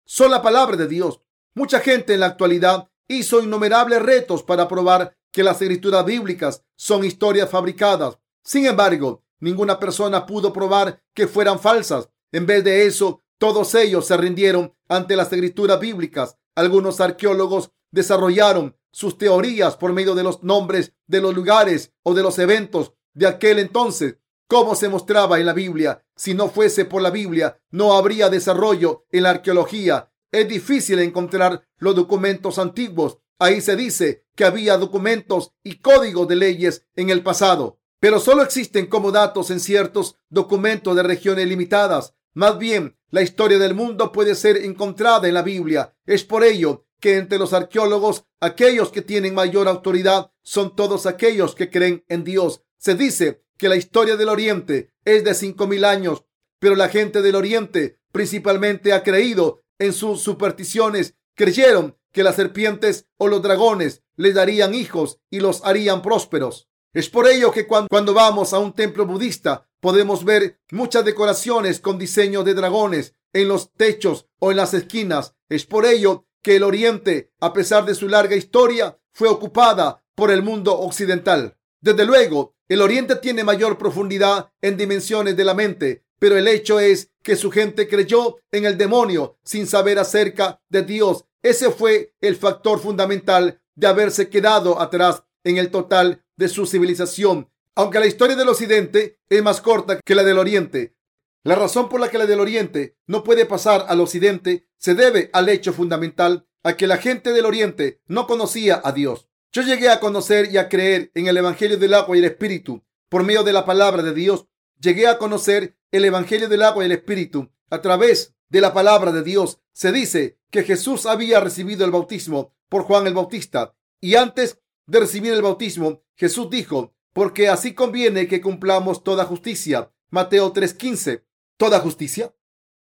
Son 0.04 0.30
la 0.30 0.42
palabra 0.42 0.76
de 0.76 0.86
Dios. 0.86 1.22
Mucha 1.54 1.80
gente 1.80 2.12
en 2.12 2.20
la 2.20 2.26
actualidad 2.26 2.90
hizo 3.08 3.42
innumerables 3.42 4.02
retos 4.02 4.42
para 4.42 4.68
probar 4.68 5.16
que 5.32 5.42
las 5.42 5.62
escrituras 5.62 6.04
bíblicas 6.04 6.62
son 6.76 7.04
historias 7.04 7.48
fabricadas. 7.48 8.18
Sin 8.44 8.66
embargo, 8.66 9.24
ninguna 9.38 9.78
persona 9.78 10.26
pudo 10.26 10.52
probar 10.52 11.02
que 11.14 11.26
fueran 11.26 11.58
falsas. 11.58 12.10
En 12.30 12.44
vez 12.44 12.62
de 12.62 12.86
eso, 12.86 13.22
todos 13.38 13.74
ellos 13.74 14.06
se 14.06 14.16
rindieron 14.18 14.74
ante 14.86 15.16
las 15.16 15.32
escrituras 15.32 15.80
bíblicas. 15.80 16.36
Algunos 16.54 17.00
arqueólogos 17.00 17.70
desarrollaron 17.90 18.76
sus 18.92 19.16
teorías 19.16 19.76
por 19.76 19.94
medio 19.94 20.14
de 20.14 20.24
los 20.24 20.42
nombres 20.42 20.92
de 21.06 21.22
los 21.22 21.34
lugares 21.34 21.94
o 22.02 22.12
de 22.12 22.22
los 22.22 22.38
eventos 22.38 22.92
de 23.14 23.26
aquel 23.26 23.60
entonces 23.60 24.18
como 24.50 24.74
se 24.74 24.88
mostraba 24.88 25.38
en 25.38 25.46
la 25.46 25.52
Biblia. 25.52 26.04
Si 26.16 26.34
no 26.34 26.48
fuese 26.48 26.84
por 26.84 27.00
la 27.02 27.10
Biblia, 27.10 27.62
no 27.70 27.92
habría 27.92 28.28
desarrollo 28.28 29.06
en 29.12 29.22
la 29.22 29.30
arqueología. 29.30 30.10
Es 30.32 30.48
difícil 30.48 30.98
encontrar 30.98 31.68
los 31.78 31.94
documentos 31.94 32.58
antiguos. 32.58 33.18
Ahí 33.38 33.60
se 33.60 33.76
dice 33.76 34.24
que 34.34 34.44
había 34.44 34.76
documentos 34.76 35.52
y 35.62 35.76
códigos 35.76 36.26
de 36.26 36.34
leyes 36.34 36.84
en 36.96 37.10
el 37.10 37.22
pasado, 37.22 37.78
pero 38.00 38.18
solo 38.18 38.42
existen 38.42 38.88
como 38.88 39.12
datos 39.12 39.52
en 39.52 39.60
ciertos 39.60 40.16
documentos 40.30 40.96
de 40.96 41.04
regiones 41.04 41.46
limitadas. 41.46 42.14
Más 42.34 42.58
bien, 42.58 42.98
la 43.10 43.22
historia 43.22 43.58
del 43.58 43.74
mundo 43.74 44.10
puede 44.10 44.34
ser 44.34 44.56
encontrada 44.56 45.28
en 45.28 45.34
la 45.34 45.42
Biblia. 45.42 45.94
Es 46.06 46.24
por 46.24 46.42
ello 46.42 46.86
que 46.98 47.18
entre 47.18 47.38
los 47.38 47.52
arqueólogos, 47.52 48.24
aquellos 48.40 48.90
que 48.90 49.02
tienen 49.02 49.32
mayor 49.32 49.68
autoridad 49.68 50.32
son 50.42 50.74
todos 50.74 51.06
aquellos 51.06 51.54
que 51.54 51.70
creen 51.70 52.04
en 52.08 52.24
Dios. 52.24 52.64
Se 52.78 52.96
dice 52.96 53.44
que 53.60 53.68
la 53.68 53.76
historia 53.76 54.16
del 54.16 54.30
Oriente 54.30 54.90
es 55.04 55.22
de 55.22 55.34
cinco 55.34 55.66
mil 55.66 55.84
años, 55.84 56.24
pero 56.58 56.76
la 56.76 56.88
gente 56.88 57.20
del 57.20 57.34
Oriente 57.34 57.98
principalmente 58.10 58.94
ha 58.94 59.02
creído 59.02 59.60
en 59.78 59.92
sus 59.92 60.22
supersticiones. 60.22 61.14
Creyeron 61.34 61.98
que 62.10 62.22
las 62.22 62.36
serpientes 62.36 63.06
o 63.18 63.28
los 63.28 63.42
dragones 63.42 64.02
les 64.16 64.34
darían 64.34 64.74
hijos 64.74 65.20
y 65.28 65.40
los 65.40 65.62
harían 65.62 66.00
prósperos. 66.00 66.70
Es 66.94 67.10
por 67.10 67.28
ello 67.28 67.52
que 67.52 67.66
cuando, 67.66 68.14
vamos 68.14 68.54
a 68.54 68.58
un 68.58 68.72
templo 68.72 69.04
budista 69.04 69.68
podemos 69.80 70.24
ver 70.24 70.58
muchas 70.70 71.04
decoraciones 71.04 71.80
con 71.80 71.98
diseños 71.98 72.46
de 72.46 72.54
dragones 72.54 73.14
en 73.34 73.48
los 73.48 73.74
techos 73.74 74.26
o 74.38 74.52
en 74.52 74.56
las 74.56 74.72
esquinas. 74.72 75.34
Es 75.50 75.66
por 75.66 75.84
ello 75.84 76.24
que 76.42 76.56
el 76.56 76.62
Oriente, 76.62 77.30
a 77.40 77.52
pesar 77.52 77.84
de 77.84 77.94
su 77.94 78.08
larga 78.08 78.36
historia, 78.36 78.98
fue 79.12 79.28
ocupada 79.28 80.02
por 80.14 80.30
el 80.30 80.42
mundo 80.42 80.78
occidental. 80.78 81.58
Desde 81.80 82.04
luego, 82.04 82.54
el 82.68 82.82
Oriente 82.82 83.16
tiene 83.16 83.44
mayor 83.44 83.78
profundidad 83.78 84.50
en 84.60 84.76
dimensiones 84.76 85.36
de 85.36 85.44
la 85.44 85.54
mente, 85.54 86.04
pero 86.18 86.36
el 86.36 86.46
hecho 86.46 86.78
es 86.78 87.10
que 87.22 87.36
su 87.36 87.50
gente 87.50 87.88
creyó 87.88 88.36
en 88.52 88.66
el 88.66 88.76
demonio 88.76 89.38
sin 89.42 89.66
saber 89.66 89.98
acerca 89.98 90.60
de 90.68 90.82
Dios. 90.82 91.24
Ese 91.42 91.70
fue 91.70 92.14
el 92.20 92.36
factor 92.36 92.78
fundamental 92.78 93.62
de 93.74 93.86
haberse 93.86 94.28
quedado 94.28 94.80
atrás 94.80 95.24
en 95.42 95.56
el 95.56 95.70
total 95.70 96.22
de 96.36 96.48
su 96.48 96.66
civilización. 96.66 97.50
Aunque 97.74 98.00
la 98.00 98.06
historia 98.06 98.36
del 98.36 98.48
Occidente 98.48 99.18
es 99.28 99.42
más 99.42 99.60
corta 99.60 99.98
que 100.04 100.14
la 100.14 100.22
del 100.22 100.38
Oriente, 100.38 100.94
la 101.42 101.54
razón 101.54 101.88
por 101.88 102.00
la 102.00 102.10
que 102.10 102.18
la 102.18 102.26
del 102.26 102.40
Oriente 102.40 102.98
no 103.06 103.24
puede 103.24 103.46
pasar 103.46 103.86
al 103.88 104.00
Occidente 104.00 104.68
se 104.76 104.94
debe 104.94 105.30
al 105.32 105.48
hecho 105.48 105.72
fundamental 105.72 106.46
a 106.62 106.76
que 106.76 106.86
la 106.86 106.98
gente 106.98 107.32
del 107.32 107.46
Oriente 107.46 108.02
no 108.06 108.26
conocía 108.26 108.82
a 108.84 108.92
Dios. 108.92 109.29
Yo 109.52 109.62
llegué 109.62 109.88
a 109.88 109.98
conocer 109.98 110.52
y 110.52 110.58
a 110.58 110.68
creer 110.68 111.10
en 111.14 111.26
el 111.26 111.36
Evangelio 111.36 111.76
del 111.76 111.94
agua 111.94 112.16
y 112.16 112.20
el 112.20 112.26
Espíritu 112.26 112.84
por 113.08 113.24
medio 113.24 113.42
de 113.42 113.52
la 113.52 113.64
palabra 113.64 114.00
de 114.02 114.14
Dios. 114.14 114.46
Llegué 114.80 115.08
a 115.08 115.18
conocer 115.18 115.76
el 115.90 116.04
Evangelio 116.04 116.48
del 116.48 116.62
agua 116.62 116.84
y 116.84 116.86
el 116.86 116.92
Espíritu 116.92 117.50
a 117.68 117.80
través 117.80 118.36
de 118.48 118.60
la 118.60 118.72
palabra 118.72 119.10
de 119.10 119.24
Dios. 119.24 119.58
Se 119.72 119.90
dice 119.90 120.38
que 120.50 120.62
Jesús 120.62 121.04
había 121.04 121.40
recibido 121.40 121.84
el 121.84 121.90
bautismo 121.90 122.54
por 122.68 122.84
Juan 122.84 123.08
el 123.08 123.14
Bautista 123.14 123.74
y 124.00 124.14
antes 124.14 124.60
de 124.86 125.00
recibir 125.00 125.32
el 125.32 125.42
bautismo, 125.42 126.04
Jesús 126.14 126.48
dijo, 126.48 126.94
porque 127.12 127.48
así 127.48 127.74
conviene 127.74 128.28
que 128.28 128.40
cumplamos 128.40 129.02
toda 129.02 129.24
justicia. 129.24 129.92
Mateo 130.10 130.52
3:15. 130.52 131.24
¿Toda 131.56 131.80
justicia? 131.80 132.32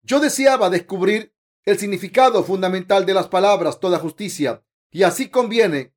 Yo 0.01 0.19
deseaba 0.19 0.71
descubrir 0.71 1.35
el 1.65 1.77
significado 1.77 2.43
fundamental 2.43 3.05
de 3.05 3.13
las 3.13 3.27
palabras 3.27 3.79
toda 3.79 3.99
justicia 3.99 4.63
y 4.89 5.03
así 5.03 5.29
conviene 5.29 5.93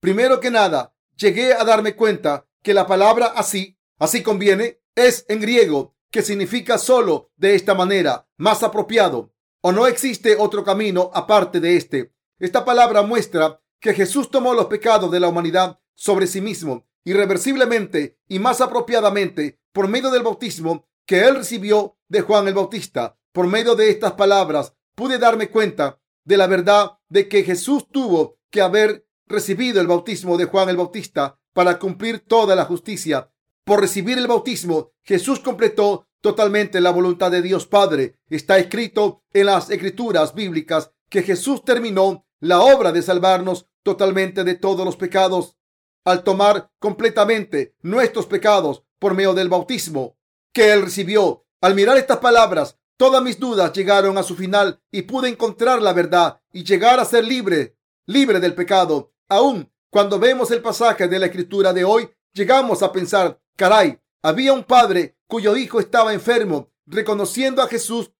Primero 0.00 0.40
que 0.40 0.50
nada, 0.50 0.94
llegué 1.16 1.52
a 1.52 1.62
darme 1.64 1.94
cuenta 1.94 2.46
que 2.62 2.72
la 2.72 2.86
palabra 2.86 3.26
así, 3.26 3.78
así 3.98 4.22
conviene, 4.22 4.80
es 4.94 5.26
en 5.28 5.40
griego, 5.40 5.94
que 6.10 6.22
significa 6.22 6.78
solo 6.78 7.30
de 7.36 7.54
esta 7.54 7.74
manera, 7.74 8.26
más 8.38 8.62
apropiado, 8.62 9.34
o 9.60 9.72
no 9.72 9.86
existe 9.86 10.36
otro 10.38 10.64
camino 10.64 11.10
aparte 11.12 11.60
de 11.60 11.76
este. 11.76 12.14
Esta 12.38 12.64
palabra 12.64 13.02
muestra 13.02 13.60
que 13.78 13.92
Jesús 13.92 14.30
tomó 14.30 14.54
los 14.54 14.66
pecados 14.66 15.10
de 15.10 15.20
la 15.20 15.28
humanidad 15.28 15.78
sobre 15.94 16.26
sí 16.26 16.40
mismo, 16.40 16.86
irreversiblemente 17.04 18.18
y 18.26 18.38
más 18.38 18.62
apropiadamente, 18.62 19.60
por 19.72 19.86
medio 19.88 20.10
del 20.10 20.22
bautismo 20.22 20.88
que 21.06 21.26
él 21.26 21.36
recibió 21.36 21.98
de 22.08 22.22
Juan 22.22 22.48
el 22.48 22.54
Bautista. 22.54 23.18
Por 23.32 23.46
medio 23.46 23.74
de 23.74 23.90
estas 23.90 24.12
palabras 24.12 24.74
pude 24.94 25.18
darme 25.18 25.50
cuenta 25.50 26.00
de 26.24 26.36
la 26.36 26.46
verdad 26.46 26.98
de 27.08 27.28
que 27.28 27.42
Jesús 27.42 27.86
tuvo 27.90 28.38
que 28.50 28.60
haber 28.60 29.06
recibido 29.30 29.80
el 29.80 29.86
bautismo 29.86 30.36
de 30.36 30.44
Juan 30.44 30.68
el 30.68 30.76
Bautista 30.76 31.38
para 31.52 31.78
cumplir 31.78 32.20
toda 32.20 32.54
la 32.54 32.64
justicia. 32.64 33.30
Por 33.64 33.80
recibir 33.80 34.18
el 34.18 34.26
bautismo, 34.26 34.92
Jesús 35.02 35.40
completó 35.40 36.08
totalmente 36.20 36.80
la 36.80 36.90
voluntad 36.90 37.30
de 37.30 37.42
Dios 37.42 37.66
Padre. 37.66 38.18
Está 38.28 38.58
escrito 38.58 39.22
en 39.32 39.46
las 39.46 39.70
escrituras 39.70 40.34
bíblicas 40.34 40.90
que 41.08 41.22
Jesús 41.22 41.64
terminó 41.64 42.26
la 42.40 42.60
obra 42.60 42.92
de 42.92 43.02
salvarnos 43.02 43.66
totalmente 43.82 44.44
de 44.44 44.54
todos 44.54 44.84
los 44.84 44.96
pecados 44.96 45.56
al 46.04 46.24
tomar 46.24 46.70
completamente 46.78 47.74
nuestros 47.82 48.26
pecados 48.26 48.84
por 48.98 49.14
medio 49.14 49.34
del 49.34 49.48
bautismo 49.48 50.16
que 50.52 50.72
él 50.72 50.82
recibió. 50.82 51.46
Al 51.60 51.74
mirar 51.74 51.96
estas 51.96 52.18
palabras, 52.18 52.78
todas 52.96 53.22
mis 53.22 53.38
dudas 53.38 53.72
llegaron 53.72 54.18
a 54.18 54.22
su 54.22 54.34
final 54.34 54.80
y 54.90 55.02
pude 55.02 55.28
encontrar 55.28 55.82
la 55.82 55.92
verdad 55.92 56.40
y 56.52 56.64
llegar 56.64 57.00
a 57.00 57.04
ser 57.04 57.24
libre, 57.24 57.76
libre 58.06 58.40
del 58.40 58.54
pecado. 58.54 59.12
Aún 59.30 59.72
cuando 59.90 60.18
vemos 60.18 60.50
el 60.50 60.60
pasaje 60.60 61.08
de 61.08 61.18
la 61.18 61.26
escritura 61.26 61.72
de 61.72 61.84
hoy, 61.84 62.10
llegamos 62.32 62.82
a 62.82 62.92
pensar, 62.92 63.40
caray, 63.56 63.98
había 64.22 64.52
un 64.52 64.64
padre 64.64 65.16
cuyo 65.26 65.56
hijo 65.56 65.80
estaba 65.80 66.12
enfermo, 66.12 66.70
reconociendo 66.84 67.62
a 67.62 67.68
Jesús, 67.68 68.10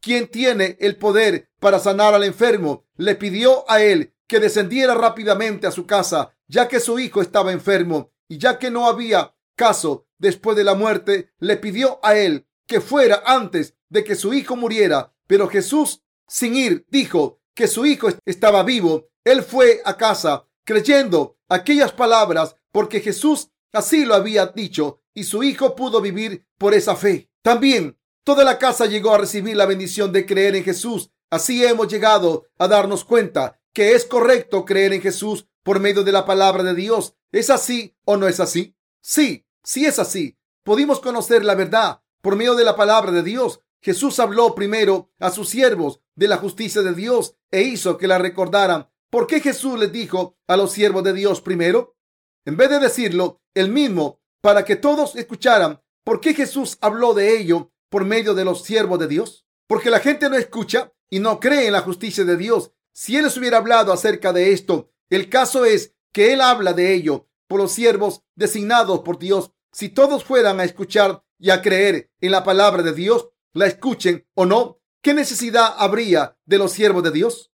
quien 0.00 0.28
tiene 0.28 0.76
el 0.80 0.96
poder 0.96 1.48
para 1.60 1.78
sanar 1.78 2.14
al 2.14 2.24
enfermo, 2.24 2.84
le 2.96 3.14
pidió 3.14 3.64
a 3.70 3.80
él 3.80 4.12
que 4.26 4.40
descendiera 4.40 4.94
rápidamente 4.94 5.66
a 5.66 5.70
su 5.70 5.86
casa, 5.86 6.36
ya 6.48 6.68
que 6.68 6.80
su 6.80 6.98
hijo 6.98 7.22
estaba 7.22 7.52
enfermo 7.52 8.10
y 8.28 8.38
ya 8.38 8.58
que 8.58 8.70
no 8.70 8.86
había 8.86 9.34
caso 9.54 10.06
después 10.18 10.56
de 10.56 10.64
la 10.64 10.74
muerte, 10.74 11.32
le 11.38 11.56
pidió 11.56 12.00
a 12.02 12.16
él 12.16 12.46
que 12.66 12.80
fuera 12.80 13.22
antes 13.24 13.76
de 13.88 14.02
que 14.02 14.16
su 14.16 14.34
hijo 14.34 14.56
muriera. 14.56 15.14
Pero 15.26 15.48
Jesús, 15.48 16.02
sin 16.26 16.56
ir, 16.56 16.86
dijo 16.90 17.40
que 17.54 17.68
su 17.68 17.86
hijo 17.86 18.08
estaba 18.26 18.62
vivo. 18.64 19.10
Él 19.24 19.42
fue 19.42 19.80
a 19.84 19.96
casa 19.96 20.46
creyendo 20.64 21.38
aquellas 21.48 21.92
palabras 21.92 22.56
porque 22.70 23.00
Jesús 23.00 23.50
así 23.72 24.04
lo 24.04 24.14
había 24.14 24.46
dicho 24.46 25.00
y 25.14 25.24
su 25.24 25.42
hijo 25.42 25.74
pudo 25.74 26.00
vivir 26.00 26.46
por 26.58 26.74
esa 26.74 26.96
fe. 26.96 27.30
También 27.42 27.98
toda 28.24 28.44
la 28.44 28.58
casa 28.58 28.86
llegó 28.86 29.14
a 29.14 29.18
recibir 29.18 29.56
la 29.56 29.66
bendición 29.66 30.12
de 30.12 30.26
creer 30.26 30.56
en 30.56 30.64
Jesús. 30.64 31.10
Así 31.30 31.64
hemos 31.64 31.88
llegado 31.88 32.46
a 32.58 32.68
darnos 32.68 33.04
cuenta 33.04 33.60
que 33.72 33.92
es 33.92 34.04
correcto 34.04 34.64
creer 34.64 34.92
en 34.92 35.02
Jesús 35.02 35.46
por 35.62 35.80
medio 35.80 36.04
de 36.04 36.12
la 36.12 36.24
palabra 36.24 36.62
de 36.62 36.74
Dios. 36.74 37.14
¿Es 37.32 37.50
así 37.50 37.96
o 38.04 38.16
no 38.16 38.28
es 38.28 38.40
así? 38.40 38.76
Sí, 39.00 39.46
sí 39.62 39.86
es 39.86 39.98
así. 39.98 40.38
Pudimos 40.62 41.00
conocer 41.00 41.44
la 41.44 41.54
verdad 41.54 42.02
por 42.20 42.36
medio 42.36 42.54
de 42.54 42.64
la 42.64 42.76
palabra 42.76 43.12
de 43.12 43.22
Dios. 43.22 43.60
Jesús 43.80 44.18
habló 44.18 44.54
primero 44.54 45.10
a 45.18 45.30
sus 45.30 45.48
siervos 45.48 46.00
de 46.14 46.28
la 46.28 46.36
justicia 46.36 46.82
de 46.82 46.94
Dios 46.94 47.36
e 47.50 47.62
hizo 47.62 47.98
que 47.98 48.06
la 48.06 48.18
recordaran. 48.18 48.88
¿Por 49.14 49.28
qué 49.28 49.38
Jesús 49.38 49.78
les 49.78 49.92
dijo 49.92 50.40
a 50.48 50.56
los 50.56 50.72
siervos 50.72 51.04
de 51.04 51.12
Dios 51.12 51.40
primero? 51.40 51.96
En 52.44 52.56
vez 52.56 52.68
de 52.68 52.80
decirlo 52.80 53.40
él 53.54 53.68
mismo 53.68 54.20
para 54.40 54.64
que 54.64 54.74
todos 54.74 55.14
escucharan, 55.14 55.80
¿por 56.02 56.20
qué 56.20 56.34
Jesús 56.34 56.78
habló 56.80 57.14
de 57.14 57.38
ello 57.38 57.70
por 57.90 58.04
medio 58.04 58.34
de 58.34 58.44
los 58.44 58.64
siervos 58.64 58.98
de 58.98 59.06
Dios? 59.06 59.46
Porque 59.68 59.88
la 59.88 60.00
gente 60.00 60.28
no 60.28 60.34
escucha 60.34 60.92
y 61.08 61.20
no 61.20 61.38
cree 61.38 61.68
en 61.68 61.74
la 61.74 61.82
justicia 61.82 62.24
de 62.24 62.36
Dios. 62.36 62.72
Si 62.92 63.16
él 63.16 63.22
les 63.22 63.36
hubiera 63.36 63.58
hablado 63.58 63.92
acerca 63.92 64.32
de 64.32 64.50
esto 64.52 64.90
el 65.08 65.30
caso 65.30 65.64
es 65.64 65.94
que 66.12 66.32
él 66.32 66.40
habla 66.40 66.72
de 66.72 66.92
ello 66.92 67.28
por 67.46 67.60
los 67.60 67.70
siervos 67.70 68.24
designados 68.34 69.02
por 69.02 69.20
Dios. 69.20 69.52
Si 69.70 69.90
todos 69.90 70.24
fueran 70.24 70.58
a 70.58 70.64
escuchar 70.64 71.22
y 71.38 71.50
a 71.50 71.62
creer 71.62 72.10
en 72.20 72.32
la 72.32 72.42
palabra 72.42 72.82
de 72.82 72.92
Dios, 72.92 73.28
la 73.52 73.66
escuchen 73.66 74.26
o 74.34 74.44
no, 74.44 74.80
¿qué 75.00 75.14
necesidad 75.14 75.72
habría 75.78 76.36
de 76.46 76.58
los 76.58 76.72
siervos 76.72 77.04
de 77.04 77.12
Dios? 77.12 77.53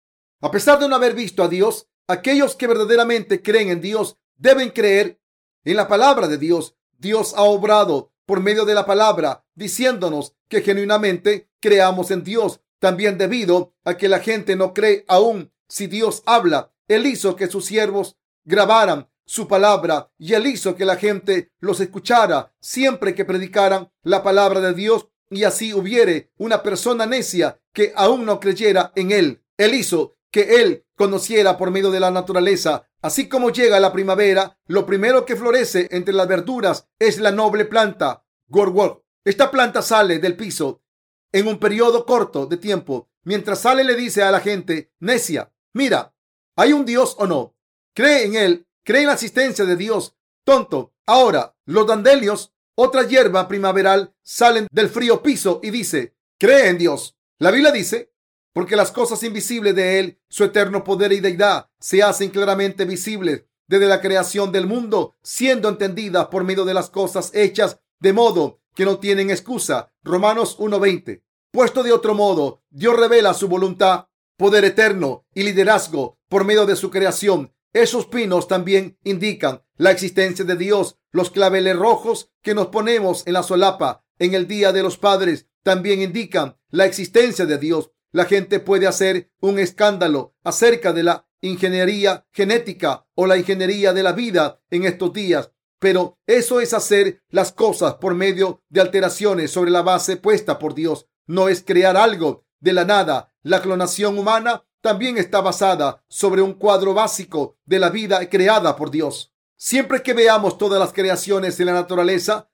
A 0.45 0.51
pesar 0.51 0.79
de 0.79 0.87
no 0.87 0.95
haber 0.95 1.15
visto 1.15 1.43
a 1.43 1.47
Dios, 1.47 1.87
aquellos 2.07 2.55
que 2.55 2.67
verdaderamente 2.67 3.41
creen 3.41 3.69
en 3.69 3.81
Dios 3.81 4.17
deben 4.37 4.69
creer 4.69 5.19
en 5.63 5.75
la 5.75 5.87
palabra 5.87 6.27
de 6.27 6.37
Dios. 6.37 6.75
Dios 6.97 7.33
ha 7.35 7.41
obrado 7.41 8.13
por 8.25 8.39
medio 8.39 8.63
de 8.63 8.75
la 8.75 8.85
palabra, 8.85 9.43
diciéndonos 9.55 10.35
que 10.47 10.61
genuinamente 10.61 11.49
creamos 11.59 12.11
en 12.11 12.23
Dios, 12.23 12.61
también 12.79 13.17
debido 13.17 13.73
a 13.83 13.97
que 13.97 14.07
la 14.07 14.19
gente 14.19 14.55
no 14.55 14.73
cree 14.73 15.03
aún 15.07 15.51
si 15.67 15.87
Dios 15.87 16.21
habla 16.25 16.71
él 16.87 17.05
hizo 17.07 17.35
que 17.35 17.47
sus 17.47 17.65
siervos 17.65 18.17
grabaran 18.43 19.09
su 19.25 19.47
palabra 19.47 20.11
y 20.19 20.33
él 20.33 20.45
hizo 20.45 20.75
que 20.75 20.85
la 20.85 20.97
gente 20.97 21.51
los 21.59 21.79
escuchara 21.79 22.53
siempre 22.59 23.15
que 23.15 23.25
predicaran 23.25 23.91
la 24.03 24.21
palabra 24.21 24.61
de 24.61 24.73
Dios 24.73 25.07
y 25.31 25.43
así 25.43 25.73
hubiere 25.73 26.31
una 26.37 26.61
persona 26.61 27.07
necia 27.07 27.59
que 27.73 27.91
aún 27.95 28.25
no 28.25 28.39
creyera 28.39 28.91
en 28.95 29.11
él. 29.11 29.41
Él 29.57 29.73
hizo 29.73 30.14
que 30.35 30.61
él 30.61 30.85
conociera 30.97 31.57
por 31.57 31.71
medio 31.71 31.91
de 31.91 32.01
la 32.01 32.11
naturaleza. 32.11 32.89
Así 33.01 33.29
como 33.29 33.51
llega 33.51 33.79
la 33.79 33.93
primavera, 33.93 34.59
lo 34.67 34.85
primero 34.85 35.25
que 35.25 35.37
florece 35.37 35.87
entre 35.91 36.13
las 36.13 36.27
verduras 36.27 36.89
es 36.99 37.19
la 37.19 37.31
noble 37.31 37.63
planta 37.63 38.25
Gorwol. 38.49 39.01
Esta 39.23 39.49
planta 39.49 39.81
sale 39.81 40.19
del 40.19 40.35
piso 40.35 40.81
en 41.31 41.47
un 41.47 41.57
periodo 41.57 42.05
corto 42.05 42.47
de 42.47 42.57
tiempo. 42.57 43.07
Mientras 43.23 43.59
sale 43.61 43.85
le 43.85 43.95
dice 43.95 44.23
a 44.23 44.31
la 44.31 44.41
gente 44.41 44.91
necia, 44.99 45.53
mira, 45.71 46.13
¿Hay 46.57 46.73
un 46.73 46.83
Dios 46.83 47.15
o 47.17 47.27
no? 47.27 47.55
Cree 47.93 48.25
en 48.25 48.35
Él, 48.35 48.67
cree 48.83 49.03
en 49.03 49.07
la 49.07 49.13
existencia 49.13 49.63
de 49.63 49.77
Dios. 49.77 50.17
Tonto. 50.43 50.93
Ahora, 51.05 51.55
los 51.63 51.87
dandelios, 51.87 52.53
otra 52.75 53.03
hierba 53.03 53.47
primaveral, 53.47 54.13
salen 54.21 54.67
del 54.69 54.89
frío 54.89 55.23
piso 55.23 55.61
y 55.63 55.69
dice, 55.69 56.17
cree 56.37 56.67
en 56.67 56.77
Dios. 56.77 57.17
La 57.39 57.51
Biblia 57.51 57.71
dice, 57.71 58.13
porque 58.55 58.77
las 58.77 58.93
cosas 58.93 59.21
invisibles 59.23 59.75
de 59.75 59.99
Él, 59.99 60.17
su 60.29 60.45
eterno 60.45 60.85
poder 60.85 61.11
y 61.11 61.19
deidad, 61.19 61.69
se 61.77 62.01
hacen 62.01 62.29
claramente 62.29 62.85
visibles 62.85 63.43
desde 63.67 63.85
la 63.85 63.99
creación 63.99 64.53
del 64.53 64.65
mundo, 64.65 65.17
siendo 65.21 65.67
entendidas 65.67 66.27
por 66.27 66.45
medio 66.45 66.63
de 66.63 66.73
las 66.73 66.89
cosas 66.89 67.31
hechas, 67.33 67.81
de 67.99 68.13
modo 68.13 68.61
que 68.73 68.85
no 68.85 68.97
tienen 68.99 69.29
excusa. 69.29 69.91
Romanos 70.03 70.57
1.20. 70.57 71.21
Puesto 71.51 71.83
de 71.83 71.91
otro 71.91 72.13
modo, 72.13 72.63
Dios 72.69 72.97
revela 72.97 73.33
su 73.33 73.49
voluntad 73.49 74.07
poder 74.37 74.63
eterno 74.63 75.25
y 75.33 75.43
liderazgo 75.43 76.17
por 76.29 76.45
medio 76.45 76.65
de 76.65 76.77
su 76.77 76.89
creación. 76.89 77.53
Esos 77.73 78.05
pinos 78.05 78.47
también 78.47 78.97
indican 79.03 79.63
la 79.75 79.91
existencia 79.91 80.45
de 80.45 80.55
Dios. 80.55 80.97
Los 81.11 81.29
claveles 81.29 81.75
rojos 81.75 82.31
que 82.41 82.55
nos 82.55 82.67
ponemos 82.67 83.27
en 83.27 83.33
la 83.33 83.43
solapa 83.43 84.05
en 84.17 84.33
el 84.33 84.47
Día 84.47 84.71
de 84.71 84.81
los 84.81 84.97
Padres 84.97 85.45
también 85.61 86.01
indican 86.01 86.57
la 86.69 86.85
existencia 86.85 87.45
de 87.45 87.57
Dios. 87.57 87.91
La 88.15 88.23
gente 88.23 88.61
puede 88.61 88.87
hacer 88.87 89.29
un 89.41 89.59
escándalo 89.59 90.35
acerca 90.41 90.93
de 90.93 91.03
la 91.03 91.27
ingeniería 91.41 92.25
genética 92.31 93.05
o 93.13 93.27
la 93.27 93.35
ingeniería 93.35 93.91
de 93.91 94.03
la 94.03 94.13
vida 94.13 94.61
en 94.69 94.85
estos 94.85 95.11
días, 95.11 95.51
pero 95.79 96.17
eso 96.25 96.61
es 96.61 96.73
hacer 96.73 97.23
las 97.27 97.51
cosas 97.51 97.95
por 97.95 98.15
medio 98.15 98.63
de 98.69 98.79
alteraciones 98.79 99.51
sobre 99.51 99.69
la 99.69 99.81
base 99.81 100.15
puesta 100.15 100.59
por 100.59 100.73
Dios. 100.73 101.09
No 101.27 101.49
es 101.49 101.61
crear 101.61 101.97
algo 101.97 102.45
de 102.61 102.71
la 102.71 102.85
nada. 102.85 103.33
La 103.43 103.61
clonación 103.61 104.17
humana 104.17 104.63
también 104.79 105.17
está 105.17 105.41
basada 105.41 106.01
sobre 106.07 106.41
un 106.41 106.53
cuadro 106.53 106.93
básico 106.93 107.57
de 107.65 107.79
la 107.79 107.89
vida 107.89 108.29
creada 108.29 108.77
por 108.77 108.91
Dios. 108.91 109.33
Siempre 109.57 110.01
que 110.01 110.13
veamos 110.13 110.57
todas 110.57 110.79
las 110.79 110.93
creaciones 110.93 111.59
en 111.59 111.65
la 111.65 111.73
naturaleza, 111.73 112.49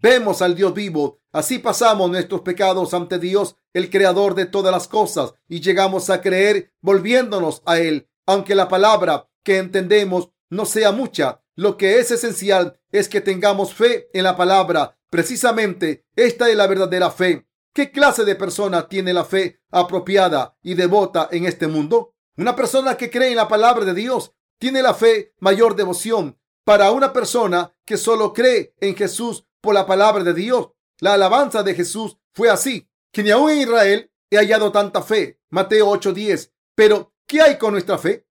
vemos 0.00 0.42
al 0.42 0.54
Dios 0.54 0.74
vivo. 0.74 1.20
Así 1.32 1.58
pasamos 1.58 2.10
nuestros 2.10 2.40
pecados 2.40 2.94
ante 2.94 3.18
Dios, 3.18 3.56
el 3.72 3.90
creador 3.90 4.34
de 4.34 4.46
todas 4.46 4.72
las 4.72 4.88
cosas, 4.88 5.34
y 5.48 5.60
llegamos 5.60 6.10
a 6.10 6.20
creer 6.20 6.72
volviéndonos 6.80 7.62
a 7.66 7.78
Él. 7.78 8.08
Aunque 8.26 8.54
la 8.54 8.68
palabra 8.68 9.28
que 9.42 9.58
entendemos 9.58 10.30
no 10.50 10.64
sea 10.64 10.92
mucha, 10.92 11.42
lo 11.54 11.76
que 11.76 11.98
es 11.98 12.10
esencial 12.10 12.78
es 12.92 13.08
que 13.08 13.20
tengamos 13.20 13.74
fe 13.74 14.08
en 14.12 14.24
la 14.24 14.36
palabra. 14.36 14.96
Precisamente 15.10 16.06
esta 16.14 16.48
es 16.48 16.56
la 16.56 16.66
verdadera 16.66 17.10
fe. 17.10 17.46
¿Qué 17.74 17.90
clase 17.90 18.24
de 18.24 18.34
persona 18.34 18.88
tiene 18.88 19.12
la 19.12 19.24
fe 19.24 19.60
apropiada 19.70 20.56
y 20.62 20.74
devota 20.74 21.28
en 21.30 21.46
este 21.46 21.66
mundo? 21.66 22.14
Una 22.36 22.54
persona 22.54 22.96
que 22.96 23.10
cree 23.10 23.30
en 23.30 23.36
la 23.36 23.48
palabra 23.48 23.84
de 23.84 23.94
Dios 23.94 24.32
tiene 24.58 24.82
la 24.82 24.94
fe 24.94 25.34
mayor 25.40 25.76
devoción. 25.76 26.38
Para 26.64 26.90
una 26.90 27.12
persona 27.12 27.74
que 27.84 27.96
solo 27.96 28.32
cree 28.32 28.74
en 28.80 28.94
Jesús 28.94 29.47
por 29.60 29.74
la 29.74 29.86
palabra 29.86 30.24
de 30.24 30.34
Dios, 30.34 30.70
la 31.00 31.14
alabanza 31.14 31.62
de 31.62 31.74
Jesús 31.74 32.18
fue 32.34 32.50
así, 32.50 32.88
que 33.12 33.22
ni 33.22 33.30
aún 33.30 33.50
en 33.50 33.58
Israel 33.58 34.10
he 34.30 34.36
hallado 34.36 34.72
tanta 34.72 35.02
fe. 35.02 35.40
Mateo 35.50 35.90
8:10. 35.90 36.52
Pero, 36.74 37.12
¿qué 37.26 37.40
hay 37.40 37.58
con 37.58 37.72
nuestra 37.72 37.98
fe? 37.98 38.26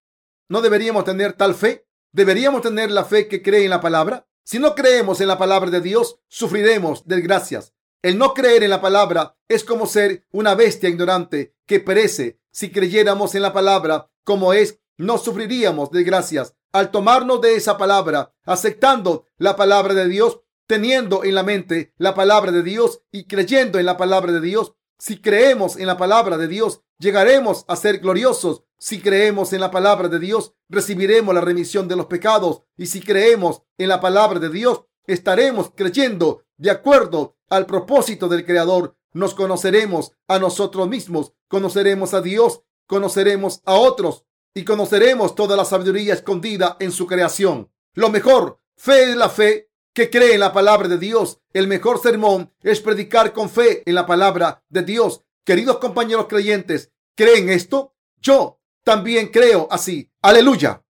¿No 0.50 0.62
deberíamos 0.62 1.04
tener 1.04 1.34
tal 1.34 1.56
fe? 1.56 1.88
¿Deberíamos 2.12 2.62
tener 2.62 2.92
la 2.92 3.06
fe 3.06 3.28
que 3.28 3.42
cree 3.42 3.64
en 3.66 3.70
la 3.70 3.82
palabra? 3.82 4.28
Si 4.44 4.60
no 4.60 4.76
creemos 4.76 5.20
en 5.20 5.28
la 5.28 5.38
palabra 5.38 5.70
de 5.70 5.82
Dios, 5.82 6.20
sufriremos 6.30 7.06
desgracias. 7.06 7.74
El 8.02 8.18
no 8.18 8.34
creer 8.34 8.64
en 8.64 8.70
la 8.70 8.80
palabra 8.80 9.36
es 9.50 9.64
como 9.64 9.88
ser 9.88 10.26
una 10.32 10.56
bestia 10.56 10.88
ignorante 10.88 11.56
que 11.66 11.80
perece. 11.80 12.40
Si 12.52 12.72
creyéramos 12.72 13.36
en 13.36 13.42
la 13.42 13.52
palabra 13.52 14.10
como 14.24 14.54
es, 14.54 14.80
no 14.98 15.18
sufriríamos 15.18 15.92
desgracias. 15.92 16.56
Al 16.72 16.92
tomarnos 16.92 17.42
de 17.42 17.56
esa 17.56 17.78
palabra, 17.78 18.34
aceptando 18.46 19.26
la 19.38 19.56
palabra 19.56 19.94
de 19.94 20.08
Dios, 20.08 20.42
teniendo 20.68 21.24
en 21.24 21.34
la 21.34 21.44
mente 21.44 21.94
la 21.98 22.14
palabra 22.14 22.52
de 22.52 22.62
Dios 22.62 23.02
y 23.12 23.26
creyendo 23.26 23.80
en 23.80 23.86
la 23.86 23.98
palabra 23.98 24.32
de 24.32 24.42
Dios, 24.42 24.74
si 25.00 25.22
creemos 25.22 25.78
en 25.78 25.88
la 25.88 25.98
palabra 25.98 26.38
de 26.38 26.48
Dios, 26.48 26.82
llegaremos 27.00 27.66
a 27.68 27.76
ser 27.76 28.00
gloriosos. 28.00 28.64
Si 28.80 29.00
creemos 29.00 29.54
en 29.54 29.62
la 29.62 29.72
palabra 29.72 30.08
de 30.08 30.20
Dios, 30.20 30.54
recibiremos 30.70 31.34
la 31.34 31.42
remisión 31.42 31.88
de 31.88 31.96
los 31.96 32.08
pecados. 32.08 32.64
Y 32.78 32.88
si 32.88 33.02
creemos 33.02 33.64
en 33.78 33.90
la 33.90 34.02
palabra 34.02 34.40
de 34.40 34.50
Dios, 34.50 34.84
estaremos 35.06 35.72
creyendo 35.76 36.44
de 36.58 36.72
acuerdo 36.72 37.38
al 37.50 37.66
propósito 37.66 38.28
del 38.28 38.46
Creador. 38.46 38.96
Nos 39.14 39.34
conoceremos 39.34 40.12
a 40.28 40.40
nosotros 40.40 40.88
mismos, 40.88 41.34
conoceremos 41.48 42.14
a 42.14 42.22
Dios, 42.22 42.62
conoceremos 42.88 43.62
a 43.66 43.76
otros 43.76 44.26
y 44.54 44.64
conoceremos 44.64 45.36
toda 45.36 45.56
la 45.56 45.66
sabiduría 45.66 46.14
escondida 46.14 46.76
en 46.80 46.92
su 46.92 47.06
creación. 47.06 47.72
Lo 47.94 48.10
mejor, 48.10 48.60
fe 48.76 49.12
es 49.12 49.16
la 49.16 49.30
fe 49.30 49.67
que 49.98 50.12
cree 50.12 50.36
en 50.36 50.42
la 50.42 50.54
palabra 50.54 50.88
de 50.88 51.00
Dios. 51.00 51.40
El 51.54 51.68
mejor 51.68 52.00
sermón 52.00 52.54
es 52.62 52.82
predicar 52.82 53.34
con 53.34 53.50
fe 53.50 53.82
en 53.84 53.96
la 53.96 54.06
palabra 54.06 54.64
de 54.70 54.84
Dios. 54.84 55.24
Queridos 55.44 55.80
compañeros 55.80 56.28
creyentes, 56.30 56.92
¿creen 57.16 57.50
esto? 57.50 57.96
Yo 58.18 58.60
también 58.84 59.30
creo 59.30 59.68
así. 59.72 60.12
Aleluya. 60.22 60.84